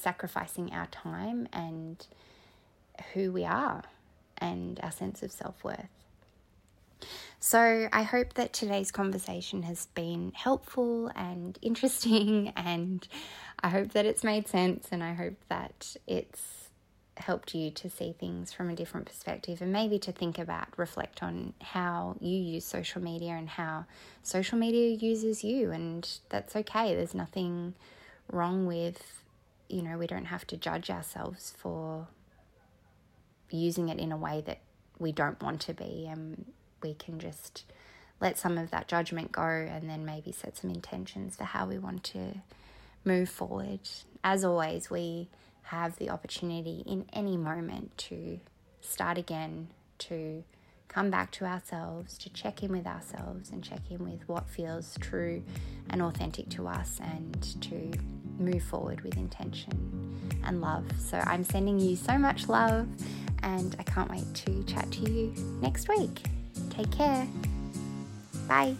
sacrificing 0.00 0.72
our 0.72 0.86
time 0.86 1.48
and 1.52 2.06
who 3.14 3.32
we 3.32 3.44
are 3.44 3.82
and 4.38 4.80
our 4.82 4.90
sense 4.90 5.22
of 5.22 5.30
self 5.30 5.62
worth. 5.62 5.88
So, 7.38 7.88
I 7.92 8.02
hope 8.02 8.34
that 8.34 8.52
today's 8.52 8.90
conversation 8.90 9.62
has 9.62 9.86
been 9.94 10.32
helpful 10.34 11.10
and 11.16 11.58
interesting, 11.62 12.52
and 12.56 13.06
I 13.62 13.70
hope 13.70 13.92
that 13.92 14.04
it's 14.04 14.22
made 14.22 14.46
sense, 14.48 14.88
and 14.92 15.02
I 15.02 15.14
hope 15.14 15.36
that 15.48 15.96
it's 16.06 16.60
helped 17.20 17.54
you 17.54 17.70
to 17.70 17.88
see 17.88 18.14
things 18.18 18.52
from 18.52 18.70
a 18.70 18.74
different 18.74 19.06
perspective 19.06 19.60
and 19.60 19.72
maybe 19.72 19.98
to 20.00 20.12
think 20.12 20.38
about, 20.38 20.66
reflect 20.76 21.22
on 21.22 21.54
how 21.60 22.16
you 22.20 22.36
use 22.36 22.64
social 22.64 23.02
media 23.02 23.32
and 23.32 23.48
how 23.48 23.84
social 24.22 24.58
media 24.58 24.96
uses 24.96 25.44
you. 25.44 25.70
And 25.70 26.08
that's 26.28 26.56
okay. 26.56 26.94
There's 26.94 27.14
nothing 27.14 27.74
wrong 28.30 28.66
with, 28.66 29.19
you 29.70 29.82
know, 29.82 29.98
we 29.98 30.06
don't 30.06 30.26
have 30.26 30.46
to 30.48 30.56
judge 30.56 30.90
ourselves 30.90 31.54
for 31.56 32.08
using 33.50 33.88
it 33.88 33.98
in 33.98 34.12
a 34.12 34.16
way 34.16 34.42
that 34.46 34.60
we 34.98 35.12
don't 35.12 35.42
want 35.42 35.60
to 35.62 35.74
be 35.74 36.06
and 36.08 36.44
we 36.82 36.94
can 36.94 37.18
just 37.18 37.64
let 38.20 38.38
some 38.38 38.58
of 38.58 38.70
that 38.70 38.86
judgment 38.86 39.32
go 39.32 39.42
and 39.42 39.88
then 39.88 40.04
maybe 40.04 40.30
set 40.30 40.56
some 40.56 40.70
intentions 40.70 41.36
for 41.36 41.44
how 41.44 41.66
we 41.66 41.78
want 41.78 42.04
to 42.04 42.34
move 43.04 43.28
forward. 43.28 43.80
As 44.22 44.44
always, 44.44 44.90
we 44.90 45.28
have 45.62 45.96
the 45.96 46.10
opportunity 46.10 46.82
in 46.86 47.06
any 47.12 47.36
moment 47.36 47.96
to 47.96 48.40
start 48.80 49.16
again, 49.16 49.68
to 49.98 50.44
come 50.88 51.10
back 51.10 51.30
to 51.30 51.44
ourselves, 51.44 52.18
to 52.18 52.28
check 52.30 52.62
in 52.62 52.72
with 52.72 52.86
ourselves 52.86 53.50
and 53.50 53.62
check 53.62 53.80
in 53.90 54.04
with 54.04 54.28
what 54.28 54.48
feels 54.48 54.98
true 55.00 55.42
and 55.88 56.02
authentic 56.02 56.48
to 56.50 56.66
us 56.66 57.00
and 57.02 57.62
to 57.62 57.92
move 58.40 58.62
forward 58.62 59.00
with 59.02 59.16
intention 59.16 60.20
and 60.44 60.60
love. 60.60 60.84
So 60.98 61.22
I'm 61.26 61.44
sending 61.44 61.78
you 61.78 61.96
so 61.96 62.18
much 62.18 62.48
love 62.48 62.88
and 63.42 63.76
I 63.78 63.82
can't 63.84 64.10
wait 64.10 64.32
to 64.34 64.62
chat 64.64 64.90
to 64.92 65.10
you 65.10 65.34
next 65.60 65.88
week. 65.88 66.22
Take 66.70 66.90
care. 66.90 67.26
Bye. 68.48 68.74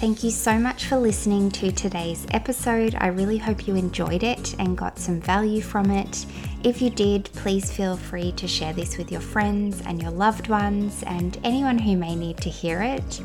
Thank 0.00 0.24
you 0.24 0.30
so 0.30 0.58
much 0.58 0.86
for 0.86 0.96
listening 0.96 1.50
to 1.50 1.70
today's 1.70 2.26
episode. 2.30 2.94
I 2.98 3.08
really 3.08 3.36
hope 3.36 3.66
you 3.66 3.74
enjoyed 3.74 4.22
it 4.22 4.54
and 4.58 4.74
got 4.74 4.98
some 4.98 5.20
value 5.20 5.60
from 5.60 5.90
it. 5.90 6.24
If 6.64 6.80
you 6.80 6.88
did, 6.88 7.24
please 7.34 7.70
feel 7.70 7.98
free 7.98 8.32
to 8.32 8.48
share 8.48 8.72
this 8.72 8.96
with 8.96 9.12
your 9.12 9.20
friends 9.20 9.82
and 9.84 10.00
your 10.00 10.10
loved 10.10 10.48
ones 10.48 11.02
and 11.06 11.38
anyone 11.44 11.78
who 11.78 11.98
may 11.98 12.16
need 12.16 12.38
to 12.38 12.48
hear 12.48 12.80
it. 12.80 13.20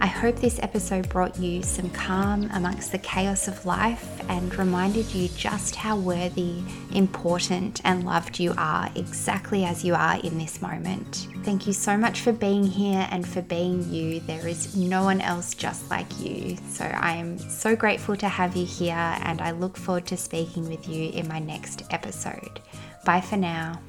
I 0.00 0.06
hope 0.06 0.36
this 0.36 0.60
episode 0.62 1.08
brought 1.08 1.36
you 1.40 1.60
some 1.64 1.90
calm 1.90 2.48
amongst 2.52 2.92
the 2.92 2.98
chaos 2.98 3.48
of 3.48 3.66
life 3.66 4.22
and 4.28 4.56
reminded 4.56 5.12
you 5.12 5.28
just 5.30 5.74
how 5.74 5.96
worthy, 5.96 6.62
important, 6.94 7.80
and 7.84 8.04
loved 8.04 8.38
you 8.38 8.54
are 8.56 8.88
exactly 8.94 9.64
as 9.64 9.84
you 9.84 9.96
are 9.96 10.20
in 10.20 10.38
this 10.38 10.62
moment. 10.62 11.26
Thank 11.42 11.66
you 11.66 11.72
so 11.72 11.96
much 11.96 12.20
for 12.20 12.32
being 12.32 12.62
here 12.62 13.08
and 13.10 13.26
for 13.26 13.42
being 13.42 13.90
you. 13.92 14.20
There 14.20 14.46
is 14.46 14.76
no 14.76 15.02
one 15.02 15.20
else 15.20 15.52
just 15.52 15.90
like 15.90 16.20
you. 16.20 16.56
So 16.68 16.84
I 16.84 17.14
am 17.16 17.36
so 17.36 17.74
grateful 17.74 18.14
to 18.16 18.28
have 18.28 18.54
you 18.54 18.66
here 18.66 18.94
and 18.94 19.40
I 19.40 19.50
look 19.50 19.76
forward 19.76 20.06
to 20.06 20.16
speaking 20.16 20.68
with 20.68 20.88
you 20.88 21.10
in 21.10 21.26
my 21.26 21.40
next 21.40 21.82
episode. 21.90 22.60
Bye 23.04 23.20
for 23.20 23.36
now. 23.36 23.80